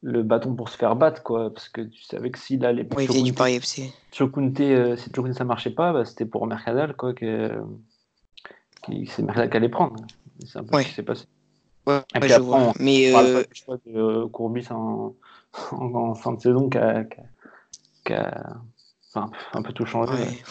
le 0.06 0.22
bâton 0.22 0.54
pour 0.54 0.68
se 0.68 0.76
faire 0.76 0.94
battre, 0.96 1.22
quoi. 1.22 1.52
Parce 1.52 1.68
que 1.70 1.80
tu 1.80 2.02
savais 2.04 2.30
que 2.30 2.38
s'il 2.38 2.64
allait 2.66 2.82
il 2.82 2.96
vient 3.10 3.22
du 3.22 3.30
Chokunte- 3.30 3.36
Paris 3.36 3.54
FC. 3.54 3.92
Chokunte, 4.12 4.60
euh, 4.60 4.96
si 4.96 5.10
Chokunte 5.14 5.32
ça 5.34 5.44
marchait 5.44 5.70
pas, 5.70 5.92
bah, 5.94 6.04
c'était 6.04 6.26
pour 6.26 6.46
Mercadal, 6.46 6.94
quoi, 6.94 7.14
que, 7.14 7.50
qui, 8.84 9.06
c'est 9.06 9.22
Mercadal 9.22 9.50
qui 9.50 9.56
allait 9.56 9.68
prendre. 9.70 9.96
C'est 10.44 10.58
un 10.58 10.64
peu 10.64 10.76
Ouais. 10.76 10.82
ce 10.82 10.88
qui 10.88 10.94
s'est 10.94 11.02
passé. 11.02 11.24
Ouais, 11.86 11.94
Et 11.96 11.98
ouais, 12.14 12.20
puis 12.20 12.28
je 12.28 12.34
après, 12.34 12.44
vois. 12.46 12.56
on- 12.58 12.72
Mais 12.80 13.10
On 13.10 13.12
parle 13.14 13.26
euh, 13.26 13.42
pas 13.44 13.48
choix 13.54 13.76
de 13.86 13.92
euh, 13.96 14.28
Courbis 14.28 14.66
en, 14.70 15.14
en, 15.72 15.94
en 15.94 16.14
fin 16.14 16.32
de 16.32 16.40
saison 16.40 16.68
qui 16.68 16.78
a, 16.78 17.04
qui 17.04 17.20
a- 17.20 17.24
qui 18.04 18.12
a- 18.12 18.56
enfin, 19.14 19.30
un 19.54 19.62
peu 19.62 19.72
tout 19.72 19.86
changé. 19.86 20.12
ouais. 20.12 20.42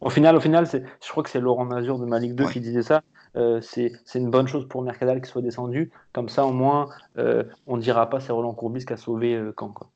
Au 0.00 0.10
final, 0.10 0.36
au 0.36 0.40
final 0.40 0.66
je 0.70 1.10
crois 1.10 1.22
que 1.22 1.30
c'est 1.30 1.40
Laurent 1.40 1.64
Mazur 1.64 1.98
de 1.98 2.04
Malik 2.04 2.34
2 2.34 2.44
Ouais. 2.44 2.52
qui 2.52 2.60
disait 2.60 2.82
ça. 2.82 3.02
Euh, 3.36 3.60
c'est, 3.60 3.92
une 4.14 4.30
bonne 4.30 4.48
chose 4.48 4.66
pour 4.68 4.82
Mercadal 4.82 5.18
qu'il 5.20 5.26
soit 5.28 5.42
descendu. 5.42 5.90
Comme 6.12 6.28
ça, 6.28 6.44
au 6.46 6.52
moins, 6.52 6.88
euh, 7.18 7.44
on 7.66 7.76
ne 7.76 7.82
dira 7.82 8.08
pas 8.08 8.18
c'est 8.20 8.32
Roland 8.32 8.54
Courbis 8.54 8.84
qui 8.86 8.92
a 8.92 8.96
sauvé 8.96 9.34
euh, 9.34 9.52
Caen. 9.58 9.70
Quoi. 9.72 9.90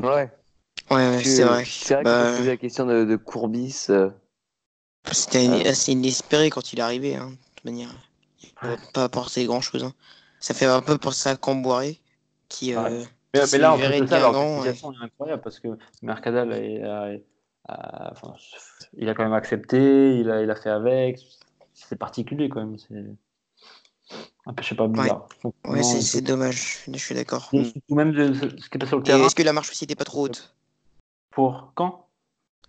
Ouais. 0.00 0.30
Ouais, 0.90 1.22
c'est 1.24 1.44
vrai. 1.44 1.64
C'est 1.66 1.94
vrai 1.94 2.04
Bah, 2.04 2.24
que 2.24 2.30
tu 2.32 2.36
posé 2.38 2.50
la 2.50 2.56
question 2.58 2.84
de, 2.86 3.04
de 3.04 3.16
Courbis. 3.16 3.86
euh, 3.90 4.10
C'était 5.12 5.48
Euh. 5.48 5.70
assez 5.70 5.92
inespéré 5.92 6.50
quand 6.50 6.72
il 6.72 6.78
est 6.78 6.82
arrivé, 6.82 7.16
hein, 7.16 7.30
de 7.30 7.36
toute 7.56 7.64
manière. 7.64 7.88
Il 8.62 8.68
n'a 8.68 8.76
pas 8.92 9.04
apporté 9.04 9.44
grand 9.46 9.60
chose. 9.62 9.90
Ça 10.40 10.52
fait 10.54 10.66
un 10.66 10.82
peu 10.82 10.98
penser 10.98 11.28
à 11.30 11.36
Camboiré, 11.36 12.00
qui. 12.48 12.74
euh, 12.74 12.82
Ouais. 12.82 13.04
Mais, 13.34 13.40
qui 13.40 13.52
mais 13.52 13.58
là, 13.58 13.72
en 13.72 13.76
viré 13.76 14.06
ça, 14.06 14.20
l'organisation 14.20 14.92
est 14.92 15.04
incroyable 15.04 15.42
parce 15.42 15.58
que 15.58 15.68
Mercadal 16.02 16.52
est- 16.52 16.82
a- 16.82 17.04
a- 17.04 17.16
enfin, 17.68 18.34
il 18.96 19.08
a 19.08 19.14
quand 19.14 19.24
même 19.24 19.32
accepté, 19.32 20.18
il 20.18 20.30
a, 20.30 20.42
il 20.42 20.50
a 20.50 20.56
fait 20.56 20.70
avec. 20.70 21.18
C'est 21.72 21.96
particulier 21.96 22.48
quand 22.48 22.60
même. 22.60 22.78
C'est 22.78 22.94
un 24.46 24.52
peu, 24.52 24.62
je 24.62 24.68
sais 24.68 24.74
pas, 24.74 24.86
bizarre. 24.86 25.28
Ouais, 25.64 25.80
non, 25.80 25.82
c'est- 25.82 26.20
dommage. 26.20 26.84
Je 26.86 26.98
suis 26.98 27.14
d'accord. 27.14 27.48
Surtout 27.50 27.94
même 27.94 28.12
de 28.12 28.32
ce 28.34 28.40
ce 28.48 28.68
qui 28.68 28.76
est 28.76 28.78
passé 28.78 28.88
sur 28.88 28.98
le 28.98 29.02
terrain 29.02 29.24
est-ce 29.26 29.34
que 29.34 29.42
la 29.42 29.52
marche 29.52 29.70
aussi 29.70 29.84
n'était 29.84 29.94
pas 29.96 30.04
trop 30.04 30.26
haute? 30.26 30.54
Pour 31.30 31.72
quand? 31.74 32.08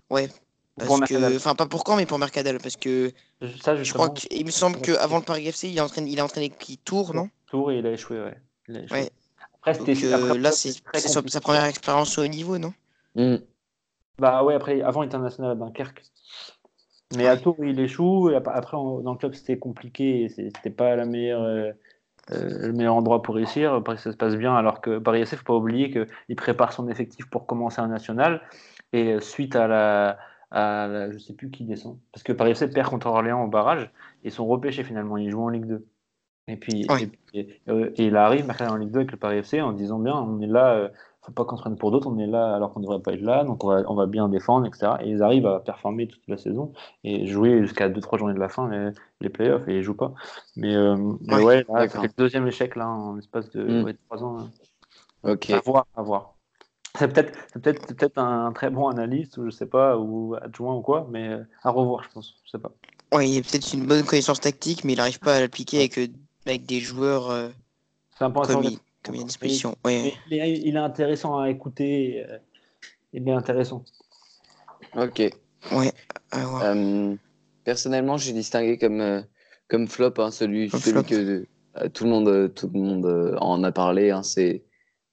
Ouais. 0.10 0.28
Pour 0.28 0.88
Parce 0.88 1.00
Mercadal. 1.00 1.32
que, 1.32 1.38
enfin, 1.38 1.56
pas 1.56 1.68
pour 1.68 1.84
quand, 1.84 1.96
mais 1.96 2.06
pour 2.06 2.20
Mercadal, 2.20 2.58
parce 2.60 2.76
que 2.76 3.12
Ça, 3.62 3.82
je 3.82 3.94
crois 3.94 4.10
qu'il 4.10 4.46
me 4.46 4.52
semble 4.52 4.82
qu'avant 4.82 5.20
le 5.20 5.24
Paris 5.24 5.48
FC, 5.48 5.70
il 5.70 5.80
a 5.80 5.86
entraîné, 5.86 6.12
il 6.12 6.20
a 6.20 6.26
entraîné 6.26 6.50
qui? 6.50 6.78
Tourne, 6.78 7.16
non? 7.16 7.30
Tour 7.48 7.72
et 7.72 7.80
il 7.80 7.86
a 7.86 7.92
échoué, 7.92 8.20
ouais. 8.22 8.38
Il 8.68 8.78
a 8.78 8.80
échoué. 8.82 8.98
Ouais. 9.02 9.12
Après, 9.54 9.74
c'était 9.74 10.06
euh, 10.06 10.16
après, 10.16 10.40
là, 10.40 10.52
c'est 10.52 10.74
sa 11.30 11.42
première 11.42 11.66
expérience 11.66 12.18
au 12.18 12.24
haut 12.24 12.28
niveau, 12.28 12.58
non? 12.58 12.74
Hmm. 13.16 13.38
Bah 14.20 14.44
ouais, 14.44 14.54
après, 14.54 14.82
avant, 14.82 15.04
il 15.04 15.08
était 15.08 15.16
international 15.16 15.52
à 15.52 15.56
Dunkerque. 15.56 16.04
Mais 17.16 17.28
à 17.28 17.38
Tours, 17.38 17.58
il 17.64 17.80
échoue. 17.80 18.30
Et 18.32 18.36
après, 18.36 18.78
dans 18.78 19.12
le 19.12 19.18
club, 19.18 19.34
c'était 19.34 19.58
compliqué. 19.60 20.30
C'était 20.30 20.70
pas 20.70 20.96
la 20.96 21.06
meilleure, 21.06 21.44
euh, 21.44 21.72
euh, 22.32 22.68
le 22.68 22.74
meilleur 22.74 22.96
endroit 22.96 23.22
pour 23.22 23.36
réussir. 23.36 23.74
Après, 23.74 23.98
ça 23.98 24.12
se 24.12 24.18
passe 24.18 24.36
bien. 24.36 24.56
Alors 24.56 24.82
que 24.82 24.98
Paris 25.00 25.22
FC, 25.22 25.36
faut 25.38 25.44
pas 25.44 25.54
oublier 25.56 25.92
qu'il 25.92 26.36
prépare 26.36 26.74
son 26.74 26.88
effectif 26.88 27.30
pour 27.30 27.46
commencer 27.46 27.82
un 27.82 27.88
national. 27.88 28.42
Et 28.94 29.14
euh, 29.14 29.20
suite 29.20 29.56
à 29.56 29.68
la, 29.68 30.18
à 30.52 30.88
la- 30.88 31.12
Je 31.12 31.18
sais 31.18 31.34
plus 31.34 31.52
qui 31.52 31.64
descend. 31.66 32.00
Parce 32.12 32.24
que 32.24 32.34
Paris 32.34 32.52
FC 32.52 32.70
perd 32.70 32.90
contre 32.90 33.08
Orléans 33.08 33.44
au 33.44 33.48
barrage. 33.48 33.84
Et 34.24 34.30
ils 34.30 34.32
sont 34.32 34.46
repêchés 34.48 34.84
finalement. 34.84 35.18
Ils 35.18 35.30
jouent 35.30 35.44
en 35.44 35.50
Ligue 35.50 35.66
2. 35.68 35.86
Et 36.48 36.58
puis, 36.58 36.86
Ouais. 36.90 37.10
et, 37.34 37.40
et- 37.40 37.62
et 37.98 38.06
il 38.06 38.16
arrive, 38.16 38.52
en 38.62 38.76
Ligue 38.76 38.92
2 38.92 39.00
avec 39.00 39.12
le 39.12 39.18
Paris 39.18 39.38
FC 39.38 39.62
en 39.62 39.74
disant 39.74 40.00
bien, 40.00 40.16
on 40.16 40.40
est 40.42 40.48
là, 40.48 40.90
faut 41.26 41.32
pas 41.32 41.46
qu'on 41.46 41.58
se 41.58 41.62
prenne 41.62 41.76
pour 41.78 41.92
d'autres, 41.92 42.08
on 42.08 42.18
est 42.20 42.28
là 42.28 42.56
alors 42.56 42.74
qu'on 42.74 42.80
devrait 42.80 43.00
pas 43.02 43.14
être 43.14 43.22
là, 43.22 43.44
donc 43.44 43.64
on 43.64 43.68
va, 43.68 43.84
on 43.88 43.96
va 43.96 44.06
bien 44.06 44.30
défendre, 44.30 44.68
etc. 44.68 44.94
Et 45.02 45.10
ils 45.10 45.24
arrivent 45.24 45.48
à 45.48 45.60
performer 45.60 46.08
toute 46.08 46.22
la 46.28 46.38
saison 46.38 46.72
et 47.04 47.26
jouer 47.28 47.62
jusqu'à 47.62 47.90
2-3 47.90 48.18
journées 48.18 48.34
de 48.34 48.40
la 48.40 48.50
fin 48.50 48.70
les, 48.70 48.92
les 49.22 49.30
playoffs 49.30 49.68
et 49.68 49.78
ils 49.78 49.84
jouent 49.84 49.96
pas. 49.96 50.14
Mais, 50.56 50.76
euh, 50.76 50.96
mais 51.22 51.42
ouais, 51.44 51.66
là, 51.68 51.88
fait 51.88 52.02
le 52.04 52.10
deuxième 52.18 52.48
échec 52.48 52.76
là 52.76 52.88
en 52.88 53.16
l'espace 53.16 53.50
de 53.52 53.64
Mm. 53.64 53.84
ouais, 53.84 53.96
3 54.08 54.24
ans. 54.24 54.40
hein. 54.40 54.50
Ok. 55.24 55.50
À 55.50 55.62
voir, 55.66 55.86
à 55.96 56.02
voir. 56.04 56.36
C'est 56.98 57.12
peut-être 57.12 57.34
c'est 57.52 57.66
c'est 57.66 57.96
peut-être 57.96 58.18
un 58.18 58.52
très 58.54 58.70
bon 58.70 58.88
analyste, 58.88 59.38
ou 59.38 59.46
je 59.46 59.50
sais 59.50 59.66
pas, 59.66 59.98
ou 59.98 60.36
adjoint 60.42 60.76
ou 60.76 60.82
quoi, 60.82 61.08
mais 61.10 61.28
euh, 61.28 61.44
à 61.64 61.72
revoir, 61.72 62.04
je 62.04 62.10
pense. 62.10 62.36
Je 62.46 62.52
sais 62.52 62.60
pas. 62.60 62.72
Ouais, 63.14 63.30
il 63.30 63.40
a 63.40 63.42
peut-être 63.42 63.74
une 63.74 63.86
bonne 63.86 64.04
connaissance 64.04 64.40
tactique, 64.40 64.84
mais 64.84 64.94
il 64.94 64.98
n'arrive 64.98 65.20
pas 65.20 65.36
à 65.36 65.40
l'appliquer 65.42 65.80
avec, 65.80 65.98
euh, 65.98 66.08
avec 66.46 66.66
des 66.66 66.80
joueurs 66.80 67.30
euh, 67.32 67.50
C'est 68.18 68.24
un 68.24 68.32
point 68.32 68.46
il, 68.64 68.78
comme 69.06 69.16
il 69.16 69.26
disposition. 69.26 69.76
Mais 69.86 70.14
il 70.30 70.38
est, 70.40 70.52
il 70.60 70.76
est 70.76 70.80
intéressant 70.80 71.40
à 71.40 71.50
écouter. 71.50 72.26
euh, 72.30 72.38
Il 73.14 73.28
est 73.28 73.32
intéressant. 73.32 73.84
Ok. 74.98 75.20
Ouais. 75.72 75.92
Euh, 76.36 77.16
personnellement, 77.64 78.18
j'ai 78.18 78.34
distingué 78.34 78.78
comme, 78.78 79.02
euh, 79.02 79.22
comme 79.70 79.88
flop 79.88 80.14
hein, 80.18 80.32
celui, 80.32 80.70
Comme 80.70 80.80
celui 80.80 81.04
flop. 81.04 81.04
que 81.10 81.46
euh, 81.78 81.90
tout 81.90 82.04
le 82.06 82.10
monde, 82.10 82.54
tout 82.54 82.70
le 82.74 82.80
monde 82.80 83.06
euh, 83.06 83.38
en 83.40 83.64
a 83.64 83.72
parlé. 83.72 84.12
hein, 84.12 84.24
c'est 84.24 84.64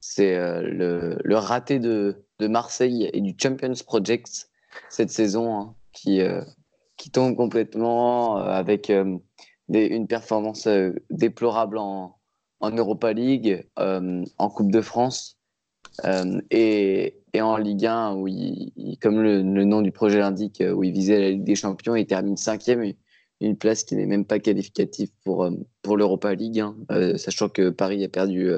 c'est 0.00 0.34
euh, 0.34 0.62
le, 0.62 1.18
le 1.22 1.36
raté 1.36 1.78
de, 1.78 2.24
de 2.40 2.48
Marseille 2.48 3.08
et 3.12 3.20
du 3.20 3.36
Champions 3.40 3.72
Project 3.86 4.48
cette 4.88 5.10
saison 5.10 5.54
hein, 5.56 5.74
qui, 5.92 6.20
euh, 6.20 6.42
qui 6.96 7.10
tombe 7.10 7.36
complètement 7.36 8.38
euh, 8.38 8.42
avec 8.50 8.90
euh, 8.90 9.16
des, 9.68 9.86
une 9.86 10.08
performance 10.08 10.66
euh, 10.66 10.92
déplorable 11.10 11.78
en, 11.78 12.16
en 12.62 12.70
Europa 12.70 13.12
League, 13.12 13.66
euh, 13.78 14.24
en 14.38 14.48
Coupe 14.48 14.70
de 14.70 14.80
France 14.80 15.36
euh, 16.06 16.40
et, 16.50 17.18
et 17.34 17.40
en 17.42 17.56
Ligue 17.58 17.86
1 17.86 18.14
où 18.14 18.28
il, 18.28 18.72
il- 18.76 18.98
comme 18.98 19.20
le, 19.20 19.42
le 19.42 19.64
nom 19.64 19.82
du 19.82 19.92
projet 19.92 20.18
l'indique, 20.20 20.60
euh, 20.60 20.72
où 20.72 20.84
il 20.84 20.92
visait 20.92 21.20
la 21.20 21.30
Ligue 21.30 21.44
des 21.44 21.54
Champions, 21.56 21.94
il 21.96 22.06
termine 22.06 22.36
cinquième, 22.36 22.82
une- 23.40 23.56
place 23.58 23.82
qui 23.82 23.96
n'est 23.96 24.06
même 24.06 24.24
pas 24.24 24.38
qualificative 24.38 25.10
pour, 25.24 25.48
pour 25.82 25.96
l'Europa 25.96 26.32
League, 26.34 26.60
hein, 26.60 26.76
euh, 26.92 27.16
sachant 27.16 27.48
que 27.48 27.70
Paris 27.70 28.02
a 28.04 28.08
perdu 28.08 28.50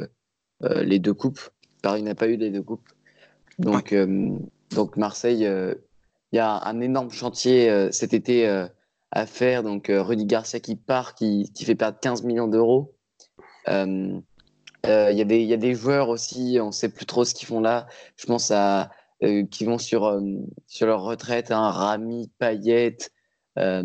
les 0.61 0.99
deux 0.99 1.15
coupes. 1.15 1.41
Paris 1.83 2.03
n'a 2.03 2.15
pas 2.15 2.29
eu 2.29 2.37
les 2.37 2.51
deux 2.51 2.63
coupes. 2.63 2.89
Donc, 3.59 3.95
donc 4.75 4.97
Marseille, 4.97 5.41
il 6.33 6.37
y 6.37 6.39
a 6.39 6.63
un 6.67 6.81
énorme 6.81 7.11
chantier 7.11 7.89
cet 7.93 8.13
été 8.15 8.47
à 9.11 9.27
faire. 9.27 9.63
Donc 9.63 9.87
Rudy 9.91 10.25
Garcia 10.27 10.61
qui 10.61 10.77
part, 10.77 11.15
qui, 11.15 11.51
qui 11.55 11.65
fait 11.65 11.75
perdre 11.75 11.99
15 12.01 12.23
millions 12.25 12.49
d'euros. 12.49 12.94
Euh, 13.69 14.19
euh, 14.87 15.11
Il 15.13 15.19
y, 15.19 15.23
a 15.23 15.25
des- 15.25 15.41
il 15.41 15.49
y 15.49 15.55
a 15.55 15.57
des 15.59 15.75
joueurs 15.75 16.09
aussi, 16.09 16.59
on 16.61 16.67
ne 16.67 16.73
sait 16.73 16.89
plus 16.91 17.07
trop 17.07 17.25
ce 17.25 17.35
qu'ils 17.35 17.49
font 17.49 17.61
là. 17.61 17.87
Je 18.17 18.27
pense 18.27 18.51
à 18.51 18.91
euh, 19.23 19.45
qui 19.47 19.65
vont 19.65 19.79
sur, 19.79 20.05
euh, 20.05 20.21
sur 20.67 20.87
leur 20.87 21.01
retraite, 21.03 21.51
hein, 21.51 21.71
Rami, 21.71 22.31
Payet. 22.39 22.97
euh, 23.59 23.83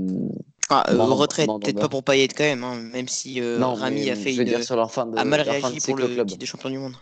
Ah, 0.70 0.86
euh, 0.90 0.98
Mandanda- 0.98 1.16
retraite, 1.22 1.50
peut-être 1.62 1.80
pas 1.80 1.88
pour 1.88 2.04
Payet 2.04 2.28
quand 2.28 2.44
même, 2.44 2.64
hein, 2.64 2.76
même 2.76 3.08
si 3.08 3.40
euh, 3.40 3.58
non, 3.60 3.74
Rami 3.76 4.06
mais 4.06 4.10
a 4.12 4.16
fait 4.16 4.36
une, 4.36 4.44
dire 4.44 4.64
sur 4.64 4.76
leur 4.76 4.92
fin 4.92 5.06
de, 5.06 5.18
a 5.18 5.24
mal 5.24 5.38
leur 5.46 5.46
fin 5.46 5.70
de 5.70 5.74
réagi 5.74 5.80
pour 5.86 5.96
le 5.98 6.08
club. 6.08 6.28
titre 6.28 6.40
de 6.42 6.46
champion 6.46 6.70
du 6.70 6.78
monde. 6.80 6.96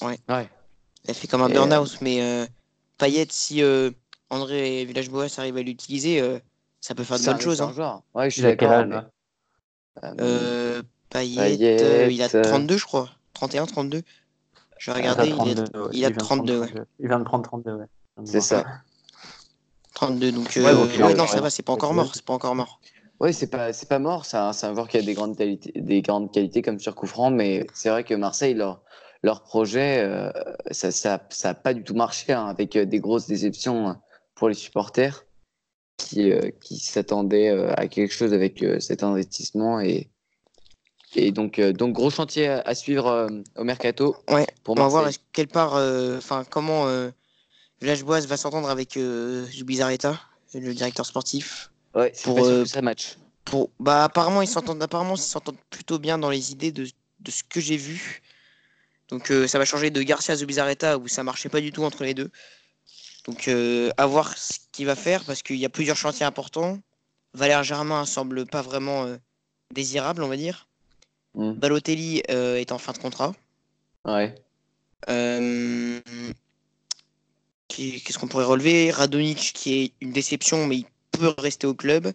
Ouais. 0.00 0.18
Il 1.04 1.10
a 1.10 1.14
fait 1.14 1.26
comme 1.26 1.42
un 1.42 1.50
Et, 1.50 1.52
burn-out, 1.52 1.98
mais 2.00 2.22
euh, 2.22 2.46
Payet, 2.96 3.26
si 3.30 3.62
euh, 3.62 3.90
André 4.30 4.84
Villas-Boas 4.86 5.26
arrive 5.38 5.56
à 5.58 5.62
l'utiliser, 5.62 6.20
euh, 6.20 6.38
ça 6.80 6.94
peut 6.94 7.04
faire 7.04 7.18
de 7.18 7.24
bonnes 7.24 7.40
choses. 7.40 7.60
Hein. 7.60 8.02
Ouais, 8.14 8.30
je 8.30 8.34
suis 8.34 8.42
d'accord. 8.42 8.86
mais, 8.86 8.94
là? 8.94 9.10
Payet, 11.12 11.36
Payet, 11.36 11.82
euh, 11.82 12.10
il 12.10 12.22
a 12.22 12.28
euh, 12.34 12.42
32, 12.42 12.76
je 12.76 12.84
crois. 12.84 13.10
31, 13.34 13.66
32. 13.66 14.02
Je 14.78 14.90
vais 14.90 14.96
regarder, 14.98 15.28
il, 15.28 15.32
est- 15.32 15.54
32, 15.64 15.80
ouais. 15.80 15.88
il 15.92 16.04
a 16.04 16.08
vient 16.08 16.16
de 16.16 16.22
32, 16.22 16.60
ouais. 16.60 16.66
32. 16.66 16.84
Il 17.00 17.08
vient 17.08 17.18
de 17.18 17.24
prendre 17.24 17.44
32, 17.44 17.72
ouais. 17.74 17.84
c'est 18.24 18.40
ça. 18.40 18.64
32, 19.94 20.32
donc, 20.32 20.46
Ouais, 20.56 20.64
euh, 20.66 20.74
donc, 20.74 20.90
euh, 20.98 21.14
non, 21.14 21.26
ça 21.26 21.36
ouais. 21.36 21.40
va, 21.42 21.50
c'est 21.50 21.62
pas 21.62 21.72
encore 21.72 21.94
mort, 21.94 22.14
c'est 22.14 22.24
pas 22.24 22.32
encore 22.32 22.54
mort. 22.54 22.80
Oui, 23.20 23.32
c'est 23.32 23.46
pas, 23.48 23.72
c'est 23.72 23.88
pas 23.88 24.00
mort. 24.00 24.24
C'est 24.24 24.36
un, 24.36 24.52
c'est 24.52 24.66
un 24.66 24.74
joueur 24.74 24.88
qui 24.88 24.96
a 24.96 25.02
des 25.02 25.14
grandes 25.14 25.36
qualités, 25.36 25.72
des 25.76 26.02
grandes 26.02 26.32
qualités 26.32 26.62
comme 26.62 26.80
sur 26.80 26.94
coup 26.96 27.06
franc, 27.06 27.30
mais 27.30 27.66
c'est 27.74 27.88
vrai 27.90 28.02
que 28.02 28.14
Marseille, 28.14 28.54
leur, 28.54 28.82
leur 29.22 29.42
projet, 29.44 29.98
euh, 30.00 30.32
ça, 30.72 30.90
ça, 30.90 31.24
ça 31.30 31.50
a 31.50 31.54
pas 31.54 31.74
du 31.74 31.84
tout 31.84 31.94
marché, 31.94 32.32
hein, 32.32 32.46
avec 32.46 32.74
euh, 32.74 32.84
des 32.84 32.98
grosses 32.98 33.28
déceptions 33.28 33.90
euh, 33.90 33.92
pour 34.34 34.48
les 34.48 34.54
supporters 34.54 35.24
qui, 35.98 36.32
euh, 36.32 36.50
qui 36.60 36.78
s'attendaient 36.80 37.50
euh, 37.50 37.72
à 37.76 37.86
quelque 37.86 38.12
chose 38.12 38.34
avec 38.34 38.60
euh, 38.64 38.80
cet 38.80 39.04
investissement 39.04 39.78
et, 39.78 40.10
et 41.14 41.32
donc, 41.32 41.58
euh, 41.58 41.72
donc 41.72 41.92
gros 41.92 42.10
chantier 42.10 42.48
à, 42.48 42.60
à 42.60 42.74
suivre 42.74 43.06
euh, 43.06 43.28
au 43.56 43.64
mercato 43.64 44.16
Ouais, 44.30 44.46
pour 44.64 44.78
on 44.78 44.82
va 44.82 44.88
voir 44.88 45.10
quelle 45.32 45.48
part, 45.48 45.74
euh, 45.74 46.18
enfin, 46.18 46.44
comment 46.48 46.86
euh, 46.86 47.10
Villas-Boas 47.80 48.26
va 48.26 48.36
s'entendre 48.36 48.70
avec 48.70 48.98
Zubizarreta, 49.50 50.20
le 50.54 50.72
directeur 50.72 51.06
sportif. 51.06 51.70
Ouais, 51.94 52.12
pour, 52.22 52.36
pas 52.36 52.64
ça 52.64 52.80
match. 52.80 53.16
Pour, 53.44 53.70
bah, 53.80 54.04
apparemment, 54.04 54.40
ils 54.40 54.48
s'entendent, 54.48 54.82
apparemment, 54.82 55.14
ils 55.14 55.20
s'entendent 55.20 55.58
plutôt 55.70 55.98
bien 55.98 56.16
dans 56.16 56.30
les 56.30 56.52
idées 56.52 56.72
de, 56.72 56.86
de 57.20 57.30
ce 57.30 57.42
que 57.42 57.60
j'ai 57.60 57.76
vu. 57.76 58.22
Donc, 59.08 59.30
ça 59.46 59.58
va 59.58 59.64
changer 59.66 59.90
de 59.90 60.00
Garcia 60.00 60.32
à 60.32 60.36
Zubizarreta 60.36 60.96
où 60.96 61.08
ça 61.08 61.22
marchait 61.22 61.50
pas 61.50 61.60
du 61.60 61.70
tout 61.70 61.84
entre 61.84 62.04
les 62.04 62.14
deux. 62.14 62.30
Donc, 63.26 63.50
à 63.96 64.06
voir 64.06 64.38
ce 64.38 64.58
qu'il 64.70 64.86
va 64.86 64.94
faire 64.94 65.24
parce 65.24 65.42
qu'il 65.42 65.56
y 65.56 65.66
a 65.66 65.68
plusieurs 65.68 65.96
chantiers 65.96 66.24
importants. 66.24 66.78
Valère 67.34 67.62
Germain 67.62 68.06
semble 68.06 68.46
pas 68.46 68.62
vraiment 68.62 69.06
désirable, 69.72 70.22
on 70.22 70.28
va 70.28 70.36
dire. 70.36 70.68
Mm. 71.34 71.52
Balotelli 71.52 72.22
euh, 72.30 72.56
est 72.56 72.72
en 72.72 72.78
fin 72.78 72.92
de 72.92 72.98
contrat. 72.98 73.34
Ouais. 74.04 74.34
Euh, 75.08 76.00
qui- 77.68 78.02
Qu'est-ce 78.02 78.18
qu'on 78.18 78.28
pourrait 78.28 78.44
relever? 78.44 78.90
Radonic 78.90 79.52
qui 79.54 79.74
est 79.82 79.92
une 80.00 80.12
déception, 80.12 80.66
mais 80.66 80.76
il 80.78 80.86
peut 81.12 81.34
rester 81.38 81.66
au 81.66 81.74
club. 81.74 82.12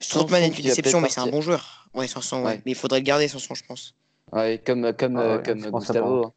Strootman 0.00 0.42
est 0.42 0.48
une 0.58 0.64
déception, 0.64 1.00
mais 1.00 1.08
c'est 1.08 1.20
un 1.20 1.26
bon 1.26 1.40
joueur. 1.42 1.88
Ouais, 1.94 2.06
Sanson, 2.06 2.38
ouais. 2.38 2.44
Ouais. 2.44 2.62
Mais 2.64 2.72
il 2.72 2.74
faudrait 2.74 3.00
le 3.00 3.04
garder, 3.04 3.28
Sanson, 3.28 3.54
je 3.54 3.64
pense. 3.64 3.94
Ouais, 4.32 4.62
comme, 4.64 4.92
comme, 4.94 5.16
Ah 5.16 5.20
euh, 5.22 5.36
ouais, 5.38 5.42
comme 5.42 5.62
je 5.62 5.68
pense 5.68 5.86
que 5.86 5.86
ça 5.92 5.92
Gustavo. 5.94 6.32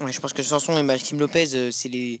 Ouais, 0.00 0.12
je 0.12 0.20
pense 0.20 0.32
que 0.32 0.42
Sanson 0.42 0.78
et 0.78 0.82
Maxime 0.82 1.18
Lopez, 1.18 1.70
c'est 1.72 1.88
les, 1.88 2.20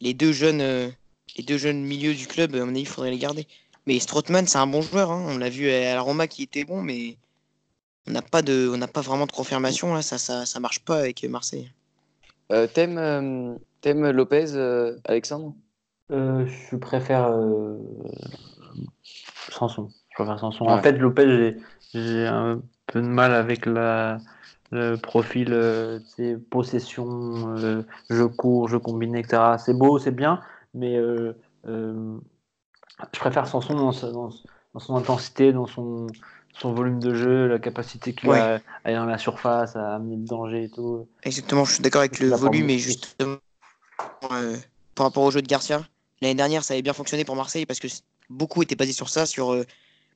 les 0.00 0.14
deux 0.14 0.32
jeunes 0.32 0.92
les 1.36 1.44
deux 1.44 1.58
jeunes 1.58 1.82
milieux 1.84 2.14
du 2.14 2.26
club. 2.26 2.54
À 2.54 2.58
mon 2.64 2.70
avis, 2.70 2.80
il 2.80 2.86
faudrait 2.86 3.10
les 3.10 3.18
garder. 3.18 3.46
Mais 3.86 3.98
Strootman, 3.98 4.46
c'est 4.46 4.58
un 4.58 4.66
bon 4.66 4.82
joueur. 4.82 5.10
hein. 5.10 5.24
On 5.28 5.38
l'a 5.38 5.50
vu 5.50 5.70
à 5.70 5.94
la 5.94 6.00
Roma 6.00 6.26
qui 6.26 6.42
était 6.42 6.64
bon, 6.64 6.82
mais 6.82 7.16
on 8.08 8.12
n'a 8.12 8.22
pas 8.22 8.42
de, 8.42 8.70
on 8.72 8.76
n'a 8.78 8.88
pas 8.88 9.00
vraiment 9.00 9.26
de 9.26 9.32
confirmation 9.32 9.94
là. 9.94 10.02
Ça, 10.02 10.18
ça, 10.18 10.46
ça 10.46 10.60
marche 10.60 10.80
pas 10.80 10.98
avec 10.98 11.22
Marseille. 11.24 11.70
Euh, 12.50 12.66
T'aimes 12.66 12.98
euh, 12.98 13.54
t'aimes 13.80 14.10
Lopez, 14.10 14.54
euh, 14.54 14.96
Alexandre? 15.04 15.54
Euh, 16.10 16.46
je 16.46 16.76
préfère 16.76 17.26
euh, 17.26 17.76
Sanson. 19.50 19.90
Je 20.10 20.14
préfère 20.14 20.38
Sanson. 20.38 20.64
Ouais. 20.64 20.72
En 20.72 20.82
fait, 20.82 20.92
Lopez, 20.92 21.26
j'ai- 21.28 21.56
j'ai 21.94 22.26
un 22.26 22.62
peu 22.86 23.00
de 23.02 23.06
mal 23.06 23.34
avec 23.34 23.66
la, 23.66 24.18
le 24.70 24.96
profil 24.96 25.52
euh, 25.52 26.00
sais, 26.16 26.36
possession, 26.50 27.56
euh, 27.58 27.82
je 28.08 28.24
cours, 28.24 28.68
je 28.68 28.78
combine, 28.78 29.14
etc. 29.16 29.58
C'est 29.58 29.74
beau, 29.74 29.98
c'est 29.98 30.10
bien, 30.14 30.40
mais 30.74 30.96
euh, 30.96 31.34
euh, 31.66 32.18
je 33.12 33.18
préfère 33.18 33.46
Sanson 33.46 33.74
dans, 33.74 33.92
sa- 33.92 34.10
dans, 34.10 34.30
dans 34.74 34.80
son 34.80 34.96
intensité, 34.96 35.52
dans 35.52 35.66
son, 35.66 36.06
son 36.54 36.72
volume 36.72 36.98
de 36.98 37.14
jeu, 37.14 37.46
la 37.46 37.58
capacité 37.58 38.12
qu'il 38.12 38.30
a 38.30 38.56
à 38.56 38.58
aller 38.84 38.96
dans 38.96 39.06
la 39.06 39.18
surface, 39.18 39.76
à 39.76 39.94
amener 39.96 40.16
le 40.16 40.24
danger 40.24 40.64
et 40.64 40.68
tout. 40.68 41.06
Exactement, 41.22 41.64
je 41.64 41.74
suis 41.74 41.82
d'accord 41.82 42.00
avec 42.00 42.18
le 42.18 42.28
volume 42.34 42.70
et 42.70 42.78
justement 42.78 43.38
euh, 44.30 44.56
par 44.94 45.06
rapport 45.06 45.22
au 45.22 45.30
jeu 45.30 45.42
de 45.42 45.46
Garcia. 45.46 45.86
L'année 46.20 46.34
dernière, 46.34 46.64
ça 46.64 46.74
avait 46.74 46.82
bien 46.82 46.92
fonctionné 46.92 47.24
pour 47.24 47.36
Marseille 47.36 47.66
parce 47.66 47.78
que 47.78 47.88
beaucoup 48.28 48.62
étaient 48.62 48.74
basés 48.74 48.92
sur 48.92 49.08
ça, 49.08 49.26
sur 49.26 49.52
euh, 49.52 49.64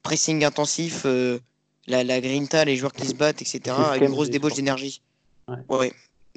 pressing 0.03 0.45
intensif, 0.45 1.03
euh, 1.07 1.39
la, 1.87 2.03
la 2.03 2.21
grinta, 2.21 2.65
les 2.65 2.77
joueurs 2.77 2.93
qui 2.93 3.07
se 3.07 3.15
battent, 3.15 3.43
etc. 3.43 3.77
Avec 3.77 4.03
une 4.03 4.11
grosse 4.11 4.31
débauche 4.31 4.55
d'énergie. 4.55 5.01
Ouais. 5.49 5.57
Ouais. 5.69 5.93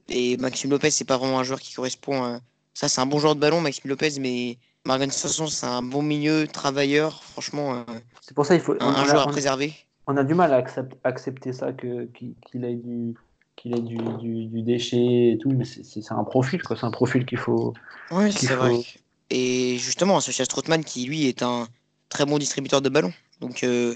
Et 0.09 0.37
Maxime 0.37 0.69
Lopez, 0.69 0.91
c'est 0.91 1.05
pas 1.05 1.17
vraiment 1.17 1.39
un 1.39 1.43
joueur 1.43 1.59
qui 1.59 1.73
correspond 1.73 2.23
à. 2.23 2.39
Ça, 2.73 2.89
c'est 2.89 3.01
un 3.01 3.05
bon 3.05 3.19
joueur 3.19 3.35
de 3.35 3.39
ballon, 3.39 3.61
Maxime 3.61 3.89
Lopez, 3.89 4.19
mais 4.19 4.57
Margan 4.85 5.09
Sanson, 5.09 5.47
c'est 5.47 5.65
un 5.65 5.81
bon 5.81 6.01
milieu, 6.03 6.47
travailleur, 6.47 7.23
franchement, 7.23 7.73
euh, 7.75 7.83
C'est 8.21 8.35
pour 8.35 8.45
ça 8.45 8.55
qu'il 8.55 8.63
faut. 8.63 8.75
un, 8.79 9.05
joueur 9.05 9.23
à 9.23 9.27
on- 9.27 9.31
préserver. 9.31 9.73
on 10.07 10.15
a 10.15 10.23
du 10.23 10.35
mal 10.35 10.53
à 10.53 10.57
accept- 10.57 10.95
accepter 11.03 11.53
ça 11.53 11.73
que 11.73 12.05
qu'il 12.05 12.63
ait 12.63 12.75
du 12.75 13.15
qu'il 13.55 13.73
ait 13.73 13.81
du, 13.81 13.95
du, 14.19 14.45
du 14.47 14.61
déchet 14.63 15.31
et 15.31 15.37
tout, 15.41 15.49
mais 15.49 15.63
c'est- 15.65 16.11
un 16.11 16.23
profil 16.25 16.61
quoi, 16.61 16.75
c'est 16.75 16.85
un 16.85 16.91
profil 16.91 17.25
qu'il 17.25 17.37
faut. 17.37 17.73
Oui, 18.11 18.31
c'est 18.31 18.47
faut- 18.47 18.55
vrai. 18.55 18.83
Et 19.29 19.77
justement, 19.79 20.17
à 20.17 20.21
Strootman, 20.21 20.83
qui 20.83 21.05
lui 21.05 21.25
est 21.25 21.41
un 21.41 21.67
très 22.09 22.25
bon 22.25 22.37
distributeur 22.37 22.81
de 22.81 22.89
ballons. 22.89 23.13
Donc, 23.39 23.63
euh, 23.63 23.95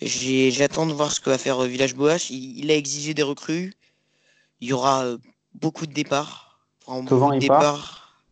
j'attends 0.00 0.86
de 0.86 0.92
voir 0.92 1.12
ce 1.12 1.20
que 1.20 1.30
va 1.30 1.38
faire 1.38 1.62
euh, 1.62 1.66
Village 1.68 1.94
Boas. 1.94 2.26
Il, 2.30 2.58
il 2.58 2.70
a 2.70 2.74
exigé 2.74 3.14
des 3.14 3.22
recrues. 3.22 3.74
Il 4.60 4.68
y 4.68 4.72
aura 4.72 5.04
beaucoup 5.54 5.86
de 5.86 5.92
départs. 5.92 6.58
Beaucoup 6.88 7.04
de 7.04 7.18
part 7.18 7.38
départs. 7.38 8.24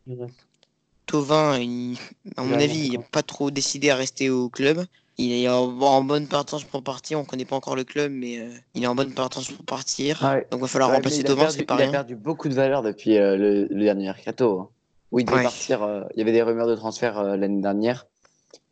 Tovin, 1.19 1.59
il- 1.61 1.97
à 2.37 2.43
mon 2.43 2.55
avis, 2.55 2.87
il 2.87 2.91
n'est 2.99 2.99
pas 2.99 3.23
trop 3.23 3.53
décidé 3.53 3.91
à 3.91 3.95
rester 3.95 4.31
au 4.31 4.49
club. 4.49 4.85
Il 5.17 5.31
est 5.31 5.49
en, 5.49 5.81
en 5.81 6.03
bonne 6.03 6.27
partance 6.27 6.65
pour 6.65 6.83
partir. 6.83 7.21
On 7.21 7.25
connaît 7.25 7.45
pas 7.45 7.55
encore 7.55 7.77
le 7.77 7.85
club, 7.85 8.11
mais 8.11 8.41
euh, 8.41 8.49
il 8.75 8.83
est 8.83 8.89
en 8.89 8.97
bonne 8.97 9.15
partance 9.15 9.49
pour 9.49 9.65
partir. 9.65 10.21
Ouais. 10.25 10.41
Donc 10.51 10.59
il 10.59 10.63
va 10.63 10.67
falloir 10.67 10.91
Ouais, 10.91 10.97
remplacer 10.97 11.19
c'est 11.19 11.63
pas 11.63 11.77
Il 11.77 11.83
a 11.83 11.91
perdu 11.93 12.17
beaucoup 12.17 12.49
de 12.49 12.55
valeur 12.55 12.83
depuis 12.83 13.17
euh, 13.17 13.37
le, 13.37 13.67
le 13.71 13.85
dernier 13.85 14.07
mercato. 14.07 14.59
hein. 14.59 14.69
Où 15.13 15.21
il 15.21 15.25
devait 15.25 15.37
partir. 15.45 15.85
euh, 15.85 16.03
il 16.15 16.19
y 16.19 16.23
avait 16.23 16.33
des 16.33 16.43
rumeurs 16.43 16.67
de 16.67 16.75
transfert 16.75 17.23
l'année 17.37 17.63
dernière, 17.63 18.07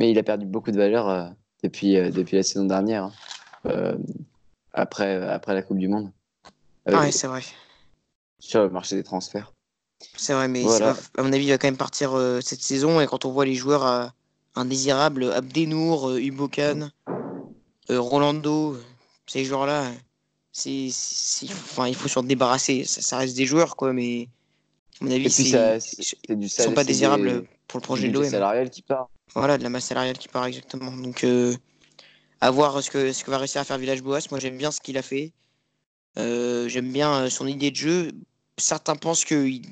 mais 0.01 0.11
il 0.11 0.18
a 0.18 0.24
perdu 0.24 0.45
beaucoup 0.45 0.72
de 0.72 0.76
valeur 0.78 1.32
depuis, 1.62 1.93
depuis 2.11 2.34
la 2.38 2.43
saison 2.43 2.64
dernière, 2.64 3.12
hein. 3.64 3.97
Après, 4.72 5.14
après 5.28 5.55
la 5.55 5.62
Coupe 5.62 5.78
du 5.78 5.86
Monde, 5.86 6.11
Avec- 6.86 6.99
Ouais, 7.01 7.12
c'est 7.12 7.28
vrai. 7.28 7.43
sur 8.40 8.62
le 8.64 8.70
marché 8.70 8.97
des 8.97 9.05
transferts. 9.05 9.53
C'est 10.16 10.34
vrai, 10.34 10.48
mais 10.48 10.62
Voilà. 10.62 10.96
à 11.16 11.22
mon 11.22 11.32
avis, 11.32 11.44
il 11.46 11.50
va 11.50 11.59
quand 11.59 11.66
même 11.68 11.76
partir 11.76 12.14
euh, 12.14 12.40
cette 12.40 12.62
saison. 12.62 13.00
Et 13.00 13.07
quand 13.07 13.24
on 13.24 13.32
voit 13.32 13.44
les 13.44 13.55
joueurs 13.55 13.86
euh, 13.86 14.07
indésirables, 14.55 15.32
Abdenour, 15.32 16.11
euh, 16.11 16.20
Ubokan, 16.20 16.90
euh, 17.90 18.00
Rolando, 18.00 18.76
ces 19.26 19.44
joueurs-là, 19.44 19.90
c'est, 20.53 20.88
c'est- 20.92 21.46
enfin, 21.50 21.88
il 21.88 21.94
faut 21.94 22.09
s'en 22.09 22.22
débarrasser. 22.22 22.84
Ça, 22.84 23.00
ça 23.00 23.16
reste 23.18 23.36
des 23.36 23.46
joueurs, 23.46 23.76
quoi, 23.76 23.92
mais 23.92 24.28
à 25.00 25.05
mon 25.05 25.11
avis, 25.11 25.30
c'est- 25.30 25.78
ils 26.28 26.48
sont 26.50 26.72
pas 26.72 26.84
des- 26.84 26.88
désirables 26.92 27.44
pour 27.66 27.80
le 27.80 27.82
projet 27.84 28.09
de 28.09 28.12
l'OM. 28.12 28.30
salarial 28.30 28.70
qui 28.70 28.82
part. 28.82 29.09
Voilà, 29.34 29.57
de 29.57 29.62
la 29.62 29.70
masse 29.70 29.86
salariale 29.86 30.18
qui 30.18 30.28
part 30.28 30.46
exactement. 30.46 30.92
Donc, 30.92 31.26
à 32.40 32.50
voir 32.50 32.82
ce 32.82 32.90
que, 32.90 33.12
ce 33.12 33.24
que 33.24 33.30
va 33.30 33.38
réussir 33.38 33.61
à 33.61 33.64
faire 33.64 33.78
Village 33.78 34.03
Boas. 34.03 34.20
Moi, 34.30 34.38
j'aime 34.40 34.59
bien 34.59 34.70
ce 34.70 34.80
qu'il 34.80 34.98
a 34.98 35.03
fait. 35.03 35.32
J'aime 36.16 36.92
bien 36.92 37.30
son 37.30 37.46
idée 37.46 37.70
de 37.70 37.76
jeu. 37.76 38.12
Certains 38.59 38.96
pensent 38.96 39.24
qu'il 39.24 39.62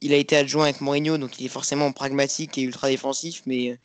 il 0.00 0.12
a 0.12 0.16
été 0.16 0.36
adjoint 0.36 0.64
avec 0.64 0.80
Mourinho, 0.80 1.18
donc 1.18 1.40
il 1.40 1.46
est 1.46 1.50
forcément 1.50 1.92
pragmatique 1.92 2.56
et 2.58 2.62
ultra 2.62 2.88
défensif, 2.88 3.42
mais 3.46 3.70
euh, 3.70 3.76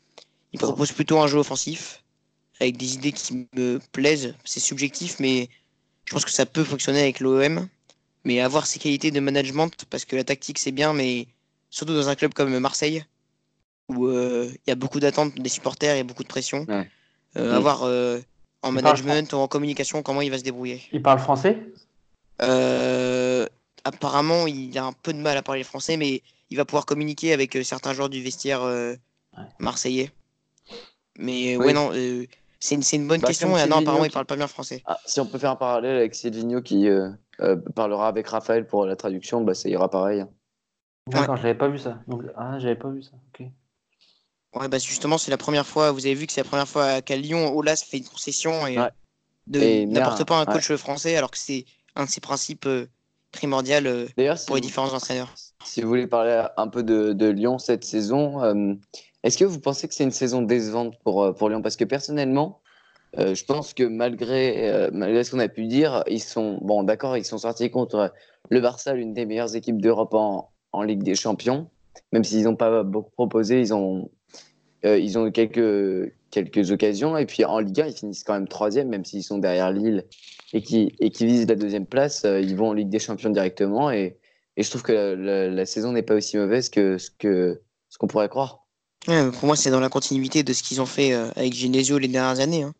il 0.53 0.59
propose 0.59 0.91
plutôt 0.91 1.19
un 1.19 1.27
jeu 1.27 1.39
offensif 1.39 2.03
avec 2.59 2.77
des 2.77 2.93
idées 2.93 3.11
qui 3.11 3.47
me 3.53 3.79
plaisent. 3.91 4.35
C'est 4.43 4.59
subjectif, 4.59 5.19
mais 5.19 5.49
je 6.05 6.13
pense 6.13 6.25
que 6.25 6.31
ça 6.31 6.45
peut 6.45 6.63
fonctionner 6.63 7.01
avec 7.01 7.19
l'OM. 7.19 7.67
Mais 8.25 8.39
avoir 8.39 8.65
ses 8.67 8.79
qualités 8.79 9.11
de 9.11 9.19
management, 9.19 9.83
parce 9.89 10.05
que 10.05 10.15
la 10.15 10.23
tactique 10.23 10.57
c'est 10.57 10.71
bien, 10.71 10.93
mais 10.93 11.27
surtout 11.69 11.93
dans 11.93 12.07
un 12.07 12.15
club 12.15 12.33
comme 12.33 12.57
Marseille, 12.57 13.03
où 13.89 14.07
euh, 14.07 14.49
il 14.49 14.69
y 14.69 14.71
a 14.71 14.75
beaucoup 14.75 15.01
d'attentes 15.01 15.35
des 15.35 15.49
supporters 15.49 15.97
et 15.97 16.03
beaucoup 16.03 16.23
de 16.23 16.29
pression. 16.29 16.65
Ouais. 16.69 16.89
Euh. 17.35 17.53
Avoir 17.53 17.83
euh, 17.83 18.19
en 18.61 18.69
Il 18.69 18.75
management 18.75 19.33
ou 19.33 19.37
en 19.37 19.47
communication 19.47 20.03
comment 20.03 20.21
il 20.21 20.31
va 20.31 20.37
se 20.37 20.43
débrouiller. 20.43 20.81
Il 20.93 21.01
parle 21.01 21.19
français? 21.19 21.59
Apparemment, 23.83 24.47
il 24.47 24.77
a 24.77 24.85
un 24.85 24.93
peu 24.93 25.13
de 25.13 25.19
mal 25.19 25.37
à 25.37 25.41
parler 25.41 25.63
français, 25.63 25.97
mais 25.97 26.21
il 26.49 26.57
va 26.57 26.65
pouvoir 26.65 26.85
communiquer 26.85 27.33
avec 27.33 27.55
euh, 27.55 27.63
certains 27.63 27.93
joueurs 27.93 28.09
du 28.09 28.21
vestiaire 28.21 28.61
euh, 28.63 28.95
Ouais. 29.37 29.43
marseillais. 29.59 30.11
Mais 31.17 31.55
euh, 31.55 31.57
Oui. 31.57 31.65
ouais, 31.67 31.73
non, 31.73 31.91
euh, 31.93 32.25
c'est 32.59 32.75
une, 32.75 33.07
bonne 33.07 33.19
Bah, 33.19 33.27
question. 33.27 33.57
Et, 33.57 33.67
non, 33.67 33.77
apparemment, 33.77 34.05
il 34.05 34.09
qui- 34.09 34.13
parle 34.13 34.25
pas 34.25 34.35
bien 34.35 34.47
français. 34.47 34.83
Ah, 34.85 34.99
si 35.05 35.19
on 35.19 35.25
peut 35.25 35.37
faire 35.39 35.51
un 35.51 35.55
parallèle 35.55 35.97
avec 35.97 36.13
Silvino 36.13 36.61
qui 36.61 36.87
euh, 36.87 37.09
euh, 37.41 37.55
parlera 37.75 38.07
avec 38.07 38.27
Raphaël 38.27 38.67
pour 38.67 38.85
la 38.85 38.95
traduction, 38.95 39.41
bah, 39.41 39.53
ça 39.53 39.69
ira 39.69 39.89
pareil. 39.89 40.21
hein. 40.21 40.29
D'accord, 41.07 41.35
j'avais 41.37 41.55
pas 41.55 41.67
vu 41.67 41.79
ça. 41.79 41.99
Donc, 42.07 42.23
ah, 42.37 42.59
j'avais 42.59 42.75
pas 42.75 42.89
vu 42.89 43.01
ça. 43.01 43.11
Ok. 43.33 43.47
Ouais, 44.55 44.67
bah 44.67 44.77
justement, 44.77 45.17
c'est 45.17 45.31
la 45.31 45.37
première 45.37 45.65
fois, 45.65 45.91
vous 45.91 46.05
avez 46.05 46.13
vu 46.13 46.27
que 46.27 46.31
c'est 46.31 46.41
la 46.43 46.47
première 46.47 46.67
fois 46.67 47.01
qu'à 47.01 47.15
Lyon, 47.17 47.55
Olas 47.55 47.83
fait 47.85 47.97
une 47.97 48.05
concession 48.05 48.67
et 48.67 48.77
Ouais. 48.77 48.89
Et 49.53 49.85
n'apporte 49.87 50.23
pas 50.23 50.39
un 50.39 50.45
ouais. 50.45 50.53
coach 50.53 50.71
français, 50.75 51.17
alors 51.17 51.31
que 51.31 51.37
c'est 51.37 51.65
un 51.95 52.05
de 52.05 52.09
ses 52.09 52.21
principes 52.21 52.67
primordiaux 53.33 53.75
euh, 53.85 54.07
si 54.37 54.45
pour 54.45 54.55
les 54.55 54.61
vous- 54.61 54.67
différents 54.67 54.93
entraîneurs. 54.93 55.33
Si 55.65 55.81
vous 55.81 55.89
voulez 55.89 56.07
parler 56.07 56.45
un 56.55 56.67
peu 56.69 56.83
de, 56.83 57.11
de 57.13 57.25
Lyon 57.27 57.57
cette 57.57 57.83
saison, 57.83 58.41
euh, 58.43 58.73
est-ce 59.23 59.37
que 59.37 59.45
vous 59.45 59.59
pensez 59.59 59.87
que 59.87 59.93
c'est 59.93 60.03
une 60.03 60.11
saison 60.11 60.41
décevante 60.41 60.95
pour, 61.03 61.23
euh, 61.23 61.33
pour 61.33 61.49
Lyon? 61.49 61.61
Parce 61.61 61.75
que 61.75 61.83
personnellement, 61.85 62.61
euh, 63.17 63.35
je 63.35 63.45
pense 63.45 63.73
que 63.73 63.83
malgré, 63.83 64.69
euh, 64.69 64.89
malgré 64.93 65.23
ce 65.23 65.31
qu'on 65.31 65.39
a 65.39 65.47
pu 65.49 65.65
dire, 65.65 66.03
ils 66.07 66.21
sont, 66.21 66.59
bon, 66.61 66.83
d'accord, 66.83 67.17
ils 67.17 67.25
sont 67.25 67.37
sortis 67.37 67.69
contre 67.69 68.13
le 68.49 68.59
Barça, 68.61 68.93
l'une 68.93 69.13
des 69.13 69.25
meilleures 69.25 69.55
équipes 69.55 69.81
d'Europe 69.81 70.13
en, 70.13 70.49
en 70.71 70.81
Ligue 70.83 71.03
des 71.03 71.15
Champions. 71.15 71.69
Même 72.11 72.23
s'ils 72.23 72.43
n'ont 72.43 72.55
pas 72.55 72.83
beaucoup 72.83 73.11
proposé, 73.11 73.59
ils 73.59 73.73
ont, 73.73 74.09
ils 74.83 75.17
ont 75.17 75.27
eu 75.27 75.31
quelques, 75.31 76.11
quelques 76.31 76.71
occasions. 76.71 77.15
Et 77.17 77.25
puis 77.27 77.45
en 77.45 77.59
Ligue 77.59 77.81
1, 77.81 77.87
ils 77.87 77.93
finissent 77.93 78.23
quand 78.23 78.33
même 78.33 78.47
troisième, 78.47 78.89
même 78.89 79.05
s'ils 79.05 79.23
sont 79.23 79.37
derrière 79.37 79.71
Lille 79.71 80.03
et 80.53 80.61
qui, 80.61 80.95
et 80.99 81.09
qui 81.11 81.25
visent 81.25 81.47
la 81.47 81.55
deuxième 81.55 81.85
place. 81.85 82.25
euh, 82.25 82.39
ils 82.41 82.55
vont 82.55 82.69
en 82.69 82.73
Ligue 82.73 82.89
des 82.89 82.99
Champions 82.99 83.29
directement. 83.29 83.91
Et, 83.91 84.17
et 84.55 84.63
je 84.63 84.69
trouve 84.69 84.83
que 84.83 84.91
la, 84.91 85.15
la- 85.15 85.49
la 85.49 85.65
saison 85.65 85.91
n'est 85.91 86.03
pas 86.03 86.15
aussi 86.15 86.37
mauvaise 86.37 86.69
que 86.69 86.97
ce 86.97 87.09
que 87.11 87.61
ce 87.89 87.97
qu'on 87.97 88.07
pourrait 88.07 88.29
croire. 88.29 88.65
Ouais, 89.07 89.31
pour 89.31 89.45
moi, 89.47 89.55
c'est 89.55 89.69
dans 89.71 89.79
la 89.81 89.89
continuité 89.89 90.43
de 90.43 90.53
ce 90.53 90.63
qu'ils 90.63 90.81
ont 90.81 90.85
fait 90.85 91.13
euh, 91.13 91.29
avec 91.35 91.53
Genesio 91.53 91.97
les 91.97 92.07
dernières 92.07 92.39
années. 92.39 92.63
hein. 92.63 92.73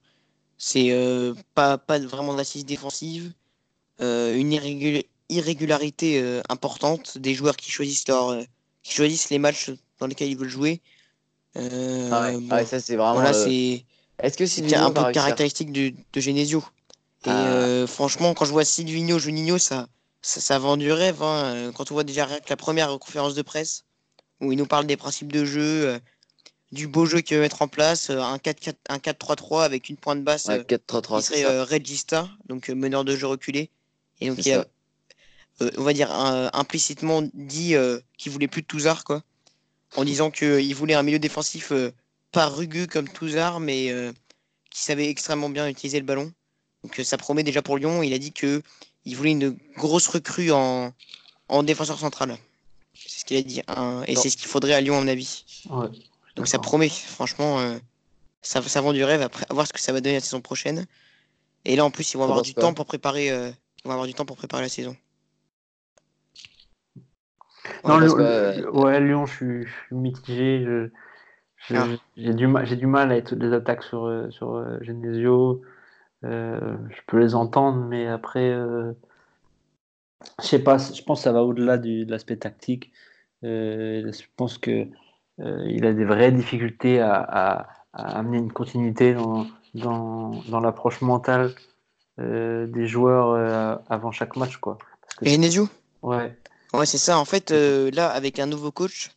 C'est 0.57 0.91
euh, 0.91 1.33
pas, 1.55 1.77
pas 1.77 1.99
vraiment 1.99 2.33
d'assise 2.35 2.65
défensive, 2.65 3.33
euh, 4.01 4.35
une 4.35 4.51
irrégul- 4.53 5.03
irrégularité 5.29 6.21
euh, 6.21 6.41
importante, 6.49 7.17
des 7.17 7.33
joueurs 7.33 7.57
qui 7.57 7.71
choisissent, 7.71 8.07
leur, 8.07 8.37
qui 8.83 8.93
choisissent 8.93 9.29
les 9.31 9.39
matchs 9.39 9.71
dans 9.99 10.07
lesquels 10.07 10.29
ils 10.29 10.37
veulent 10.37 10.49
jouer. 10.49 10.81
Ah 12.11 12.21
ouais, 12.21 12.33
bon, 12.37 12.47
Ah 12.49 12.55
ouais, 12.57 12.65
ça 12.65 12.79
c'est 12.79 12.95
vraiment. 12.95 13.15
voilà, 13.15 13.31
Est-ce 14.19 14.37
que 14.37 14.45
c'est 14.45 14.75
un 14.75 14.91
peu 14.91 15.11
caractéristique 15.11 15.71
de, 15.71 15.93
de 16.13 16.21
Genesio. 16.21 16.63
Et 17.25 17.29
Ah. 17.29 17.53
euh, 17.53 17.87
franchement, 17.87 18.33
quand 18.33 18.45
je 18.45 18.51
vois 18.51 18.65
Silvino, 18.65 19.17
Juninho, 19.19 19.57
ça, 19.57 19.87
ça, 20.21 20.41
ça 20.41 20.59
vend 20.59 20.77
du 20.77 20.91
rêve. 20.91 21.21
hein. 21.23 21.53
Euh, 21.55 21.71
Quand 21.71 21.89
on 21.91 21.93
voit 21.95 22.03
déjà 22.03 22.25
rien 22.25 22.39
que 22.39 22.49
la 22.49 22.57
première 22.57 22.97
conférence 22.99 23.33
de 23.35 23.41
presse, 23.41 23.85
où 24.41 24.51
il 24.51 24.57
nous 24.57 24.65
parle 24.65 24.85
des 24.87 24.97
principes 24.97 25.31
de 25.31 25.45
jeu, 25.45 25.87
euh, 25.87 25.99
du 26.71 26.87
beau 26.87 27.05
jeu 27.05 27.21
qu'il 27.21 27.37
veut 27.37 27.43
mettre 27.43 27.61
en 27.61 27.67
place, 27.67 28.09
euh, 28.09 28.19
un 28.19 28.37
4-4 28.37 28.75
un 28.89 28.99
4-3-3 28.99 29.63
avec 29.63 29.89
une 29.89 29.95
pointe 29.97 30.23
basse 30.23 30.47
Ouais, 30.47 30.59
euh, 30.59 30.63
4-3-3, 30.63 31.21
qui 31.21 31.27
c'est 31.27 31.43
serait 31.43 31.61
Regista, 31.63 32.29
donc 32.49 32.67
meneur 32.69 33.05
de 33.05 33.15
jeu 33.15 33.27
reculé. 33.27 33.69
Et 34.19 34.27
donc 34.29 34.45
il 34.45 34.51
a, 34.53 34.65
euh, 35.61 35.71
on 35.77 35.83
va 35.83 35.93
dire, 35.93 36.11
implicitement 36.53 37.21
dit 37.33 37.75
euh, 37.75 37.99
qu'il 38.17 38.31
voulait 38.31 38.47
plus 38.47 38.61
de 38.63 38.67
Touzard, 38.67 39.03
quoi. 39.03 39.23
En 39.95 40.03
disant 40.03 40.31
qu'il 40.31 40.73
voulait 40.75 40.95
un 40.95 41.03
milieu 41.03 41.19
défensif 41.19 41.71
euh, 41.71 41.91
pas 42.31 42.47
rugueux 42.47 42.87
comme 42.87 43.07
Touzard, 43.07 43.59
mais 43.59 43.91
euh, 43.91 44.11
qui 44.71 44.81
savait 44.81 45.07
extrêmement 45.07 45.49
bien 45.49 45.67
utiliser 45.69 45.99
le 45.99 46.05
ballon. 46.05 46.33
Donc 46.83 46.95
ça 47.03 47.17
promet 47.17 47.43
déjà 47.43 47.61
pour 47.61 47.77
Lyon. 47.77 48.03
Il 48.03 48.13
a 48.13 48.17
dit 48.17 48.31
que 48.33 48.61
il 49.05 49.15
voulait 49.15 49.31
une 49.31 49.57
grosse 49.77 50.07
recrue 50.07 50.51
en, 50.51 50.93
en 51.49 51.63
défenseur 51.63 51.97
central. 51.99 52.37
C'est 52.93 53.19
ce 53.21 53.25
qu'il 53.25 53.37
a 53.37 53.41
dit. 53.41 53.61
hein, 53.67 54.03
et 54.07 54.15
c'est 54.15 54.29
ce 54.29 54.37
qu'il 54.37 54.47
faudrait 54.47 54.73
à 54.73 54.81
Lyon, 54.81 54.97
à 54.97 55.01
mon 55.01 55.07
avis. 55.07 55.43
Ouais. 55.69 55.87
Donc 56.35 56.47
ça 56.47 56.57
promet, 56.59 56.89
franchement, 56.89 57.59
euh, 57.59 57.77
ça, 58.41 58.61
ça 58.61 58.81
vend 58.81 58.93
du 58.93 59.03
rêve. 59.03 59.21
Après, 59.21 59.45
à 59.49 59.53
voir 59.53 59.67
ce 59.67 59.73
que 59.73 59.79
ça 59.79 59.91
va 59.93 60.01
donner 60.01 60.15
la 60.15 60.21
saison 60.21 60.41
prochaine. 60.41 60.85
Et 61.65 61.75
là, 61.75 61.85
en 61.85 61.91
plus, 61.91 62.13
ils 62.13 62.17
vont 62.17 62.23
avoir 62.23 62.41
du 62.41 62.53
temps 62.53 62.73
pour 62.73 62.85
préparer. 62.85 63.29
euh, 63.31 63.49
ils 63.83 63.87
vont 63.87 63.91
avoir 63.93 64.07
du 64.07 64.13
temps 64.13 64.25
pour 64.25 64.37
préparer 64.37 64.63
la 64.63 64.69
saison. 64.69 64.95
Non, 67.85 67.99
parce 67.99 68.03
Lyon, 68.05 68.15
que- 68.17 68.69
ouais, 68.71 68.99
Lyon, 69.01 69.25
je 69.25 69.33
suis, 69.35 69.63
je 69.65 69.71
suis 69.87 69.95
mitigé. 69.95 70.65
Ah. 71.69 71.87
J'ai 72.17 72.33
du, 72.33 72.47
du 72.75 72.87
mal 72.87 73.11
à 73.11 73.15
être 73.15 73.33
les 73.35 73.53
attaques 73.53 73.83
sur, 73.83 74.27
sur 74.31 74.55
euh, 74.55 74.77
Genesio. 74.81 75.61
Euh, 76.23 76.77
je 76.89 77.01
peux 77.07 77.19
les 77.19 77.35
entendre, 77.35 77.79
mais 77.85 78.07
après, 78.07 78.49
euh, 78.51 78.93
je 80.41 80.47
sais 80.47 80.59
pas, 80.59 80.77
je 80.77 81.01
pense 81.03 81.19
que 81.19 81.23
ça 81.23 81.31
va 81.33 81.43
au-delà 81.43 81.77
de 81.77 82.09
l'aspect 82.09 82.37
tactique. 82.37 82.91
Euh, 83.43 84.11
je 84.11 84.23
pense 84.37 84.57
que 84.57 84.87
euh, 85.39 85.63
il 85.67 85.85
a 85.85 85.93
des 85.93 86.05
vraies 86.05 86.31
difficultés 86.31 87.01
à, 87.01 87.15
à- 87.15 87.67
à 87.93 88.17
amener 88.19 88.37
une 88.37 88.51
continuité 88.51 89.13
dans, 89.13 89.45
dans, 89.75 90.41
dans 90.47 90.59
l'approche 90.59 91.01
mentale 91.01 91.53
euh, 92.19 92.65
des 92.67 92.87
joueurs 92.87 93.81
avant 93.89 94.11
chaque 94.11 94.35
match. 94.35 94.57
Quoi. 94.57 94.77
Genesio 95.21 95.67
ouais. 96.01 96.35
Ouais, 96.73 96.85
c'est 96.87 96.97
ça. 96.97 97.19
En 97.19 97.25
fait, 97.25 97.51
là, 97.51 98.09
avec 98.09 98.39
un 98.39 98.47
nouveau 98.47 98.71
coach, 98.71 99.11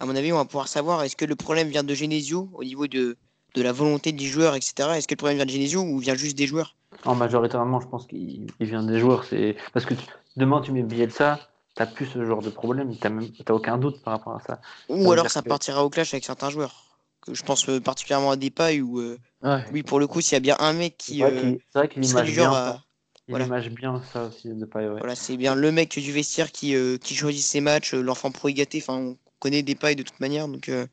à 0.00 0.04
mon 0.06 0.14
avis, 0.16 0.32
on 0.32 0.36
va 0.36 0.44
pouvoir 0.44 0.68
savoir 0.68 1.02
est-ce 1.02 1.16
que 1.16 1.24
le 1.24 1.34
problème 1.36 1.68
vient 1.68 1.82
de 1.84 1.94
Genesio 1.94 2.50
au 2.52 2.62
niveau 2.64 2.86
de, 2.88 3.16
de 3.54 3.62
la 3.62 3.72
volonté 3.72 4.12
du 4.12 4.28
joueur, 4.28 4.54
etc. 4.54 4.96
Est-ce 4.96 5.08
que 5.08 5.14
le 5.14 5.18
problème 5.18 5.36
vient 5.36 5.46
de 5.46 5.50
Genesio 5.50 5.80
ou 5.82 5.98
vient 5.98 6.14
juste 6.14 6.36
des 6.36 6.46
joueurs? 6.46 6.74
En 7.04 7.14
majoritairement, 7.14 7.80
je 7.80 7.86
pense 7.88 8.06
qu'il 8.06 8.46
il 8.58 8.66
vient 8.66 8.82
des 8.82 8.98
joueurs. 8.98 9.24
C'est 9.24 9.56
parce 9.72 9.86
que 9.86 9.94
tu- 9.94 10.06
demain 10.36 10.60
tu 10.60 10.72
mets 10.72 10.82
Bielsa, 10.82 11.38
t'as 11.74 11.86
plus 11.86 12.06
ce 12.06 12.24
genre 12.24 12.42
de 12.42 12.50
problème. 12.50 12.96
T'as 12.96 13.08
même 13.10 13.28
aucun 13.48 13.78
doute 13.78 14.02
par 14.02 14.14
rapport 14.14 14.34
à 14.36 14.40
ça. 14.40 14.60
Ou 14.88 15.12
alors 15.12 15.30
ça 15.30 15.42
que- 15.42 15.48
partira 15.48 15.84
au 15.84 15.90
clash 15.90 16.12
avec 16.14 16.24
certains 16.24 16.50
joueurs. 16.50 16.84
Que 17.22 17.34
je 17.34 17.42
pense 17.42 17.68
euh, 17.68 17.80
particulièrement 17.80 18.30
à 18.30 18.36
Depay 18.36 18.80
où, 18.80 18.98
euh, 19.00 19.18
Ouais. 19.42 19.62
oui, 19.72 19.82
pour 19.82 20.00
le 20.00 20.06
coup, 20.06 20.20
s'il 20.20 20.32
y 20.34 20.36
a 20.36 20.40
bien 20.40 20.56
un 20.58 20.72
mec 20.72 20.96
qui, 20.98 21.22
euh, 21.22 21.40
qu'il 21.40 21.58
c'est 21.72 21.78
vrai 21.78 21.88
qu'il 21.88 22.02
qui 22.02 22.08
serait 22.08 22.22
image 22.22 22.34
bien. 22.34 22.52
à-. 22.52 22.82
Il 23.28 23.32
voilà. 23.32 23.44
image 23.46 23.70
bien 23.70 24.02
ça 24.12 24.24
aussi 24.24 24.48
de 24.48 24.64
pas. 24.64 24.80
Ouais. 24.80 24.98
Voilà, 24.98 25.14
c'est 25.14 25.36
bien 25.36 25.54
le 25.54 25.70
mec 25.70 25.96
du 25.98 26.12
vestiaire 26.12 26.50
qui, 26.50 26.74
euh, 26.74 26.96
qui 26.98 27.14
choisit 27.14 27.44
ses 27.44 27.60
matchs, 27.60 27.94
euh, 27.94 28.00
l'enfant 28.02 28.30
pro 28.32 28.48
gâté. 28.50 28.78
Enfin, 28.82 28.94
on 28.98 29.16
connaît 29.38 29.62
Depay 29.62 29.94
de 29.94 30.02
toute 30.02 30.18
manière. 30.18 30.48
Donc, 30.48 30.68
euh, 30.68 30.86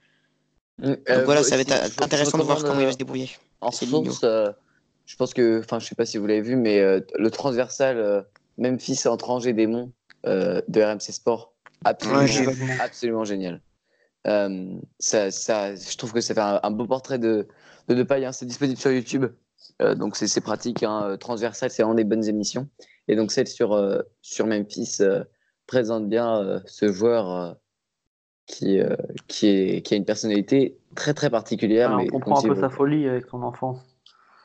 donc 0.80 1.00
Euh, 1.10 1.24
voilà, 1.26 1.42
moi, 1.42 1.44
ça 1.50 1.56
va 1.56 1.62
être 1.62 1.74
je- 1.74 2.04
intéressant 2.04 2.38
je 2.38 2.44
de 2.44 2.48
voir 2.48 2.60
comment 2.64 2.80
il 2.80 2.84
va 2.84 2.90
euh, 2.90 2.92
se 2.92 2.98
débrouiller. 2.98 3.32
En 3.62 3.72
source, 3.72 4.22
euh, 4.24 4.52
je 5.06 5.16
pense 5.16 5.34
que, 5.34 5.60
enfin, 5.60 5.80
je 5.80 5.88
sais 5.88 5.96
pas 5.96 6.06
si 6.06 6.18
vous 6.18 6.28
l'avez 6.28 6.42
vu, 6.42 6.56
mais 6.56 6.80
euh, 6.80 7.00
le 7.18 7.32
transversal 7.32 8.26
Memphis 8.58 9.08
entre 9.08 9.30
Angers 9.30 9.54
Démon 9.54 9.92
de 10.26 10.82
RMC 10.82 11.12
Sport, 11.14 11.54
absolument, 11.86 12.22
Ouais, 12.22 12.80
absolument 12.82 13.24
génial. 13.24 13.62
Ça, 15.00 15.32
ça, 15.32 15.76
je 15.76 15.98
trouve 15.98 16.12
que 16.14 16.22
ça 16.22 16.34
fait 16.34 16.42
un, 16.42 16.72
beau 16.72 16.86
portrait 16.86 17.18
de, 17.20 17.48
de 17.88 17.96
Depay. 17.96 18.26
Hein. 18.26 18.34
C'est 18.34 18.46
disponible 18.46 18.78
sur 18.78 18.92
YouTube. 18.92 19.26
Donc 19.80 20.16
c'est 20.18 20.42
pratique, 20.42 20.84
hein. 20.84 21.18
transversal, 21.20 21.70
c'est 21.70 21.84
vraiment 21.84 21.96
des 21.96 22.04
bonnes 22.04 22.28
émissions. 22.28 22.68
Et 23.08 23.16
donc 23.16 23.32
celle 23.32 23.48
sur, 23.48 23.80
sur 24.22 24.46
Memphis 24.48 24.98
présente 25.66 26.10
bien 26.10 26.62
ce 26.66 26.92
joueur 26.92 27.56
qui, 28.48 28.80
qui, 29.28 29.48
est, 29.48 29.82
qui 29.82 29.94
a 29.94 29.98
une 29.98 30.06
personnalité 30.06 30.78
très 30.96 31.14
très 31.14 31.30
particulière. 31.30 31.96
on 32.00 32.08
comprend 32.08 32.40
un 32.40 32.48
peu 32.48 32.60
sa 32.60 32.70
folie 32.70 33.08
avec 33.08 33.26
son 33.30 33.44
enfance. 33.44 33.80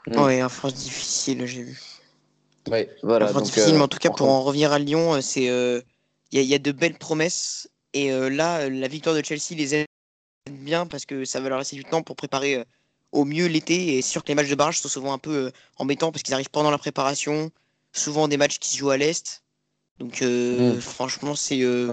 Mm. 0.09 0.21
Ouais, 0.21 0.43
enfance 0.43 0.75
difficile, 0.75 1.47
j'ai 1.47 1.63
vu. 1.63 1.81
Ouais, 2.71 2.91
voilà. 3.03 3.27
Enfance 3.27 3.45
difficile, 3.45 3.75
mais 3.75 3.83
en 3.83 3.89
tout 3.89 3.99
cas, 3.99 4.11
pour 4.11 4.29
en 4.29 4.43
revenir 4.43 4.73
à 4.73 4.79
Lyon, 4.79 5.21
c'est 5.23 5.45
il 5.45 6.41
y, 6.41 6.45
y, 6.45 6.55
a 6.55 6.59
de 6.59 6.73
belles 6.73 6.99
promesses. 6.99 7.71
Et 7.95 8.11
là, 8.11 8.69
la 8.69 8.89
victoire 8.89 9.15
de 9.15 9.23
Chelsea 9.23 9.57
les 9.57 9.75
aide 9.75 9.87
bien 10.51 10.87
parce 10.87 11.07
que 11.07 11.25
ça 11.25 11.41
va 11.41 11.49
leur 11.49 11.59
laisser 11.59 11.77
du 11.77 11.85
temps 11.85 12.03
pour 12.03 12.17
préparer 12.17 12.65
au 13.13 13.25
mieux 13.25 13.47
l'été. 13.47 13.97
Et 13.97 14.03
c'est 14.03 14.11
sûr 14.11 14.25
que 14.25 14.29
les 14.29 14.35
matchs 14.35 14.49
de 14.49 14.55
barrage 14.55 14.81
sont 14.81 14.89
souvent 14.89 15.13
un 15.13 15.19
peu 15.19 15.53
embêtants 15.77 16.11
parce 16.11 16.23
qu'ils 16.23 16.35
arrivent 16.35 16.51
pendant 16.51 16.71
la 16.71 16.79
préparation. 16.79 17.51
Souvent 17.93 18.27
des 18.27 18.39
matchs 18.39 18.59
qui 18.59 18.71
se 18.71 18.79
jouent 18.79 18.91
à 18.91 18.97
l'Est. 18.97 19.42
Donc 19.99 20.23
euh, 20.23 20.75
mm. 20.75 20.81
franchement, 20.81 21.35
c'est 21.35 21.59
une, 21.59 21.93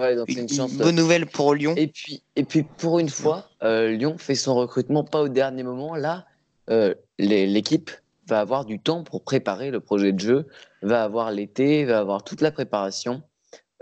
bonne 0.78 0.96
nouvelle 0.96 1.26
pour 1.26 1.54
Lyon. 1.54 1.74
Et 1.78 1.88
puis, 1.88 2.24
et 2.36 2.44
puis 2.44 2.64
pour 2.64 3.00
une 3.00 3.10
fois, 3.10 3.50
euh, 3.64 3.92
Lyon 3.92 4.18
fait 4.18 4.36
son 4.36 4.56
recrutement 4.56 5.04
pas 5.04 5.22
au 5.22 5.28
dernier 5.28 5.64
moment. 5.64 5.96
Là, 5.96 6.26
euh, 6.70 6.94
l'équipe 7.18 7.92
va 8.28 8.40
avoir 8.40 8.66
du 8.66 8.80
temps 8.80 9.04
pour 9.04 9.24
préparer 9.24 9.72
le 9.72 9.80
projet 9.80 10.12
de 10.12 10.20
jeu, 10.20 10.48
va 10.82 11.04
avoir 11.04 11.32
l'été, 11.32 11.86
va 11.86 12.00
avoir 12.00 12.24
toute 12.24 12.42
la 12.42 12.52
préparation. 12.52 13.22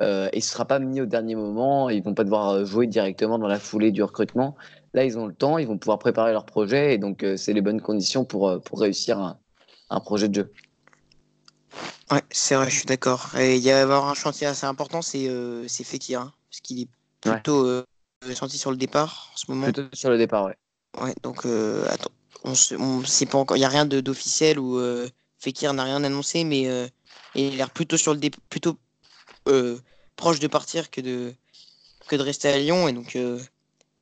et 0.02 0.42
ce 0.42 0.50
sera 0.50 0.66
pas 0.66 0.80
mis 0.80 1.02
au 1.02 1.06
dernier 1.06 1.36
moment. 1.36 1.90
Ils 1.90 2.04
vont 2.04 2.14
pas 2.14 2.24
devoir 2.24 2.66
jouer 2.66 2.88
directement 2.88 3.40
dans 3.40 3.48
la 3.48 3.60
foulée 3.60 3.92
du 3.92 4.04
recrutement. 4.04 4.56
Là, 4.94 5.04
ils 5.04 5.18
ont 5.18 5.28
le 5.28 5.34
temps, 5.34 5.58
ils 5.58 5.68
vont 5.68 5.78
pouvoir 5.78 6.00
préparer 6.00 6.32
leur 6.32 6.46
projet 6.46 6.94
et 6.94 6.98
donc 6.98 7.26
c'est 7.36 7.54
les 7.54 7.62
bonnes 7.62 7.82
conditions 7.82 8.26
pour, 8.26 8.62
pour 8.62 8.80
réussir 8.80 9.20
un, 9.20 9.38
un 9.90 10.00
projet 10.00 10.30
de 10.30 10.36
jeu. 10.36 10.52
Ouais, 12.12 12.24
c'est 12.30 12.56
vrai, 12.56 12.70
je 12.70 12.76
suis 12.78 12.86
d'accord. 12.86 13.32
Et 13.38 13.58
il 13.58 13.64
y 13.64 13.72
a 13.72 13.82
avoir 13.82 14.08
un 14.08 14.14
chantier 14.14 14.48
assez 14.48 14.66
important, 14.66 15.02
c'est 15.02 15.28
euh, 15.28 15.68
Fekir, 15.68 16.22
hein, 16.22 16.34
parce 16.50 16.62
qu'il 16.62 16.82
est 16.82 16.88
plutôt 17.20 17.66
euh, 17.66 17.84
senti 18.34 18.58
sur 18.58 18.72
le 18.72 18.78
départ 18.78 19.32
en 19.34 19.38
ce 19.38 19.46
moment. 19.50 19.64
Plutôt 19.66 19.84
sur 19.94 20.10
le 20.10 20.18
départ, 20.18 20.46
ouais. 20.46 20.56
Ouais, 21.02 21.14
donc 21.22 21.46
euh, 21.46 21.86
attends, 21.90 22.12
on, 22.46 22.54
on 22.80 23.04
sait 23.04 23.26
pas 23.26 23.38
encore, 23.38 23.58
il 23.58 23.60
y 23.60 23.66
a 23.66 23.70
rien 23.70 23.86
d'officiel 23.86 24.58
ou 24.58 24.80
euh, 24.80 25.10
Fekir 25.38 25.74
n'a 25.74 25.84
rien 25.84 26.04
annoncé, 26.04 26.46
mais 26.46 26.62
il 27.36 27.54
a 27.54 27.56
l'air 27.56 27.70
plutôt 27.72 27.98
sur 27.98 28.14
le 28.14 28.20
dé 28.20 28.32
plutôt 28.50 28.78
proche 30.16 30.40
de 30.40 30.48
partir 30.48 30.90
que 30.90 31.02
de 31.02 31.34
que 32.08 32.16
de 32.16 32.22
rester 32.22 32.48
à 32.48 32.58
Lyon, 32.58 32.88
et 32.88 32.94
donc 32.94 33.18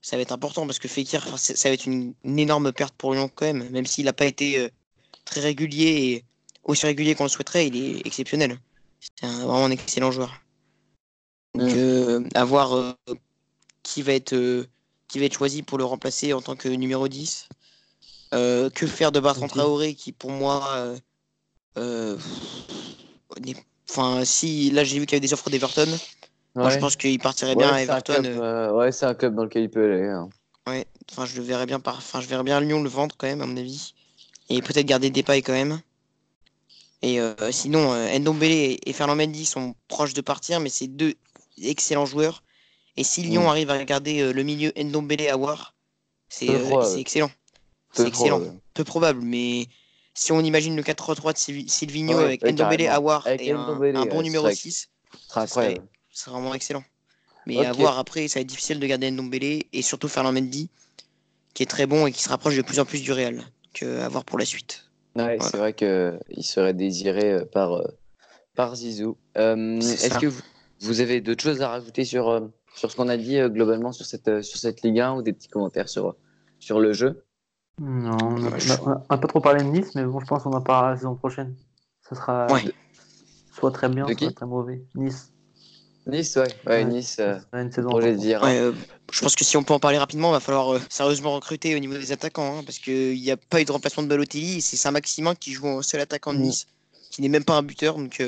ça 0.02 0.16
va 0.16 0.22
être 0.22 0.32
important 0.32 0.68
parce 0.68 0.78
que 0.78 0.88
Fekir, 0.88 1.40
ça 1.40 1.70
va 1.70 1.74
être 1.74 1.88
une, 1.88 2.14
une, 2.24 2.38
énorme 2.38 2.72
perte 2.72 2.94
pour 2.96 3.16
Lyon 3.16 3.32
quand 3.34 3.46
même, 3.46 3.68
même 3.72 3.88
s'il 3.88 4.06
n'a 4.06 4.14
pas 4.14 4.26
été 4.26 4.70
très 5.26 5.42
régulier 5.42 5.88
et 5.88 6.26
aussi 6.66 6.86
régulier 6.86 7.16
qu'on 7.16 7.24
le 7.24 7.30
souhaiterait, 7.30 7.68
il 7.68 7.76
est 7.78 8.06
exceptionnel. 8.06 8.60
C'est 9.00 9.28
vraiment 9.28 9.66
un 9.66 9.72
excellent 9.72 10.12
joueur. 10.12 10.42
Donc, 11.54 11.70
mm. 11.70 11.78
euh, 11.78 12.24
à 12.34 12.44
voir 12.44 12.76
euh, 12.76 12.94
qui, 13.84 14.02
va 14.02 14.14
être, 14.14 14.34
euh, 14.34 14.66
qui 15.08 15.20
va 15.20 15.26
être 15.26 15.38
choisi 15.38 15.64
pour 15.64 15.78
le 15.78 15.86
remplacer 15.86 16.34
en 16.34 16.42
tant 16.42 16.56
que 16.56 16.68
numéro 16.68 17.08
10. 17.08 17.48
que 18.32 18.88
faire 18.88 19.12
de 19.12 19.20
Bertrand 19.20 19.48
Traoré, 19.48 19.94
qui 19.94 20.12
pour 20.12 20.32
moi. 20.32 20.96
Enfin, 23.88 24.26
si 24.26 24.72
là 24.72 24.84
j'ai 24.84 25.00
vu 25.00 25.06
qu'il 25.06 25.16
y 25.16 25.18
avait 25.18 25.28
des 25.28 25.34
offres 25.34 25.50
d'Everton. 25.50 25.88
Moi, 26.56 26.70
je 26.70 26.80
pense 26.80 26.96
qu'il 26.96 27.20
partirait 27.20 27.56
bien 27.56 27.70
à 27.70 27.82
Everton. 27.82 28.76
ouais, 28.76 28.92
c'est 28.92 29.06
un 29.06 29.14
club 29.14 29.36
dans 29.36 29.44
lequel 29.44 29.64
il 29.64 29.70
peut 29.70 29.92
aller. 29.92 30.08
Hein. 30.08 30.30
Ouais, 30.68 30.86
enfin, 31.12 31.26
je 31.26 31.36
le 31.36 31.44
verrais 31.44 31.66
bien 31.66 31.80
par... 31.80 31.98
enfin, 31.98 32.22
je 32.22 32.28
verrais 32.28 32.44
bien 32.44 32.60
Lyon 32.60 32.82
le 32.82 32.90
vendre 32.90 33.16
quand 33.18 33.28
même, 33.28 33.42
à 33.42 33.46
mon 33.46 33.58
avis. 33.58 33.94
Et 34.50 34.62
peut-être 34.62 34.86
garder 34.86 35.10
Depay 35.10 35.42
quand 35.42 35.54
même. 35.54 35.80
Et 37.06 37.20
euh, 37.20 37.36
sinon, 37.52 37.94
euh, 37.94 38.18
Ndombele 38.18 38.80
et 38.84 38.94
Ferland 38.94 39.16
Mendy 39.16 39.46
sont 39.46 39.76
proches 39.88 40.16
de 40.16 40.22
partir, 40.22 40.60
mais 40.60 40.70
c'est 40.70 40.88
deux 40.88 41.14
excellents 41.62 42.08
joueurs. 42.08 42.42
Et 42.98 43.04
si 43.04 43.22
Lyon 43.22 43.44
mm. 43.44 43.48
arrive 43.48 43.70
à 43.70 43.78
regarder 43.78 44.22
euh, 44.22 44.34
le 44.34 44.42
milieu 44.42 44.74
Ndombele 44.76 45.30
Awar, 45.30 45.76
c'est 46.30 46.48
excellent. 46.98 47.30
C'est 47.94 48.08
excellent. 48.08 48.42
Peu 48.74 48.84
probable, 48.84 49.22
mais 49.22 49.68
si 50.16 50.32
on 50.32 50.40
imagine 50.40 50.76
le 50.76 50.82
4-3-3 50.82 51.34
de 51.64 51.70
Silvino 51.70 52.18
avec 52.18 52.44
Ndombele 52.44 52.88
Awar 52.88 53.28
et 53.28 53.52
un, 53.52 54.06
bon 54.08 54.24
numéro 54.24 54.50
6, 54.50 54.90
c'est 55.30 56.30
vraiment 56.32 56.56
excellent. 56.56 56.84
Mais 57.46 57.64
à 57.64 57.72
voir 57.72 58.00
après, 58.00 58.28
ça 58.28 58.40
va 58.40 58.42
être 58.42 58.48
difficile 58.48 58.80
de 58.80 58.88
garder 58.88 59.12
Ndombele 59.12 59.62
et 59.72 59.82
surtout 59.84 60.08
Ferland 60.08 60.34
Mendy, 60.34 60.70
qui 61.54 61.62
est 61.62 61.68
très 61.68 61.86
bon 61.86 62.08
et 62.08 62.12
qui 62.12 62.24
se 62.24 62.30
rapproche 62.30 62.58
de 62.58 62.64
plus 62.64 62.80
en 62.80 62.86
plus 62.86 63.04
du 63.04 63.12
Real. 63.12 63.36
Donc 63.36 63.84
à 63.84 64.10
voir 64.10 64.26
pour 64.26 64.40
la 64.40 64.46
suite. 64.46 64.85
Ouais, 65.16 65.38
c'est 65.40 65.58
vrai 65.58 65.74
qu'il 65.74 66.44
serait 66.44 66.74
désiré 66.74 67.34
euh, 67.34 67.46
par, 67.46 67.74
euh, 67.74 67.88
par 68.56 68.76
Zizou. 68.76 69.18
Euh, 69.38 69.78
est-ce 69.78 70.20
que 70.20 70.28
vous, 70.28 70.42
vous 70.82 71.00
avez 71.00 71.22
d'autres 71.22 71.44
choses 71.44 71.62
à 71.62 71.70
rajouter 71.70 72.04
sur, 72.04 72.50
sur 72.76 72.92
ce 72.92 72.96
qu'on 72.98 73.08
a 73.08 73.18
dit 73.18 73.40
globalement 73.50 73.92
sur 73.92 74.06
cette, 74.06 74.42
sur 74.42 74.58
cette 74.58 74.82
Ligue 74.82 75.00
1 75.00 75.16
ou 75.16 75.22
des 75.22 75.34
petits 75.34 75.48
commentaires 75.48 75.90
sur, 75.90 76.16
sur 76.60 76.80
le 76.80 76.94
jeu? 76.94 77.24
Non, 77.82 78.18
on 78.18 78.40
n'a 78.40 79.18
pas 79.18 79.28
trop 79.28 79.42
parlé 79.42 79.64
de 79.64 79.70
Nice, 79.70 79.96
mais 79.96 80.04
bon, 80.06 80.20
je 80.20 80.26
pense 80.26 80.44
qu'on 80.44 80.54
en 80.54 80.62
parlera 80.62 80.92
la 80.92 80.98
saison 80.98 81.16
prochaine. 81.16 81.56
Ce 82.08 82.16
sera 82.16 82.48
soit 83.52 83.72
très 83.72 83.90
bien, 83.90 84.06
soit 84.06 84.34
très 84.34 84.46
mauvais. 84.46 84.86
Nice. 84.96 85.32
Nice, 86.08 86.36
ouais, 86.36 86.48
ouais, 86.68 86.86
Nice, 86.86 87.18
euh, 87.20 87.40
une 87.54 87.72
saison 87.72 87.98
dire. 88.14 88.44
Euh, 88.44 88.74
je 89.12 89.22
pense 89.22 89.36
que 89.36 89.44
si 89.44 89.58
on 89.58 89.64
peut 89.64 89.74
en 89.74 89.80
parler 89.80 89.98
rapidement, 89.98 90.30
il 90.30 90.34
va 90.34 90.40
falloir 90.40 90.76
euh, 90.76 90.82
sérieusement 90.88 91.34
recruter 91.34 91.76
au 91.76 91.80
niveau 91.80 91.96
des 91.96 92.12
attaquants, 92.12 92.60
hein, 92.60 92.64
parce 92.64 92.78
qu'il 92.78 93.20
n'y 93.20 93.32
a 93.32 93.38
pas 93.38 93.60
eu 93.60 93.66
de 93.66 93.72
remplacement 93.72 94.04
de 94.04 94.08
Balotelli, 94.08 94.62
c'est 94.62 94.78
Saint-Maximin 94.78 95.34
qui 95.34 95.54
joue 95.54 95.68
en 95.68 95.82
seul 95.82 96.02
attaquant 96.02 96.34
de 96.34 96.40
mm. 96.40 96.44
Nice, 96.44 96.68
qui 97.10 97.24
n'est 97.24 97.30
même 97.30 97.44
pas 97.44 97.56
un 97.56 97.64
buteur, 97.64 97.96
donc 97.98 98.22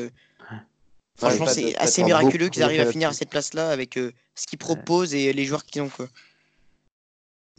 franchement 1.17 1.47
c'est 1.47 1.75
assez 1.77 2.03
miraculeux 2.03 2.49
qu'ils 2.49 2.63
arrivent 2.63 2.81
à 2.81 2.91
finir 2.91 3.09
à 3.09 3.13
cette 3.13 3.29
place-là 3.29 3.69
avec 3.69 3.93
ce 3.93 4.47
qu'ils 4.47 4.59
proposent 4.59 5.13
et 5.13 5.33
les 5.33 5.45
joueurs 5.45 5.65
qu'ils 5.65 5.83
ont. 5.83 5.89
Quoi. 5.89 6.07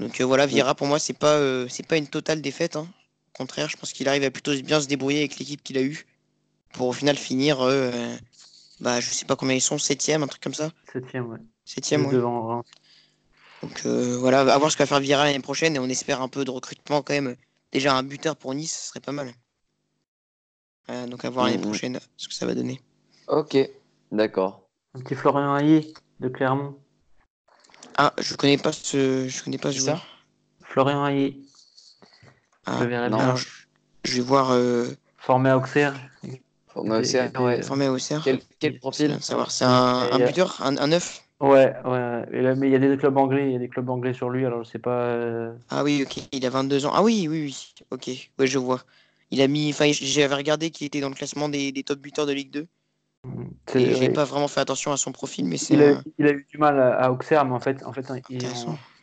Donc 0.01 0.21
voilà, 0.21 0.47
Vieira 0.47 0.75
pour 0.75 0.89
moi 0.89 0.99
c'est 0.99 1.17
pas 1.17 1.41
c'est 1.69 1.87
pas 1.87 1.97
une 1.97 2.09
totale 2.09 2.41
défaite, 2.41 2.75
hein. 2.75 2.89
au 3.35 3.39
contraire, 3.39 3.69
je 3.69 3.77
pense 3.77 3.93
qu'il 3.93 4.09
arrive 4.09 4.25
à 4.25 4.33
plutôt 4.33 4.53
bien 4.63 4.81
se 4.81 4.89
débrouiller 4.89 5.21
avec 5.21 5.39
l'équipe 5.39 5.63
qu'il 5.63 5.79
a 5.79 5.83
eue 5.83 6.07
pour 6.73 6.89
au 6.89 6.93
final 6.93 7.17
finir 7.17 7.61
bah, 8.81 9.01
je 9.01 9.11
sais 9.11 9.25
pas 9.25 9.37
combien 9.37 9.55
ils 9.55 9.61
sont, 9.61 9.79
septième, 9.79 10.23
un 10.23 10.27
truc 10.27 10.43
comme 10.43 10.55
ça. 10.55 10.71
Septième, 10.93 11.27
ouais. 11.27 11.39
Septième, 11.65 12.07
ouais. 12.07 12.13
Devant 12.13 12.65
Donc 13.63 13.83
euh, 13.87 14.17
voilà, 14.19 14.41
à 14.41 14.59
voir 14.59 14.71
ce 14.71 14.77
que 14.77 14.83
va 14.83 14.87
faire 14.87 15.01
Vieira 15.01 15.25
l'année 15.25 15.41
prochaine 15.41 15.77
et 15.77 15.79
on 15.79 15.89
espère 15.89 16.23
un 16.23 16.29
peu 16.29 16.45
de 16.45 16.51
recrutement 16.51 17.03
quand 17.03 17.15
même. 17.15 17.37
Déjà 17.73 17.95
un 17.95 18.03
buteur 18.03 18.37
pour 18.37 18.55
Nice, 18.55 18.77
ce 18.77 18.89
serait 18.89 19.01
pas 19.01 19.13
mal. 19.13 19.33
Euh, 20.91 21.07
donc 21.07 21.25
à 21.25 21.31
voir 21.31 21.47
l'année 21.47 21.59
mmh. 21.59 21.63
prochaine 21.63 22.01
ce 22.17 22.29
que 22.29 22.35
ça 22.35 22.47
va 22.47 22.55
donner. 22.55 22.81
Ok, 23.27 23.57
d'accord. 24.11 24.69
Un 24.95 25.01
petit 25.01 25.15
Florian 25.15 25.57
Hayé 25.57 25.93
de 26.21 26.29
Clermont. 26.29 26.79
Ah, 27.97 28.15
je 28.19 28.35
connais 28.37 28.57
pas 28.57 28.73
ce, 28.73 29.29
je 29.29 29.45
connais 29.45 29.59
pas 29.59 29.73
ce 29.73 29.79
joueur. 29.79 30.07
Florian 30.63 31.05
Hayé. 31.07 31.43
Ah, 32.65 32.85
non, 33.09 33.35
je... 34.05 34.15
vais 34.15 34.21
voir. 34.21 34.51
Euh... 34.53 34.89
Formé 35.17 35.51
à 35.51 35.59
Auxerre. 35.59 35.95
Formé 37.63 37.89
au 37.89 37.97
CR. 37.97 38.23
Quel, 38.25 38.39
quel 38.59 38.79
profil 38.79 39.17
savoir. 39.21 39.51
C'est 39.51 39.65
un, 39.65 40.09
un, 40.13 40.19
buteur, 40.19 40.61
un, 40.63 40.77
un 40.77 40.87
neuf 40.87 41.23
Ouais, 41.41 41.73
ouais. 41.85 42.55
mais 42.57 42.69
il 42.69 42.73
y 42.73 42.75
a 42.75 42.79
des 42.81 42.97
clubs 42.97 43.17
anglais, 43.17 43.47
il 43.47 43.53
y 43.53 43.57
a 43.57 43.61
des 43.61 43.69
clubs 43.69 43.89
anglais 43.89 44.13
sur 44.13 44.29
lui, 44.29 44.45
alors 44.45 44.65
je 44.65 44.71
sais 44.71 44.81
pas. 44.81 45.03
Euh. 45.03 45.53
Ah 45.71 45.85
oui, 45.85 46.05
ok. 46.05 46.25
Il 46.33 46.45
a 46.45 46.51
22 46.51 46.87
ans. 46.87 46.93
Ah 46.93 47.03
oui, 47.03 47.29
oui, 47.31 47.43
oui. 47.45 47.75
Ok. 47.93 48.09
Ouais, 48.39 48.47
je 48.49 48.59
vois. 48.59 48.81
Il 49.31 49.41
a 49.41 49.47
mis. 49.47 49.71
Enfin, 49.71 49.91
j'avais 49.93 50.35
regardé 50.35 50.71
qu'il 50.71 50.87
était 50.87 51.01
dans 51.01 51.11
le 51.11 51.15
classement 51.15 51.49
des, 51.49 51.71
des 51.71 51.85
top 51.85 52.01
buteurs 52.01 52.27
de 52.27 52.33
Ligue 52.33 52.51
2. 52.51 52.67
Et 53.75 53.95
j'ai 53.95 54.11
pas 54.11 54.25
vraiment 54.25 54.49
fait 54.49 54.61
attention 54.61 54.91
à 54.91 54.97
son 54.97 55.13
profil, 55.13 55.45
mais 55.45 55.59
c'est. 55.59 55.75
Il, 55.75 55.83
a, 55.83 56.03
il 56.19 56.27
a 56.27 56.31
eu 56.33 56.47
du 56.51 56.59
mal 56.59 56.81
à, 56.81 57.13
Auxerre, 57.13 57.45
mais 57.45 57.55
en 57.55 57.61
fait, 57.61 57.85
en 57.85 57.93
fait, 57.93 58.07
il, 58.31 58.43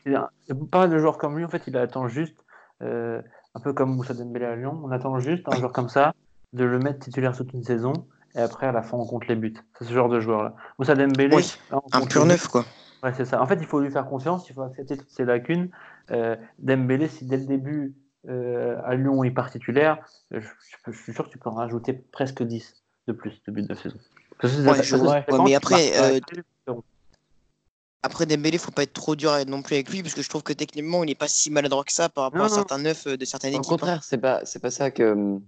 il, 0.06 0.16
a, 0.16 0.30
pas 0.72 0.80
mal 0.80 0.90
de 0.90 0.98
joueurs 0.98 1.18
comme 1.18 1.38
lui. 1.38 1.46
En 1.46 1.50
fait, 1.50 1.64
il 1.68 1.78
attend 1.78 2.10
juste, 2.10 2.36
euh, 2.82 3.22
un 3.54 3.60
peu 3.62 3.72
comme 3.72 3.96
Moussa 3.96 4.14
Dembélé 4.14 4.46
à 4.46 4.56
Lyon. 4.58 4.82
On 4.84 4.92
attend 4.92 5.20
juste 5.20 5.44
un 5.48 5.56
joueur 5.56 5.72
comme 5.72 5.90
ça 5.90 6.14
de 6.56 6.64
le 6.64 6.80
mettre 6.80 7.00
titulaire 7.00 7.36
toute 7.36 7.54
une 7.54 7.64
saison 7.64 7.94
et 8.36 8.40
après 8.40 8.68
à 8.68 8.72
la 8.72 8.82
fin 8.82 8.98
on 8.98 9.06
compte 9.06 9.28
les 9.28 9.36
buts. 9.36 9.54
C'est 9.78 9.86
ce 9.86 9.94
genre 9.94 10.10
de 10.10 10.20
joueur 10.20 10.44
là. 10.44 10.56
Moussa 10.80 10.96
Dembélé, 10.96 11.38
un 11.92 12.06
pur 12.06 12.26
neuf 12.26 12.48
quoi. 12.48 12.66
Ouais, 13.04 13.14
c'est 13.16 13.26
ça. 13.26 13.40
En 13.40 13.46
fait, 13.46 13.60
il 13.62 13.68
faut 13.68 13.80
lui 13.80 13.92
faire 13.92 14.08
confiance, 14.08 14.50
il 14.50 14.54
faut 14.54 14.64
accepter 14.64 14.98
toutes 14.98 15.12
ses 15.12 15.26
lacunes. 15.26 15.70
Euh, 16.10 16.36
Dembélé, 16.58 17.08
si 17.08 17.26
dès 17.26 17.38
le 17.38 17.46
début 17.46 17.94
euh, 18.28 18.82
à 18.84 18.96
Lyon 18.96 19.24
il 19.24 19.34
part 19.34 19.52
titulaire, 19.52 20.00
euh, 20.34 20.42
je, 20.88 20.92
suis 20.92 21.14
sûr 21.14 21.26
que 21.26 21.30
tu 21.30 21.38
peux 21.38 21.50
en 21.50 21.54
rajouter 21.54 21.94
presque 21.94 22.42
10 22.42 22.84
de 23.08 23.14
plus 23.14 23.44
de 23.46 23.52
buts 23.52 23.62
de 23.62 23.76
saison. 23.76 23.98
mais 25.46 25.54
après, 25.54 26.22
après 28.02 28.26
Dembélé, 28.26 28.58
faut 28.58 28.72
pas 28.72 28.84
être 28.84 28.94
trop 28.94 29.16
dur 29.16 29.32
non 29.48 29.62
plus 29.62 29.76
avec 29.76 29.90
lui 29.92 30.02
parce 30.02 30.16
que 30.16 30.24
je 30.24 30.30
trouve 30.30 30.44
que 30.44 30.54
techniquement 30.54 31.04
il 31.04 31.08
n'est 31.08 31.16
pas 31.16 31.28
si 31.28 31.52
maladroit 31.52 31.84
que 31.84 31.92
ça 31.92 32.10
par 32.10 32.26
rapport 32.26 32.46
à 32.46 32.50
certains 32.50 32.80
neufs 32.80 33.08
de 33.08 33.26
certaines 33.26 33.54
équipes. 33.54 33.66
Au 33.66 33.70
contraire, 33.70 34.04
c'est 34.04 34.18
pas 34.18 34.42
c'est 34.46 34.60
pas 34.60 34.72
ça 34.72 34.90
que 34.90 35.40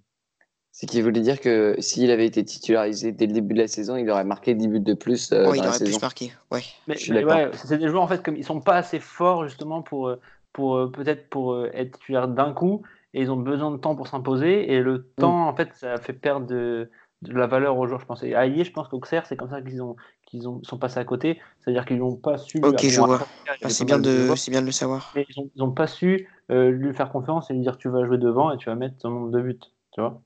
C'est 0.80 0.86
qu'il 0.86 1.02
voulait 1.02 1.22
dire 1.22 1.40
que 1.42 1.76
s'il 1.80 2.12
avait 2.12 2.28
été 2.28 2.46
titularisé 2.46 3.12
dès 3.12 3.26
le 3.26 3.34
début 3.34 3.56
de 3.56 3.62
la 3.62 3.68
saison, 3.68 3.98
il 3.98 4.08
aurait 4.12 4.24
marqué 4.24 4.54
10 4.54 4.68
buts 4.68 4.80
de 4.80 4.94
plus. 4.94 5.32
euh, 5.32 5.46
dans 5.46 5.54
il 5.56 5.66
aurait 5.66 5.80
plus 5.80 6.00
marqué. 6.00 6.32
Ouais. 6.52 6.62
Mais, 6.88 7.24
ouais, 7.26 7.50
c'est 7.56 7.80
des 7.80 7.90
joueurs 7.90 8.04
en 8.04 8.08
fait 8.08 8.22
comme 8.24 8.36
ils 8.36 8.44
sont 8.46 8.62
pas 8.62 8.76
assez 8.76 9.00
forts 9.00 9.48
justement 9.48 9.82
pour 9.82 10.08
euh, 10.08 10.20
pour 10.54 10.76
euh, 10.76 10.92
peut-être 10.92 11.30
pour 11.30 11.66
être 11.74 11.98
titulaires 11.98 12.28
d'un 12.28 12.54
coup 12.54 12.84
et 13.16 13.22
ils 13.24 13.32
ont 13.32 13.38
besoin 13.38 13.72
de 13.72 13.78
temps 13.78 13.96
pour 13.96 14.08
s'imposer 14.08 14.72
et 14.72 14.80
le 14.82 15.00
Mm. 15.18 15.22
temps 15.22 15.48
en 15.48 15.56
fait 15.56 15.74
ça 15.74 15.98
fait 15.98 16.14
perdre 16.14 16.46
de, 16.46 16.92
de 17.24 17.34
la 17.34 17.48
valeur 17.48 17.76
aux 17.80 17.88
joueurs 17.88 18.00
je 18.00 18.06
pense 18.06 18.22
et 18.22 18.36
à 18.36 18.42
Aïe, 18.42 18.64
je 18.64 18.72
pense 18.72 18.88
qu'Auxerre 18.88 19.26
c'est 19.26 19.36
comme 19.36 19.50
ça 19.50 19.64
qu'ils 19.64 19.82
ont 19.82 19.96
qu'ils 20.28 20.48
ont 20.48 20.62
sont 20.64 20.78
passés 20.78 21.00
à 21.00 21.06
côté 21.06 21.42
c'est-à-dire 21.60 21.86
qu'ils 21.86 21.98
n'ont 21.98 22.16
pas 22.16 22.38
su 22.38 22.60
lui- 22.60 22.68
Ok, 22.68 22.88
je 22.88 23.02
vois. 23.02 23.18
Bah, 23.18 23.28
avait 23.62 23.74
c'est 23.74 23.86
bien, 23.86 23.98
de... 23.98 24.32
c'est 24.36 24.52
bien 24.52 24.62
de 24.62 24.68
le 24.68 24.72
savoir. 24.72 25.12
ils 25.16 25.40
ont, 25.40 25.50
ils 25.56 25.64
ont 25.64 25.72
pas 25.72 25.88
su 25.88 26.30
euh, 26.52 26.70
lui 26.70 26.94
faire 26.94 27.12
confiance 27.12 27.50
et 27.50 27.54
lui 27.56 27.62
dire 27.62 27.78
tu 27.80 27.90
vas 27.90 28.06
jouer 28.06 28.20
devant 28.20 28.52
et 28.52 28.58
tu 28.58 28.68
vas 28.70 28.76
mettre 28.76 28.98
ton 29.00 29.10
nombre 29.10 29.32
de 29.32 29.42
buts 29.42 29.60
tu 29.92 30.02
vois 30.02 30.22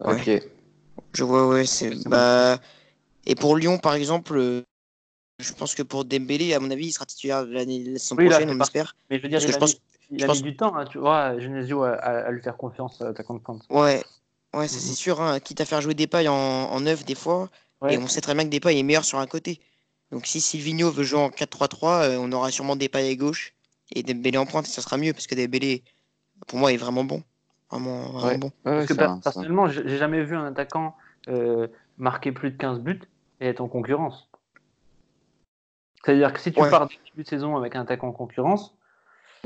Ok. 0.00 0.30
Je 1.14 1.24
vois, 1.24 1.48
ouais. 1.48 1.66
C'est... 1.66 1.94
Bah... 2.08 2.58
Et 3.26 3.34
pour 3.34 3.56
Lyon, 3.56 3.78
par 3.78 3.94
exemple, 3.94 4.36
euh, 4.36 4.62
je 5.40 5.52
pense 5.52 5.74
que 5.74 5.82
pour 5.82 6.04
Dembélé, 6.04 6.54
à 6.54 6.60
mon 6.60 6.70
avis, 6.70 6.86
il 6.86 6.92
sera 6.92 7.06
titulaire 7.06 7.44
l'année 7.44 7.82
la 7.84 7.98
saison 7.98 8.16
Oui, 8.16 8.26
prochaine, 8.28 8.50
on 8.50 8.60
espère. 8.60 8.94
mais 9.10 9.18
je 9.18 9.22
veux 9.22 9.28
dire 9.28 9.38
Parce 9.38 9.46
que 9.46 9.52
je 9.52 9.58
pense- 9.58 9.74
mis, 9.74 9.80
il 10.12 10.18
je 10.20 10.24
a 10.24 10.26
pense- 10.28 10.36
mis 10.36 10.42
du 10.44 10.56
temps 10.56 10.76
hein, 10.76 10.84
tu 10.84 10.98
vois 10.98 11.36
Genesio 11.40 11.82
à, 11.82 11.94
à- 11.94 12.30
lui 12.30 12.40
faire 12.40 12.56
confiance 12.56 13.00
à 13.02 13.12
de 13.12 13.22
pointe 13.22 13.62
Ouais, 13.68 14.04
ouais, 14.54 14.68
ça 14.68 14.76
Mhm. 14.76 14.80
c'est 14.82 14.94
sûr. 14.94 15.20
Hein. 15.20 15.40
Quitte 15.40 15.60
à 15.60 15.64
faire 15.64 15.80
jouer 15.80 15.94
Depay 15.94 16.28
en, 16.28 16.34
en 16.34 16.80
neuf 16.80 17.04
des 17.04 17.16
fois, 17.16 17.50
Ouais. 17.80 17.94
et 17.94 17.98
on 17.98 18.06
sait 18.06 18.20
très 18.20 18.34
bien 18.34 18.44
que 18.44 18.50
Depay 18.50 18.78
est 18.78 18.82
meilleur 18.84 19.04
sur 19.04 19.18
un 19.18 19.26
côté. 19.26 19.58
Donc 20.12 20.26
si 20.26 20.40
Silvino 20.40 20.90
veut 20.92 21.02
jouer 21.02 21.18
en 21.18 21.30
4-3-3, 21.30 22.02
euh, 22.04 22.16
on 22.20 22.30
aura 22.30 22.52
sûrement 22.52 22.76
Depay 22.76 23.10
à 23.10 23.14
gauche 23.16 23.54
et 23.92 24.04
Dembélé 24.04 24.38
en 24.38 24.46
pointe, 24.46 24.66
et 24.68 24.70
ça 24.70 24.82
sera 24.82 24.96
mieux 24.98 25.12
parce 25.12 25.26
que 25.26 25.34
Dembélé, 25.34 25.82
pour 26.46 26.60
moi, 26.60 26.72
est 26.72 26.76
vraiment 26.76 27.02
bon. 27.02 27.24
Vraiment, 27.70 28.10
vraiment 28.10 28.26
Ouais. 28.28 28.38
bon. 28.38 28.46
Ouais, 28.64 28.86
Parce 28.86 28.86
que 28.86 29.22
personnellement, 29.22 29.68
j'ai 29.68 29.96
jamais 29.98 30.22
vu 30.24 30.36
un 30.36 30.46
attaquant 30.46 30.96
euh, 31.28 31.66
marquer 31.98 32.30
plus 32.32 32.52
de 32.52 32.56
15 32.56 32.78
buts 32.80 33.02
et 33.40 33.48
être 33.48 33.60
en 33.60 33.68
concurrence. 33.68 34.28
C'est-à-dire 36.04 36.32
que 36.32 36.40
si 36.40 36.52
tu 36.52 36.60
Ouais. 36.60 36.70
pars 36.70 36.86
du 36.86 36.96
début 37.10 37.24
de 37.24 37.28
saison 37.28 37.56
avec 37.56 37.74
un 37.74 37.82
attaquant 37.82 38.08
en 38.08 38.12
concurrence, 38.12 38.74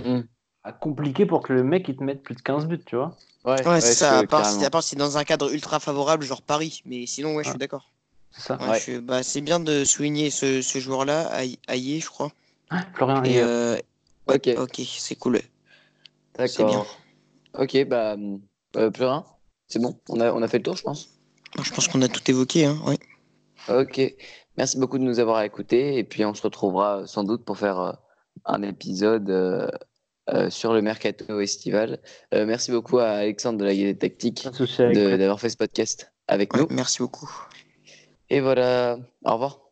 Mm. 0.05 0.21
ah, 0.65 0.73
compliqué 0.73 1.27
pour 1.27 1.43
que 1.43 1.53
le 1.53 1.63
mec 1.63 1.89
il 1.89 1.97
te 1.97 2.03
mette 2.03 2.23
plus 2.23 2.35
de 2.35 2.43
15 2.43 2.67
buts, 2.67 2.83
tu 2.85 2.97
vois. 2.97 3.17
Ouais, 3.45 3.67
Ouais, 3.67 3.81
c'est 3.81 3.95
ça, 3.95 4.19
à 4.19 4.27
part, 4.27 4.45
si, 4.45 4.65
à 4.65 4.71
part 4.71 4.83
si 4.83 4.97
dans 4.97 5.17
un 5.17 5.25
cadre 5.25 5.51
ultra 5.53 5.81
favorable, 5.81 6.25
genre 6.25 6.43
Paris. 6.43 6.83
Mais 6.85 7.07
sinon, 7.07 7.35
ouais, 7.37 7.45
je 7.45 7.49
Ah. 7.49 7.53
suis 7.53 7.59
d'accord. 7.59 7.91
C'est 8.31 8.43
ça. 8.43 8.57
Ouais, 8.61 8.69
Ouais. 8.69 8.77
je 8.79 8.83
suis- 8.83 8.99
bah, 9.01 9.23
c'est 9.23 9.41
bien 9.41 9.59
de 9.61 9.85
souligner 9.85 10.31
ce, 10.31 10.61
ce 10.63 10.79
joueur-là, 10.79 11.27
Aïe, 11.29 11.59
Aïe, 11.67 12.01
je 12.01 12.09
crois. 12.09 12.31
Florian 12.95 13.25
Et 13.25 13.31
Ayer. 13.31 13.43
euh, 13.43 13.77
Ok, 14.27 14.43
ouais, 14.47 14.59
ok, 14.59 14.81
c'est 14.87 15.17
cool. 15.17 15.41
c'est 16.47 16.65
bien. 16.65 16.67
d'accord. 16.67 17.01
Ok, 17.59 17.85
bah, 17.87 18.17
euh, 18.77 18.91
plus 18.91 19.05
rien 19.05 19.25
C'est 19.69 19.81
bon 19.81 19.99
on 20.09 20.21
a, 20.21 20.33
on 20.33 20.43
a 20.43 20.49
fait 20.49 20.59
le 20.59 20.65
tour, 20.65 20.77
je 20.77 20.83
pense. 20.83 21.09
Je 21.63 21.71
pense 21.73 21.89
qu'on 21.89 22.03
a 22.03 22.09
tout 22.09 22.29
évoqué. 22.31 22.65
Hein. 22.67 22.79
ouais. 22.87 22.99
Ok, 23.69 24.01
merci 24.57 24.79
beaucoup 24.79 24.99
de 24.99 25.03
nous 25.05 25.19
avoir 25.21 25.43
écoutés 25.43 25.99
et 25.99 26.05
puis 26.05 26.25
on 26.25 26.33
se 26.35 26.43
retrouvera 26.43 27.07
sans 27.07 27.25
doute 27.25 27.45
pour 27.45 27.59
faire 27.59 27.81
euh, 27.81 27.93
un 28.47 28.63
épisode 28.63 29.29
euh, 29.31 29.69
euh, 30.31 30.49
sur 30.49 30.73
le 30.73 30.81
mercato 30.81 31.41
estival. 31.41 32.01
Euh, 32.35 32.47
merci 32.47 32.71
beaucoup 32.71 32.99
à 32.99 33.09
Alexandre 33.09 33.59
de 33.59 33.65
la 33.65 33.75
Guillet 33.75 33.95
Tactique 33.95 34.49
d'avoir 34.49 35.41
fait 35.41 35.51
ce 35.51 35.57
podcast 35.57 36.13
avec 36.29 36.55
Ouais, 36.55 36.61
nous. 36.61 36.69
merci 36.71 36.99
beaucoup. 37.01 37.31
Et 38.31 38.41
voilà, 38.41 38.97
au 39.25 39.33
revoir. 39.33 39.70